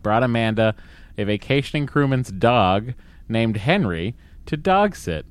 [0.03, 0.75] brought Amanda
[1.19, 2.95] a vacationing crewman's dog
[3.29, 4.15] named Henry
[4.47, 5.27] to dog sit.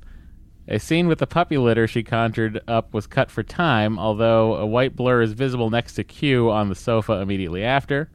[0.68, 4.66] A scene with the puppy litter she conjured up was cut for time, although a
[4.66, 8.10] white blur is visible next to Q on the sofa immediately after.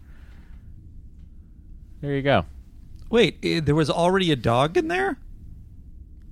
[2.01, 2.45] There you go.
[3.09, 5.17] Wait, eh, there was already a dog in there?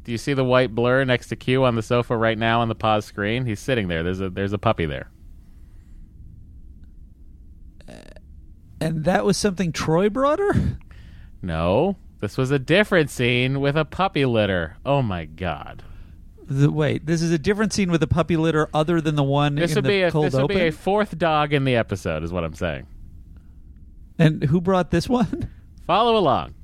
[0.04, 2.68] Do you see the white blur next to Q on the sofa right now on
[2.68, 3.46] the pause screen?
[3.46, 4.04] He's sitting there.
[4.04, 5.10] There's a there's a puppy there.
[8.82, 10.78] And that was something Troi brought her?
[11.42, 14.78] No, this was a different scene with a puppy litter.
[14.86, 15.84] Oh my god.
[16.46, 19.56] The, wait, this is a different scene with a puppy litter other than the one
[19.56, 20.56] This in would the be a cold this would open?
[20.58, 22.88] be a fourth dog in the episode, is what I'm saying.
[24.18, 25.50] And who brought this one?
[25.86, 26.56] Follow along.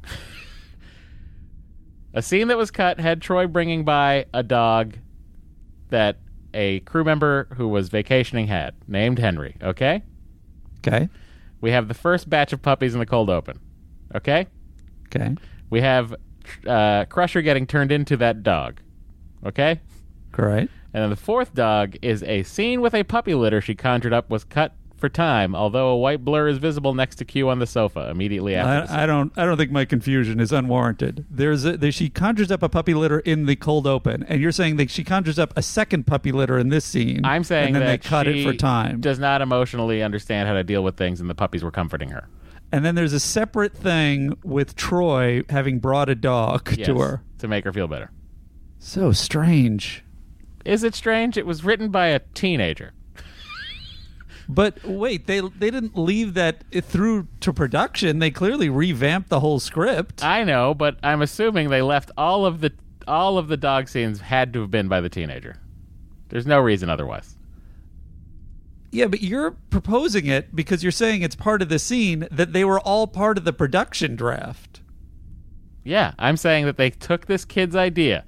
[2.14, 4.98] a scene that was cut had Troi bringing by a dog
[5.90, 6.18] that
[6.54, 9.56] a crew member who was vacationing had, named Henry.
[9.62, 10.02] Okay?
[10.80, 11.10] Okay.
[11.62, 13.60] We have the first batch of puppies in the cold open.
[14.16, 14.48] Okay?
[15.16, 15.36] Okay.
[15.70, 16.16] We have
[16.68, 18.82] uh, Crusher getting turned into that dog.
[19.46, 19.82] Okay?
[20.32, 20.70] Great.
[20.94, 24.30] And then the fourth dog is a scene with a puppy litter she conjured up
[24.30, 27.68] was cut for time, although a white blur is visible next to Q on the
[27.68, 28.94] sofa immediately after.
[28.94, 29.32] I, I don't.
[29.38, 31.26] I don't think my confusion is unwarranted.
[31.30, 34.54] There's a, there, she conjures up a puppy litter in the cold open, and you're
[34.54, 37.26] saying that she conjures up a second puppy litter in this scene.
[37.26, 39.02] I'm saying and then that they cut it she for time.
[39.02, 42.30] Does not emotionally understand how to deal with things, and the puppies were comforting her.
[42.72, 47.22] And then there's a separate thing with Troi having brought a dog Yes, to her.
[47.40, 48.12] to make her feel better.
[48.80, 50.04] So strange.
[50.66, 51.38] Is it strange?
[51.38, 52.94] It was written by a teenager.
[54.48, 58.20] But wait, they they didn't leave that through to production.
[58.20, 60.24] They clearly revamped the whole script.
[60.24, 62.72] I know, but I'm assuming they left all of the
[63.08, 65.56] all of the dog scenes had to have been by the teenager.
[66.30, 67.35] There's no reason otherwise.
[68.96, 72.64] Yeah, but you're proposing it because you're saying it's part of the scene that they
[72.64, 74.80] were all part of the production draft.
[75.84, 78.24] Yeah, I'm saying that they took this kid's idea.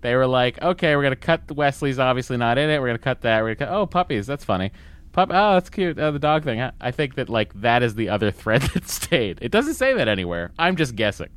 [0.00, 2.80] They were like, okay, we're gonna cut the Wesley's obviously not in it.
[2.80, 3.42] We're gonna cut that.
[3.42, 3.76] We're gonna cut.
[3.76, 4.72] Oh, puppies, that's funny.
[5.12, 5.28] Pup.
[5.32, 5.98] Oh, that's cute.
[5.98, 6.60] Oh, the dog thing.
[6.62, 9.38] I, I think that like that is the other thread that stayed.
[9.42, 10.52] It doesn't say that anywhere.
[10.58, 11.28] I'm just guessing.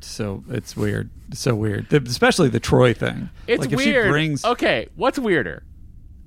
[0.00, 1.10] So it's weird.
[1.34, 3.28] So weird, The- especially the Troi thing.
[3.46, 4.06] It's like weird.
[4.06, 5.62] she brings Okay, what's weirder?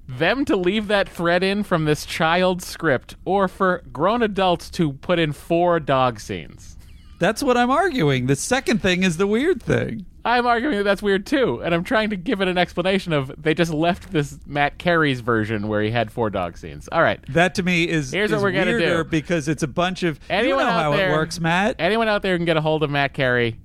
[0.07, 4.93] Them to leave that thread in from this child script, or for grown adults to
[4.93, 6.77] put in four dog scenes?
[7.17, 8.27] That's what I'm arguing.
[8.27, 10.05] The second thing is the weird thing.
[10.23, 13.31] I'm arguing that that's weird too, and I'm trying to give it an explanation of
[13.37, 16.89] they just left this Matt Carey's version where he had four dog scenes.
[16.91, 19.03] All right, That to me is Here's is what we're gonna do.
[19.03, 21.75] because it's a bunch of anyone you know out how there it works, Matt.
[21.79, 23.59] Anyone out there can get a hold of Matt Carey.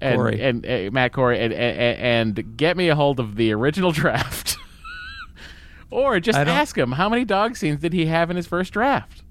[0.00, 0.40] And, Corey.
[0.42, 4.58] and uh, Matt Corey and, and and get me a hold of the original draft,
[5.94, 8.46] or just I don't- ask him how many dog scenes did he have in his
[8.46, 9.22] first draft.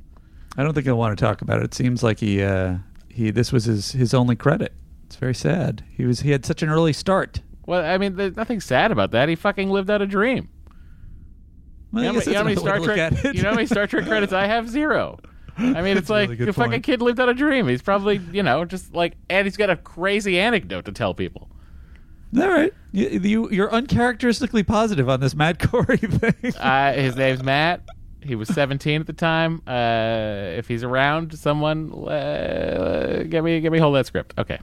[0.58, 1.66] I don't think he'll want to talk about it.
[1.66, 2.78] It seems like he uh,
[3.10, 4.74] he this was his his only credit.
[5.06, 5.84] It's very sad.
[5.92, 7.42] He was he had such an early start.
[7.66, 9.30] Well, I mean, there's nothing sad about that.
[9.30, 10.50] He fucking lived out a dream.
[11.92, 13.14] Well, you, I know, guess many- you know how many another way Star look Trek?
[13.14, 13.36] at it.
[13.36, 14.70] You know how many Star Trek credits I have?
[14.70, 15.20] Zero.
[15.58, 16.84] I mean, it's That's a like really good the fucking point.
[16.84, 17.68] kid lived out a dream.
[17.68, 21.48] He's probably, you know, just like, and he's got a crazy anecdote to tell people.
[22.36, 26.56] All right, you, you you're uncharacteristically positive on this Matt Corey thing.
[26.56, 27.82] Uh, his name's Matt.
[28.22, 29.62] He was 17 at the time.
[29.68, 34.34] Uh, if he's around, someone uh, get me get me hold that script.
[34.38, 34.58] Okay.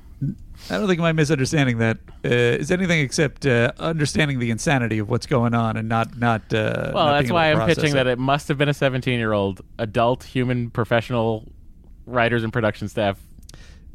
[0.70, 5.08] I don't think my misunderstanding that uh, is anything except uh, understanding the insanity of
[5.10, 6.42] what's going on and not not.
[6.52, 7.94] Uh, Well, not that's why I'm pitching it.
[7.94, 11.46] that it must have been a 17 year old adult human professional
[12.06, 13.20] writers and production staff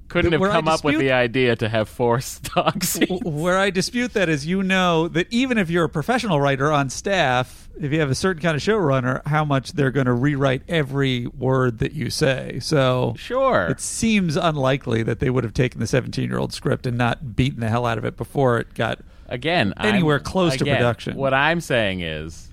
[0.08, 2.20] couldn't have come up with the idea to have four
[2.56, 3.22] dog scenes.
[3.24, 6.90] Where I dispute that is, you know that even if you're a professional writer on
[6.90, 10.64] staff, if you have a certain kind of showrunner, how much they're going to rewrite
[10.68, 12.60] every word that you say.
[12.62, 16.86] So sure, it seems unlikely that they would have taken the 17 year old script
[16.86, 20.56] and not beaten the hell out of it before it got Again, I'm- anywhere close
[20.58, 21.16] to production.
[21.18, 22.52] What I'm saying is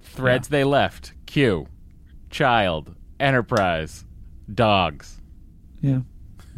[0.00, 1.66] threads they left Q,
[2.30, 4.04] child, enterprise,
[4.52, 5.20] dogs.
[5.82, 6.00] Yeah.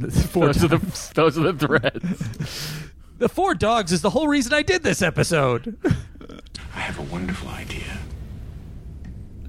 [0.09, 2.91] Four those, are the, those are the threads.
[3.19, 5.77] The four dogs is the whole reason I did this episode.
[6.75, 7.99] I have a wonderful idea.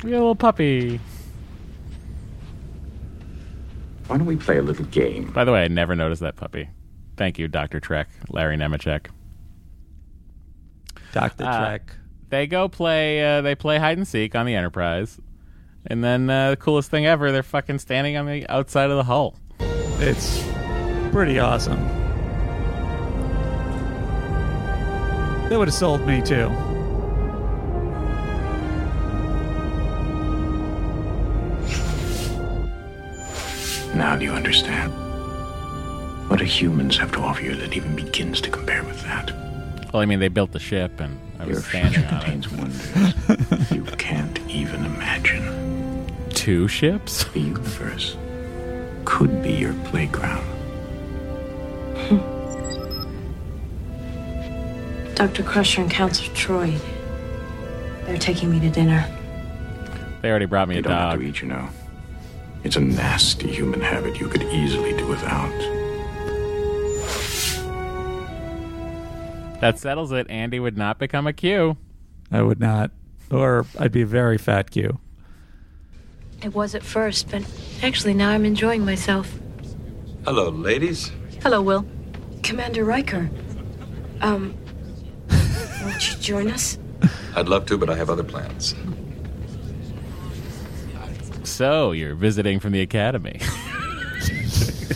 [0.04, 1.00] We got a little puppy.
[4.08, 5.32] Why don't we play a little game?
[5.32, 6.70] By the way, I never noticed that puppy.
[7.16, 7.80] Thank you, Dr.
[7.80, 9.08] Trek, Larry Nemecek.
[11.14, 11.46] Dr.
[11.46, 11.96] Uh, Trek.
[12.30, 13.24] They go play.
[13.24, 15.20] Uh, they play hide and seek on the Enterprise.
[15.86, 19.04] And then uh, the coolest thing ever, they're fucking standing on the outside of the
[19.04, 19.38] hull.
[20.04, 20.44] It's
[21.12, 21.80] pretty awesome.
[25.50, 26.50] That would have sold me too.
[33.94, 34.92] Now do you understand?
[36.30, 39.32] What do humans have to offer you that even begins to compare with that?
[39.94, 42.46] Well, I mean, they built the ship, and I was Your standing future on contains
[42.48, 42.58] it.
[42.58, 46.08] wonders you can't even imagine.
[46.30, 47.26] Two ships?
[47.26, 48.16] The universe
[49.06, 50.44] could be your playground.
[51.98, 52.18] Hmm.
[55.16, 55.44] Dr.
[55.44, 56.80] Crusher and Counselor Troi.
[58.06, 59.06] They're taking me to dinner.
[60.22, 61.20] They already brought me You a don't have dog.
[61.20, 61.70] to eat, you know.
[62.64, 65.50] It's a nasty human habit you could easily do without.
[69.62, 70.30] That settles it.
[70.30, 71.78] Andy would not become a Q.
[72.32, 72.92] I would not,
[73.30, 75.00] or I'd be a very fat Q.
[76.44, 77.44] It was at first, but
[77.84, 79.32] actually now I'm enjoying myself.
[80.26, 81.12] Hello, ladies.
[81.42, 81.86] Hello, Will.
[82.44, 83.30] Commander Riker.
[84.22, 84.56] Um,
[85.84, 86.78] won't you join us?
[87.36, 88.76] I'd love to, but I have other plans.
[91.44, 93.40] So you're visiting from the academy.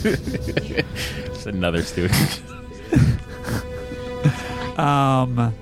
[0.03, 2.41] Just another student.
[4.79, 5.53] Um,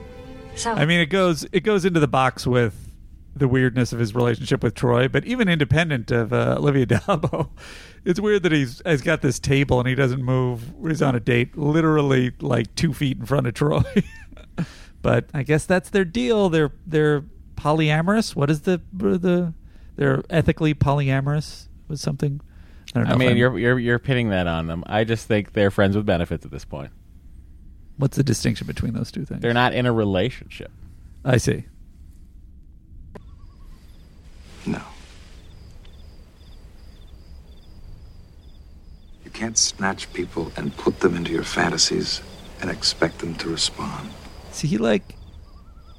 [0.56, 2.83] So- I mean, it goes it goes into the box with
[3.36, 7.50] the weirdness of his relationship with Troi, but even independent of uh, Olivia d'Abo,
[8.06, 10.74] it's weird that he's has got this table and he doesn't move.
[10.86, 14.04] He's on a date, literally like two feet in front of Troi.
[15.02, 16.50] but I guess that's their deal.
[16.50, 17.24] They're they're
[17.56, 18.36] polyamorous.
[18.36, 19.54] What is the the
[19.96, 22.42] they're ethically polyamorous was something.
[22.96, 23.16] I don't know.
[23.16, 24.84] I mean, you're you're you're pitting that on them.
[24.86, 26.92] I just think they're friends with benefits at this point.
[27.98, 29.42] what's the distinction between those two things?
[29.42, 30.72] They're not in a relationship.
[31.26, 31.66] I see.
[34.66, 34.82] No.
[39.26, 42.22] You can't snatch people and put them into your fantasies
[42.62, 44.10] and expect them to respond.
[44.52, 45.16] See, he like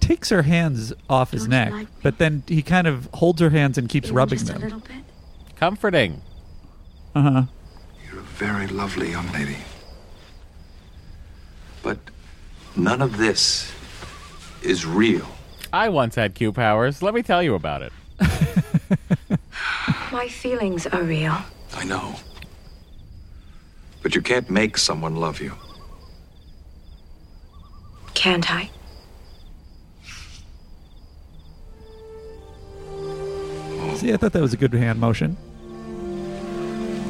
[0.00, 3.40] takes her hands off his Don't you neck, like but then he kind of holds
[3.40, 5.04] her hands and keeps rubbing Just a little bit.
[5.56, 6.22] Comforting.
[7.14, 7.42] Uh huh.
[8.10, 9.58] You're a very lovely young lady.
[11.82, 11.98] But
[12.76, 13.72] none of this
[14.62, 15.26] is real.
[15.72, 17.02] I once had Q powers.
[17.02, 17.92] Let me tell you about it.
[20.12, 21.36] My feelings are real.
[21.74, 22.14] I know.
[24.02, 25.54] But you can't make someone love you.
[28.14, 28.70] Can't I?
[32.92, 33.96] Oh.
[33.96, 35.36] See, I thought that was a good hand motion.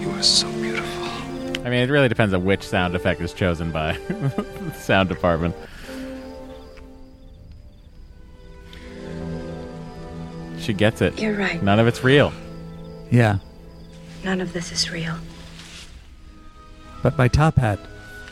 [0.01, 1.05] You are so beautiful.
[1.65, 5.55] I mean, it really depends on which sound effect is chosen by the sound department.
[10.65, 11.21] She gets it.
[11.21, 11.63] You're right.
[11.63, 12.33] None of it's real.
[13.11, 13.39] Yeah,
[14.25, 15.15] None of this is real.
[17.03, 17.79] but my top hat.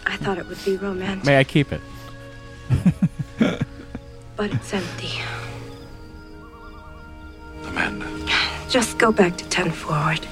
[0.07, 1.81] I thought it would be romantic, May I keep it?
[4.37, 5.11] but it's empty.
[7.65, 8.07] Amanda.
[8.69, 10.21] Just go back to 10 forward.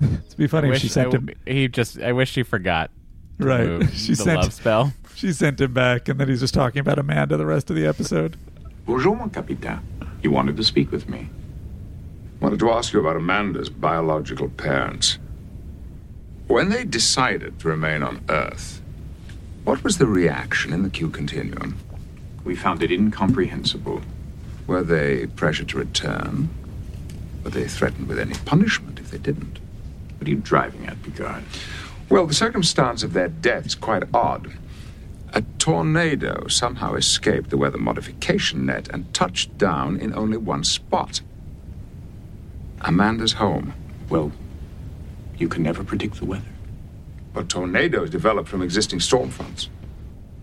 [0.00, 1.30] It'd be funny I if she sent I- him.
[1.46, 1.98] He just.
[1.98, 2.90] I wish she forgot.
[3.38, 4.92] Right, move she the sent love spell.
[5.14, 7.86] She sent him back, and then he's just talking about Amanda the rest of the
[7.86, 8.36] episode.
[8.86, 9.80] Bonjour, mon capitaine.
[10.22, 11.30] You wanted to speak with me.
[12.40, 15.18] Wanted to ask you about Amanda's biological parents.
[16.48, 18.82] When they decided to remain on Earth,
[19.64, 21.78] what was the reaction in the Q continuum?
[22.44, 24.02] We found it incomprehensible.
[24.66, 26.50] Were they pressured to return?
[27.42, 29.60] Were they threatened with any punishment if they didn't?
[30.18, 31.44] What are you driving at, Picard?
[32.10, 34.52] Well, the circumstance of their death's quite odd.
[35.36, 41.20] A tornado somehow escaped the weather modification net and touched down in only one spot
[42.82, 43.74] Amanda's home.
[44.08, 44.30] Well,
[45.36, 46.44] you can never predict the weather.
[47.32, 49.68] But tornadoes develop from existing storm fronts.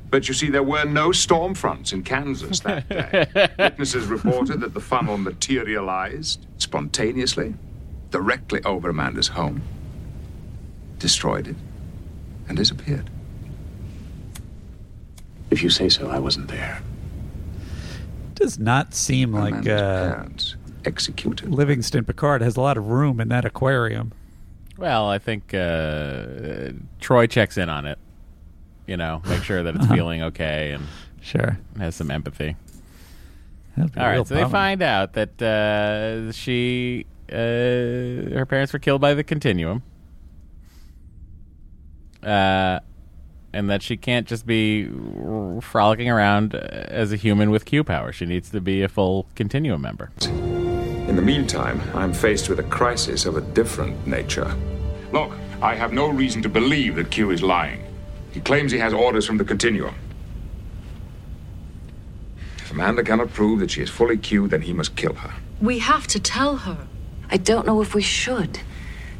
[0.10, 2.90] But you see, there were no storm fronts in Kansas that
[3.36, 3.48] day.
[3.58, 7.54] Witnesses reported that the funnel materialized spontaneously,
[8.10, 9.62] directly over Amanda's home,
[11.00, 11.56] destroyed it,
[12.50, 13.10] and disappeared.
[15.52, 16.82] If you say so, I wasn't there.
[18.36, 21.50] Does not seem like Amanda's uh, executed.
[21.50, 24.14] Livingston Picard has a lot of room in that aquarium.
[24.78, 28.00] Well, I think uh, Troi checks in on it.
[28.88, 29.94] You know, make sure that it's Uh-huh.
[29.96, 30.88] feeling okay and
[31.22, 31.60] Sure.
[31.78, 32.56] has some empathy.
[33.78, 38.46] That'd be a All real right, so they find out that uh, she, uh, her
[38.50, 39.84] parents were killed by the Continuum,
[42.24, 42.80] uh,
[43.54, 44.90] and that she can't just be
[45.62, 48.12] frolicking around as a human with Q power.
[48.12, 50.12] She needs to be a full Continuum member.
[50.22, 54.56] In the meantime, I'm faced with a crisis of a different nature.
[55.12, 57.84] Look, I have no reason to believe that Q is lying.
[58.32, 59.94] He claims he has orders from the Continuum.
[62.58, 65.34] If Amanda cannot prove that she is fully Q, then he must kill her.
[65.62, 66.88] We have to tell her.
[67.30, 68.62] I don't know if we should.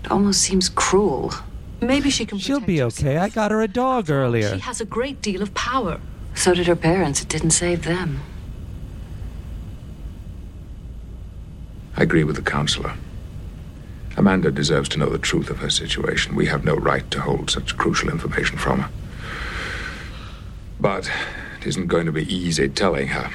[0.04, 1.34] It almost seems cruel.
[1.82, 2.38] Maybe she can.
[2.38, 3.18] She'll be okay.
[3.18, 4.54] I got her a dog earlier.
[4.54, 6.00] She has a great deal of power.
[6.36, 7.22] So did her parents.
[7.22, 8.22] It didn't save them.
[11.98, 12.94] I agree with the counselor.
[14.16, 16.36] Amanda deserves to know the truth of her situation.
[16.36, 18.90] We have no right to hold such crucial information from her.
[20.80, 21.12] But
[21.60, 23.32] it isn't going to be easy telling her.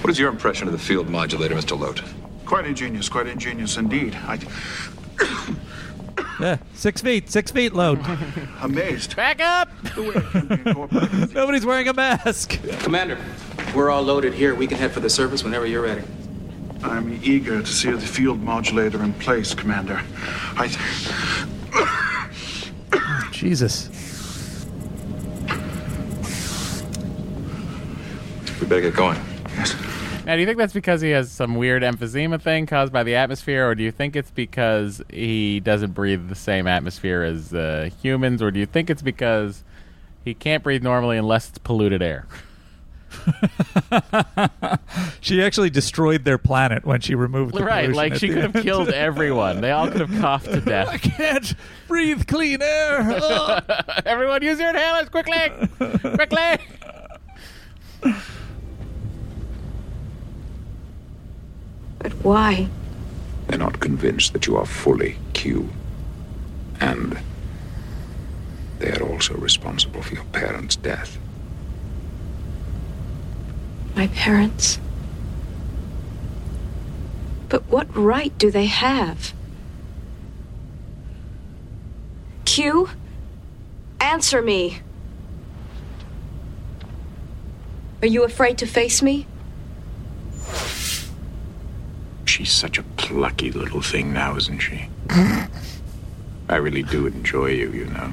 [0.00, 1.78] What is your impression of the field modulator, Mr.
[1.78, 2.02] Lote?
[2.44, 4.14] Quite ingenious, quite ingenious indeed.
[4.14, 4.38] I.
[6.38, 8.00] Yeah, six feet, six feet load.
[8.60, 9.16] Amazed.
[9.16, 9.70] Back up!
[11.34, 12.60] Nobody's wearing a mask.
[12.80, 13.18] Commander,
[13.74, 14.54] we're all loaded here.
[14.54, 16.02] We can head for the surface whenever you're ready.
[16.82, 20.02] I'm eager to see the field modulator in place, Commander.
[20.56, 20.70] I.
[22.92, 23.88] Oh, Jesus.
[28.60, 29.18] We better get going.
[30.26, 33.14] Now, do you think that's because he has some weird emphysema thing caused by the
[33.14, 37.90] atmosphere, or do you think it's because he doesn't breathe the same atmosphere as uh,
[38.02, 39.62] humans, or do you think it's because
[40.24, 42.26] he can't breathe normally unless it's polluted air?
[45.20, 48.88] she actually destroyed their planet when she removed the right, like she could have killed
[48.88, 49.60] everyone.
[49.60, 50.88] They all could have coughed to death.
[50.88, 51.54] I can't
[51.86, 52.98] breathe clean air.
[54.04, 55.52] Everyone, use your inhalers quickly,
[56.16, 56.58] quickly.
[61.98, 62.68] But why?
[63.46, 65.70] They're not convinced that you are fully Q.
[66.80, 67.18] And
[68.78, 71.18] they are also responsible for your parents' death.
[73.94, 74.78] My parents?
[77.48, 79.32] But what right do they have?
[82.44, 82.90] Q?
[84.00, 84.80] Answer me.
[88.02, 89.26] Are you afraid to face me?
[92.36, 94.90] She's such a plucky little thing now, isn't she?
[96.50, 98.12] I really do enjoy you, you know.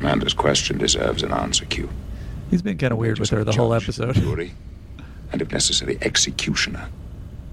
[0.00, 1.88] Amanda's question deserves an answer, Q.
[2.50, 4.16] He's been kind of weird with her the whole episode.
[4.16, 4.52] Jury,
[5.32, 6.90] and if necessary, executioner.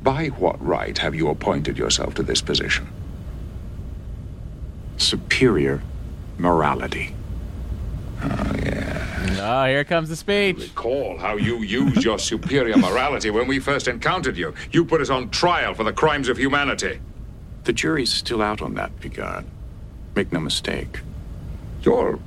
[0.04, 2.90] By what right have you appointed yourself to this position?
[4.98, 5.82] Superior
[6.38, 7.16] morality.
[8.26, 9.38] Oh, yeah.
[9.41, 10.57] Oh, here comes the speech.
[10.57, 14.53] Recall how you used your superior morality when we first encountered you.
[14.72, 16.99] You put us on trial for the crimes of humanity.
[17.64, 19.45] The jury's still out on that, Picard.
[20.15, 20.99] Make no mistake.
[21.81, 22.19] Your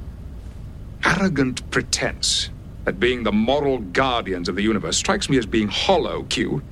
[1.04, 2.50] arrogant pretense
[2.86, 6.62] at being the moral guardians of the universe strikes me as being hollow, Q.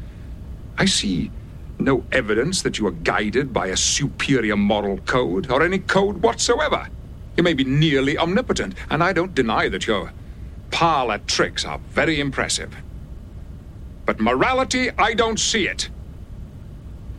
[0.79, 1.31] I see
[1.79, 6.89] no evidence that you are guided by a superior moral code or any code whatsoever.
[7.37, 10.13] You may be nearly omnipotent, and I don't deny that your
[10.71, 12.75] parlor tricks are very impressive.
[14.07, 15.91] But morality, I don't see it.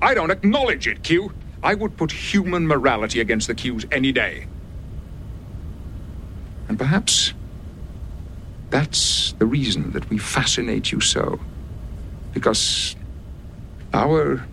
[0.02, 1.34] I don't acknowledge it, Q.
[1.62, 4.48] I would put human morality against the Q's any day.
[6.68, 7.34] And perhaps
[8.70, 11.40] that's the reason that we fascinate you so.
[12.34, 12.96] Because
[13.94, 14.46] our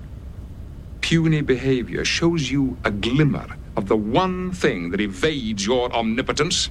[1.00, 3.46] puny behavior shows you a glimmer
[3.76, 6.70] of the one thing that evades your omnipotence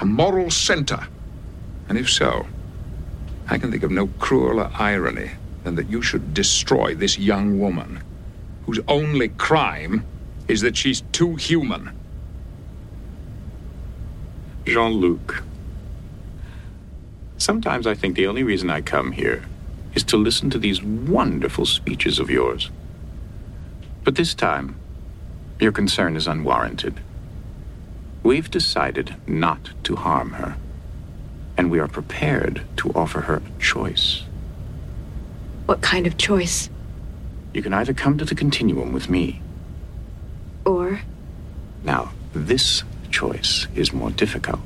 [0.00, 1.08] a moral center.
[1.88, 2.46] And if so,
[3.48, 5.32] I can think of no crueler irony
[5.64, 8.02] than that you should destroy this young woman
[8.66, 10.04] whose only crime
[10.46, 11.90] is that she's too human.
[14.66, 15.42] Jean Luc.
[17.38, 19.44] Sometimes I think the only reason I come here
[19.94, 22.70] is to listen to these wonderful speeches of yours.
[24.04, 24.76] But this time,
[25.60, 27.00] your concern is unwarranted.
[28.22, 30.56] We've decided not to harm her,
[31.56, 34.22] and we are prepared to offer her a choice.
[35.66, 36.70] What kind of choice?
[37.52, 39.40] You can either come to the continuum with me.
[40.64, 41.00] Or
[41.82, 44.60] Now, this choice is more difficult.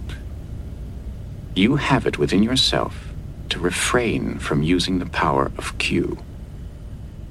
[1.55, 3.09] You have it within yourself
[3.51, 6.19] to refrain from using the power of Q.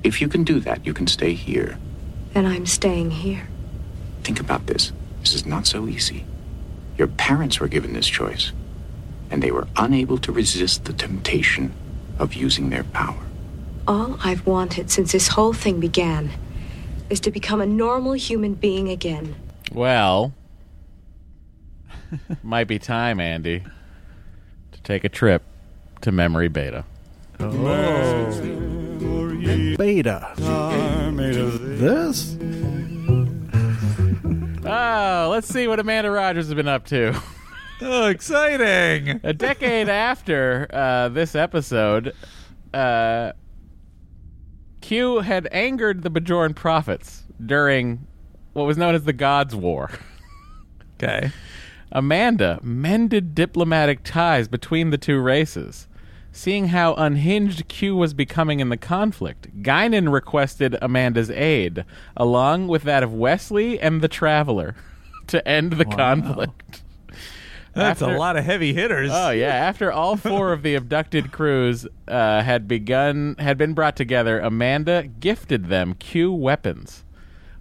[0.04, 1.78] If you can do that, you can stay here.
[2.34, 3.48] then I'm staying here.
[4.24, 4.92] Think about this.
[5.22, 6.26] This is not so easy.
[6.98, 8.52] Your parents were given this choice,
[9.30, 11.74] and they were unable to resist the temptation
[12.20, 13.18] of using their power.
[13.88, 16.30] All I've wanted since this whole thing began
[17.10, 19.36] is to become a normal human being again.
[19.72, 20.34] Well,
[22.44, 23.64] might be time, Andy,
[24.72, 25.44] to take a trip
[26.02, 26.86] to Memory Beta.
[27.40, 27.48] Oh,
[29.78, 30.34] Beta.
[31.82, 32.38] This?
[34.74, 37.20] Oh, let's see what Amanda Rogers has been up to.
[37.84, 39.20] Oh, exciting!
[39.24, 42.14] A decade after uh, this episode,
[42.76, 43.32] uh,
[44.82, 48.06] Q had angered the Bajoran prophets during
[48.54, 49.90] what was known as the Gods' War.
[51.02, 51.32] Okay.
[51.92, 55.88] Amanda mended diplomatic ties between the two races.
[56.34, 61.84] Seeing how unhinged Q was becoming in the conflict, Guinan requested Amanda's aid,
[62.16, 64.76] along with that of Wesley and the Traveler,
[65.28, 65.96] to end the Wow.
[65.96, 66.84] conflict.
[67.74, 69.10] That's After- a lot of heavy hitters.
[69.14, 69.48] Oh yeah!
[69.54, 75.04] After all four of the abducted crews uh, had begun had been brought together, Amanda
[75.20, 77.04] gifted them Q weapons.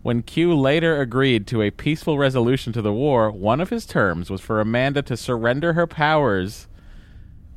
[0.02, 4.30] When Q later agreed to a peaceful resolution to the war, one of his terms
[4.30, 6.66] was for Amanda to surrender her powers,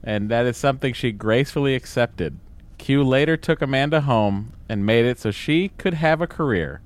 [0.03, 2.37] and that is something she gracefully accepted.
[2.77, 6.81] Q later took Amanda home and made it so she could have a career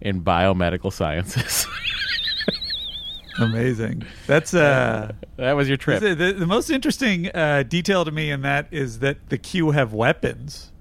[0.00, 1.66] in biomedical sciences.
[3.38, 4.04] Amazing.
[4.26, 6.00] That's uh that was your trip.
[6.00, 9.70] The, the, the most interesting uh, detail to me in that is that the Q
[9.70, 10.72] have weapons.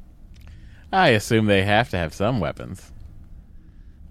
[0.92, 2.92] I assume they have to have some weapons.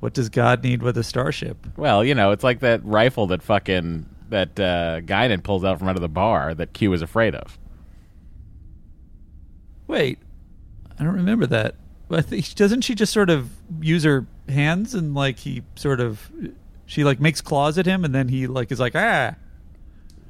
[0.01, 1.59] What does God need with a starship?
[1.77, 5.89] Well, you know, it's like that rifle that fucking that uh, Guinan pulls out from
[5.89, 7.59] under the bar that Q is afraid of.
[9.87, 10.19] Wait,
[10.99, 11.75] I don't remember that.
[12.11, 13.51] I think doesn't she just sort of
[13.81, 16.31] use her hands and like he sort of
[16.87, 19.35] she like makes claws at him and then he like is like ah.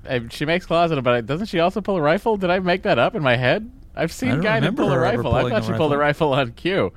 [0.08, 2.36] Uh, She makes claws at him, but doesn't she also pull a rifle?
[2.36, 3.70] Did I make that up in my head?
[3.94, 5.34] I've seen Guinan pull a rifle.
[5.34, 6.30] I thought she pulled a rifle.
[6.30, 6.92] rifle on Q.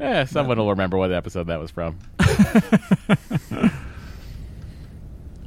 [0.00, 1.98] Yeah, someone will remember what episode that was from.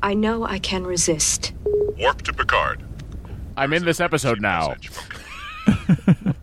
[0.02, 1.52] I know I can resist.
[1.98, 2.84] Warp to Picard.
[3.58, 4.76] I'm in this episode now.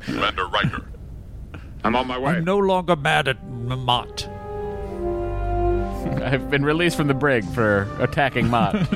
[0.00, 0.84] Commander Riker.
[1.82, 2.32] I'm on my way.
[2.32, 4.28] I'm no longer mad at M- Mott.
[6.22, 8.74] I've been released from the brig for attacking Mott.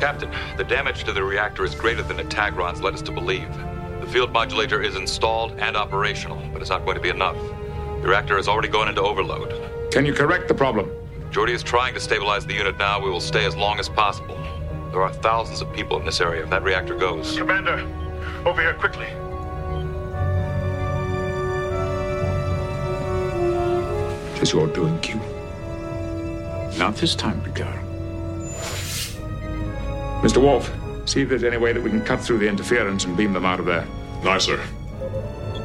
[0.00, 3.48] Captain, the damage to the reactor is greater than the Tagran's led us to believe.
[4.00, 7.36] The field modulator is installed and operational, but it's not going to be enough.
[8.02, 9.92] The reactor has already gone into overload.
[9.92, 10.90] Can you correct the problem?
[11.34, 13.00] Geordi is trying to stabilize the unit now.
[13.02, 14.36] We will stay as long as possible.
[14.92, 17.36] There are thousands of people in this area if that reactor goes.
[17.36, 17.84] Commander,
[18.46, 19.06] over here quickly.
[24.36, 25.16] It is your doing, Q.
[26.78, 27.84] Not this time, Picard.
[30.22, 30.40] Mr.
[30.40, 30.72] Worf,
[31.04, 33.44] see if there's any way that we can cut through the interference and beam them
[33.44, 33.84] out of there.
[34.22, 34.64] Aye, sir.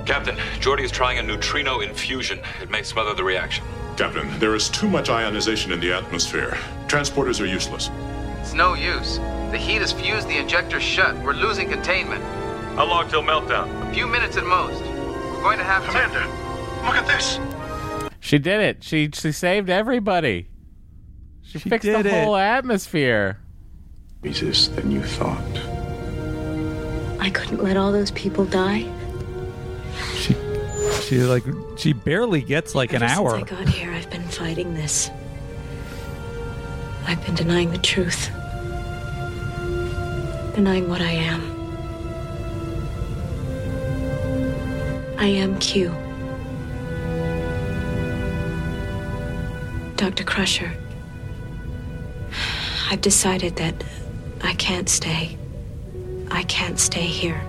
[0.09, 2.39] Captain, Geordi is trying a neutrino infusion.
[2.63, 3.63] It may smother the reaction.
[3.95, 6.57] Captain, there is too much ionization in the atmosphere.
[6.87, 7.91] Transporters are useless.
[8.39, 9.17] It's no use.
[9.51, 11.15] The heat has fused the injector shut.
[11.17, 12.23] We're losing containment.
[12.73, 13.87] How long till meltdown?
[13.87, 14.81] A few minutes at most.
[14.81, 15.91] We're going to have to.
[15.91, 16.25] Commander,
[16.87, 17.37] look at this.
[18.19, 18.83] she did it.
[18.83, 20.49] She she saved everybody.
[21.43, 22.07] She, fixed the it.
[22.07, 23.37] whole atmosphere.
[24.23, 25.37] Jesus than you thought.
[27.19, 28.91] I couldn't let all those people die.
[31.09, 31.43] She she like
[31.75, 33.39] she barely gets like an hour.
[33.39, 35.09] Since I got here, I've been fighting this.
[37.07, 38.29] I've been denying the truth,
[40.53, 41.41] denying what I am.
[45.17, 45.89] I am Q.
[49.95, 50.23] Dr.
[50.23, 50.71] Crusher.
[52.91, 53.83] I've decided that
[54.41, 55.39] I can't stay.
[56.29, 57.41] I can't stay here.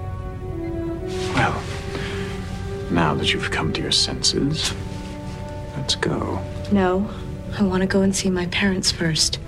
[1.35, 1.63] Well,
[2.91, 4.75] now that you've come to your senses,
[5.77, 6.41] let's go.
[6.73, 7.09] No,
[7.59, 9.39] I want to go and see my parents first.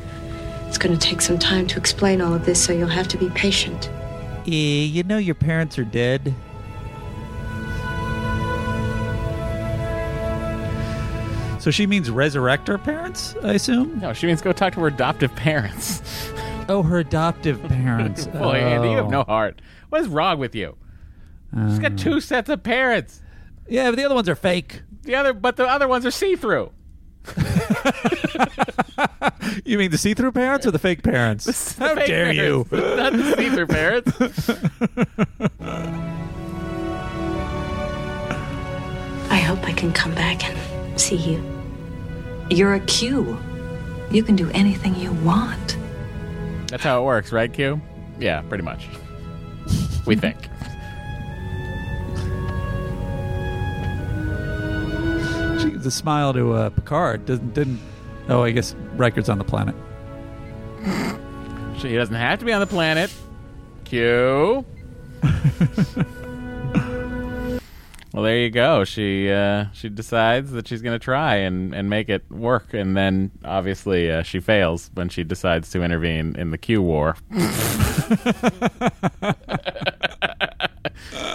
[0.68, 3.18] It's going to take some time to explain all of this, so you'll have to
[3.18, 3.90] be patient.
[4.46, 6.34] Eh, you know your parents are dead.
[11.58, 14.00] So she means resurrect her parents, I assume?
[14.00, 16.02] No, she means go talk to her adoptive parents.
[16.68, 18.26] Oh, her adoptive parents.
[18.26, 19.10] Boy, Andy, you have Oh.
[19.10, 19.62] no heart.
[19.88, 20.76] What is wrong with you?
[21.68, 23.22] She's got two sets of parents.
[23.68, 24.82] Yeah, but the other ones are fake.
[25.02, 26.70] The other, but the other ones are see-through.
[29.64, 31.76] You mean the see-through parents or the fake parents?
[31.78, 32.66] How Fake dare you?
[32.72, 34.12] Not the see-through parents.
[39.30, 41.42] I hope I can come back and see you.
[42.50, 43.38] You're a Q.
[44.10, 45.76] You can do anything you want.
[46.68, 47.80] That's how it works, right, Q?
[48.18, 48.86] Yeah, pretty much.
[50.06, 50.36] We think.
[55.74, 57.26] A smile to uh, Picard.
[57.26, 57.80] Doesn't didn't.
[58.28, 59.74] Oh, I guess Riker's on the planet.
[61.78, 63.12] She doesn't have to be on the planet.
[63.84, 64.64] Q.
[68.12, 68.84] Well, there you go.
[68.84, 72.94] She uh, she decides that she's going to try and, and make it work, and
[72.94, 77.16] then obviously uh, she fails when she decides to intervene in the Q war.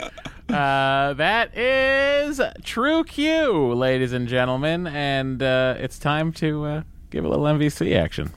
[0.58, 6.82] uh, that is True Q, ladies and gentlemen, and uh, it's time to uh,
[7.12, 8.32] give a little MVC action.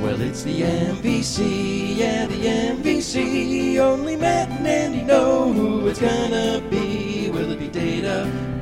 [0.00, 3.78] Well, it's the MVC, yeah, the MVC.
[3.78, 6.97] Only Matt and Andy know who it's gonna be.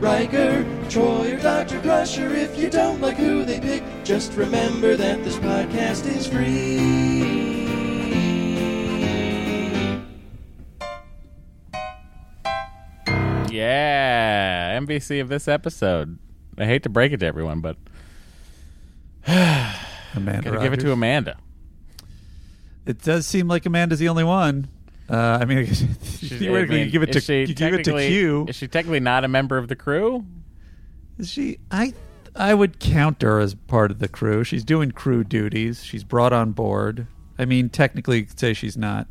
[0.01, 1.81] Riker, Troi, or Dr.
[1.81, 2.35] Crusher?
[2.35, 7.67] If you don't like who they pick, just remember that this podcast is free.
[13.51, 16.19] Yeah, MVC of this episode.
[16.59, 17.79] I hate to break it to everyone, but
[19.27, 21.39] Amanda gotta give it to Amanda.
[22.85, 24.69] It does seem like Amanda's the only one.
[25.09, 27.93] Uh, I mean, theoretically, I mean, you give it to she you give it to
[27.93, 28.47] Q.
[28.49, 30.25] Is she technically not a member of the crew?
[31.19, 31.59] Is she?
[31.71, 31.95] I
[32.35, 34.45] I would count her as part of the crew.
[34.45, 35.85] She's doing crew duties.
[35.85, 37.07] She's brought on board.
[37.39, 39.07] I mean, technically, you could say she's not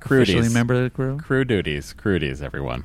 [0.00, 1.18] crew officially a member of the crew.
[1.18, 1.92] Crew duties.
[1.92, 2.84] crew duties, everyone.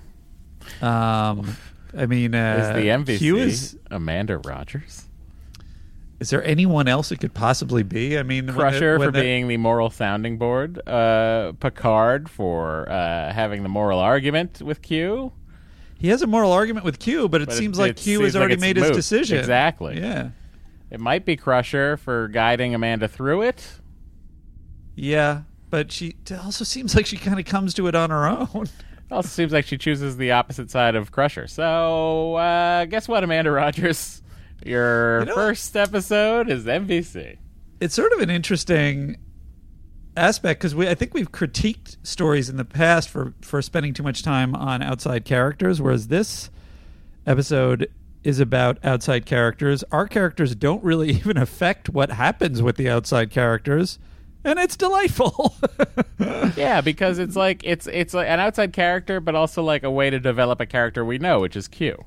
[0.82, 1.56] Um,
[1.98, 3.78] I mean, uh, is the MVC Q is.
[3.90, 5.06] Amanda Rogers?
[6.22, 8.16] Is there anyone else it could possibly be?
[8.18, 10.80] I mean, when the- Crusher when for the- being the moral sounding board.
[10.88, 15.34] Uh, Picard for uh, having the moral argument with Q.
[15.98, 18.18] He has a moral argument with Q, but it But seems it- like it Q
[18.20, 19.40] seems has already it's made his decision.
[19.40, 20.00] Exactly.
[20.00, 20.30] Yeah.
[20.92, 23.80] It might be Crusher for guiding Amanda through it.
[24.96, 25.42] Yeah,
[25.72, 28.68] but she also seems like she kind of comes to it on her own.
[29.10, 31.46] Also seems like she chooses the opposite side of Crusher.
[31.46, 34.21] So uh, guess what, Amanda Rogers?
[34.66, 37.38] Your You know first episode is MVC.
[37.80, 39.18] it's sort of an interesting
[40.18, 44.04] aspect because we I think we've critiqued stories in the past for for spending too
[44.04, 46.50] much time on outside characters, whereas this
[47.26, 47.90] episode
[48.24, 49.84] is about outside characters.
[49.92, 53.98] Our characters don't really even affect what happens with the outside characters,
[54.44, 55.56] and it's delightful.
[56.56, 60.10] yeah, because it's like it's it's like an outside character, but also like a way
[60.10, 62.04] to develop a character we know, which is Q.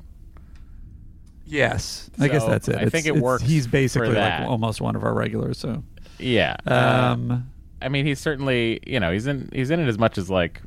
[1.47, 2.75] yes, I guess that's it.
[2.77, 5.59] I It's- think it works He's basically like almost one of our regulars.
[5.59, 5.83] So
[6.19, 6.57] Yeah.
[6.67, 7.39] Um, Uh,
[7.83, 10.61] I mean, he's certainly you know he's in he's in it as much as like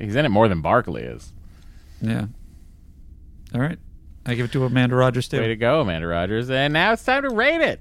[0.00, 1.32] he's in it more than Barkley is.
[2.00, 2.26] yeah.
[3.54, 3.78] All right,
[4.24, 5.38] I give it to Amanda Rogers too.
[5.38, 6.48] Way to go, Amanda Rogers!
[6.50, 7.80] And now it's time to rate it.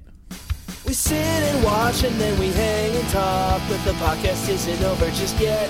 [0.86, 5.06] We sit and watch and then we hang and talk, but the podcast isn't over
[5.12, 5.70] just yet.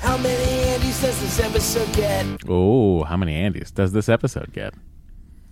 [0.00, 0.34] How many
[0.78, 2.24] Andys does this episode get?
[2.48, 4.72] Oh, how many Andys does this episode get?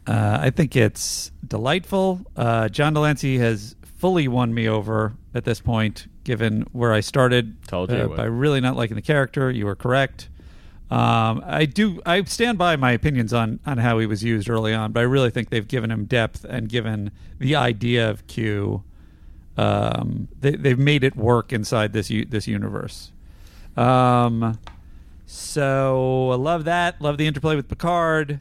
[0.06, 2.20] Uh, I think it's delightful.
[2.36, 7.00] Uh, John de Lancie has fully won me over at this point, given where I
[7.00, 7.56] started.
[7.66, 9.50] Told you uh, by really not liking the character.
[9.50, 10.28] You were correct.
[10.90, 12.00] Um, I do.
[12.06, 15.04] I stand by my opinions on on how he was used early on, but I
[15.04, 17.10] really think they've given him depth and given
[17.40, 18.84] the idea of Q.
[19.56, 23.10] Um, they, they've made it work inside this u- this universe.
[23.76, 24.58] Um,
[25.26, 27.00] so I love that.
[27.00, 28.38] Love the interplay with Picard.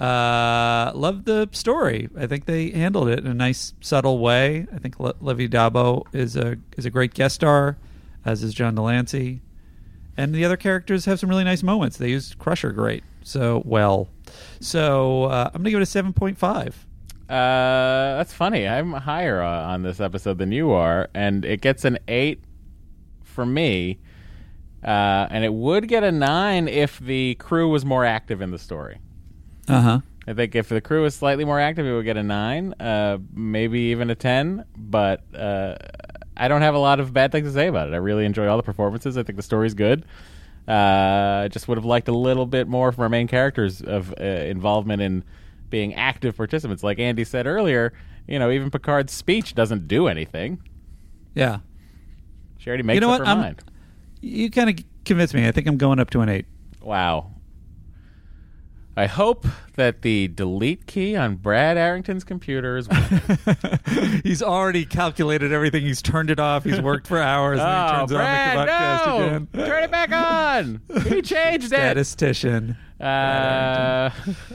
[0.00, 2.08] Uh, love the story.
[2.16, 4.66] I think they handled it in a nice, subtle way.
[4.74, 7.76] I think Le- Olivia d'Abo is a is a great guest star,
[8.24, 9.42] as is John de Lancie,
[10.16, 11.98] and the other characters have some really nice moments.
[11.98, 14.08] They used Crusher great, so well.
[14.58, 16.86] So uh, I'm gonna give it a seven point five.
[17.28, 18.66] Uh, that's funny.
[18.66, 22.42] I'm higher uh, on this episode than you are, and it gets an eight
[23.22, 23.98] for me.
[24.82, 28.58] Uh, and it would get a nine if the crew was more active in the
[28.58, 28.98] story.
[29.74, 30.00] Uh huh.
[30.26, 33.18] I think if the crew was slightly more active, it would get a nine, uh,
[33.34, 34.64] maybe even a ten.
[34.76, 35.76] But uh,
[36.36, 37.94] I don't have a lot of bad things to say about it.
[37.94, 39.16] I really enjoy all the performances.
[39.16, 40.04] I think the story's good.
[40.68, 44.14] Uh, I just would have liked a little bit more from our main characters of
[44.20, 45.24] uh, involvement in
[45.68, 46.84] being active participants.
[46.84, 47.92] Like Andy said earlier,
[48.28, 50.62] you know, even Picard's speech doesn't do anything.
[51.34, 51.60] Yeah.
[52.58, 53.26] She already makes you know up what?
[53.26, 53.64] her I'm- mind.
[54.20, 55.48] You kind of convinced me.
[55.48, 56.44] I think I'm going up to an eight.
[56.82, 57.32] Wow.
[58.96, 59.46] I hope
[59.76, 62.88] that the delete key on Brad Arrington's computer is
[64.24, 65.82] He's already calculated everything.
[65.82, 66.64] He's turned it off.
[66.64, 67.60] He's worked for hours.
[67.60, 69.26] and Oh, he turns Brad, on the podcast no!
[69.26, 69.48] again.
[69.66, 70.82] Turn it back on.
[71.08, 71.68] He changed it.
[71.76, 72.76] Statistician.
[73.00, 74.10] Uh,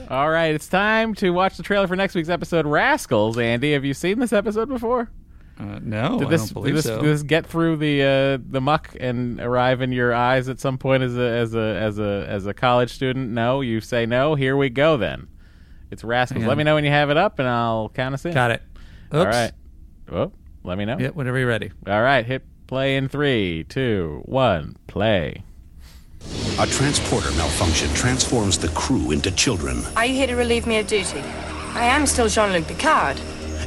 [0.08, 3.38] all right, it's time to watch the trailer for next week's episode, Rascals.
[3.38, 5.10] Andy, have you seen this episode before?
[5.58, 7.00] Uh, no, Did I this, don't believe did this, so.
[7.00, 10.76] did this get through the uh, the muck and arrive in your eyes at some
[10.76, 13.30] point as a as a as a as a college student?
[13.30, 14.34] No, you say no.
[14.34, 15.28] Here we go then.
[15.90, 16.44] It's Rascals.
[16.44, 18.34] Let me know when you have it up, and I'll count us in.
[18.34, 18.62] Got it.
[19.12, 19.34] All Oops.
[19.34, 19.52] right.
[20.12, 20.98] Oh, Let me know.
[20.98, 21.70] Yeah, whenever you're ready.
[21.86, 25.42] All right, hit play in three, two, one, play.
[26.58, 30.86] A transporter malfunction transforms the crew into children, Are you here to relieve me of
[30.86, 31.20] duty?
[31.20, 33.16] I am still Jean-Luc Picard.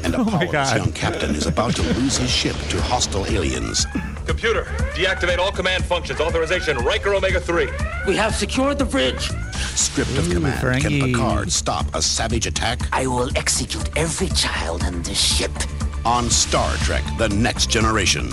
[0.03, 3.85] And a powerless young captain is about to lose his ship to hostile aliens.
[4.25, 4.63] Computer,
[4.93, 6.19] deactivate all command functions.
[6.19, 7.67] Authorization Riker Omega 3.
[8.07, 9.31] We have secured the bridge.
[9.75, 11.13] Stripped of command, can Ferengi.
[11.13, 12.79] Picard stop a savage attack?
[12.91, 15.51] I will execute every child on this ship.
[16.05, 18.29] On Star Trek The Next Generation.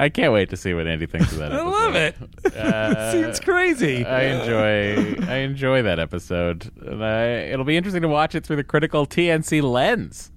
[0.00, 1.52] I can't wait to see what Andy thinks of that.
[1.52, 1.70] I Episode.
[1.70, 2.16] love it.
[2.56, 4.04] Uh, Seems crazy.
[4.04, 5.22] I enjoy.
[5.26, 6.70] I enjoy that episode.
[6.84, 10.32] And I, it'll be interesting to watch it through the critical TNC lens.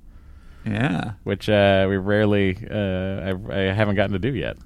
[0.66, 2.58] Yeah, which uh, we rarely.
[2.70, 4.58] Uh, I, I haven't gotten to do yet.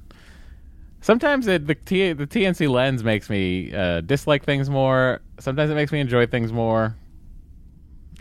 [1.02, 5.22] Sometimes it, the T, the TNC lens makes me uh, dislike things more.
[5.40, 6.95] Sometimes it makes me enjoy things more.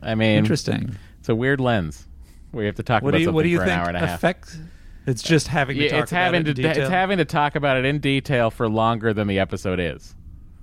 [0.03, 0.97] I mean, Interesting.
[1.19, 2.07] It's a weird lens
[2.53, 3.75] where you have to talk What about do you something what do you for think
[3.75, 4.21] an hour and a half.
[5.07, 6.83] It's just having to Yeah, talk it's about having it in to detail.
[6.83, 10.15] it's having to talk about it in detail for longer than the episode is.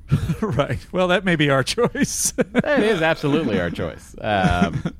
[0.41, 0.85] right.
[0.91, 2.33] Well, that may be our choice.
[2.37, 4.15] it is absolutely our choice.
[4.19, 4.93] Um,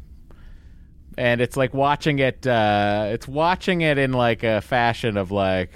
[1.18, 2.48] and it's like watching it.
[2.48, 5.72] Uh, it's watching it in like a fashion of like,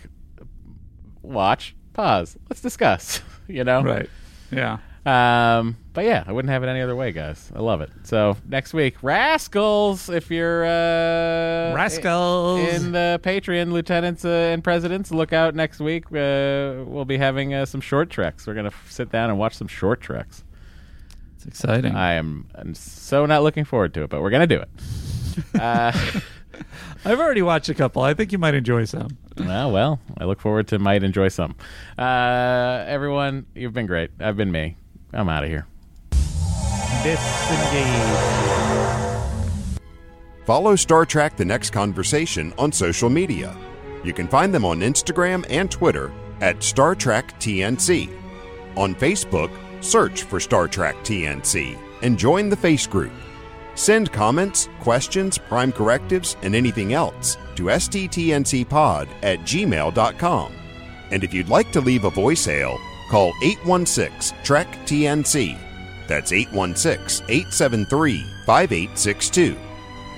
[1.21, 3.21] watch, pause, let's discuss.
[3.49, 4.09] You know, Right.
[4.51, 4.79] Yeah.
[5.05, 7.51] Um, but yeah, I wouldn't have it any other way, guys.
[7.55, 7.89] I love it.
[8.03, 10.09] So next week, Rascals.
[10.09, 12.59] If you're uh, Rascals.
[12.67, 16.05] in the Patreon, lieutenants uh, and presidents, look out next week.
[16.11, 18.45] Uh, we'll be having uh, some short treks.
[18.45, 20.43] We're gonna f- sit down and watch some short treks.
[21.37, 21.95] It's exciting.
[21.95, 22.47] I am.
[22.53, 24.69] I'm so not looking forward to it, but we're gonna do it.
[25.59, 25.91] Uh,
[27.05, 28.03] I've already watched a couple.
[28.03, 29.17] I think you might enjoy some.
[29.37, 31.55] well, well, I look forward to might enjoy some.
[31.97, 34.11] Uh, everyone, you've been great.
[34.19, 34.77] I've been me.
[35.13, 35.65] I'm out of here.
[40.45, 43.55] Follow Star Trek The Next Conversation on social media.
[44.03, 48.09] You can find them on Instagram and Twitter at Star Trek TNC.
[48.77, 49.51] On Facebook,
[49.83, 53.11] search for Star Trek TNC and join the Face Group.
[53.75, 60.53] Send comments, questions, prime correctives, and anything else to sttncpod at gmail.com.
[61.11, 62.79] And if you'd like to leave a voicemail,
[63.09, 65.66] call 816 Trek TNC.
[66.07, 69.57] That's 816 873 5862.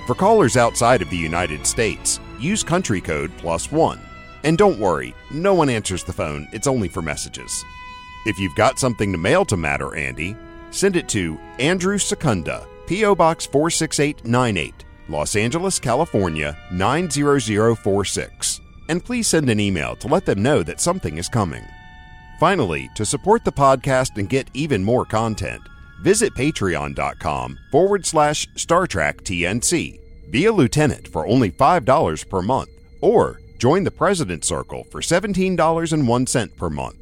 [0.06, 4.00] For callers outside of the United States, use country code plus one.
[4.44, 7.64] And don't worry, no one answers the phone, it's only for messages.
[8.26, 10.36] If you've got something to mail to Matter Andy,
[10.70, 13.14] send it to Andrew Secunda, P.O.
[13.14, 18.60] Box 46898, Los Angeles, California 90046.
[18.88, 21.64] And please send an email to let them know that something is coming.
[22.40, 25.62] Finally, to support the podcast and get even more content,
[26.02, 30.00] visit patreon.com forward slash Star Trek TNC.
[30.30, 32.70] Be a lieutenant for only $5 per month,
[33.00, 36.99] or join the President's Circle for $17.01 per month.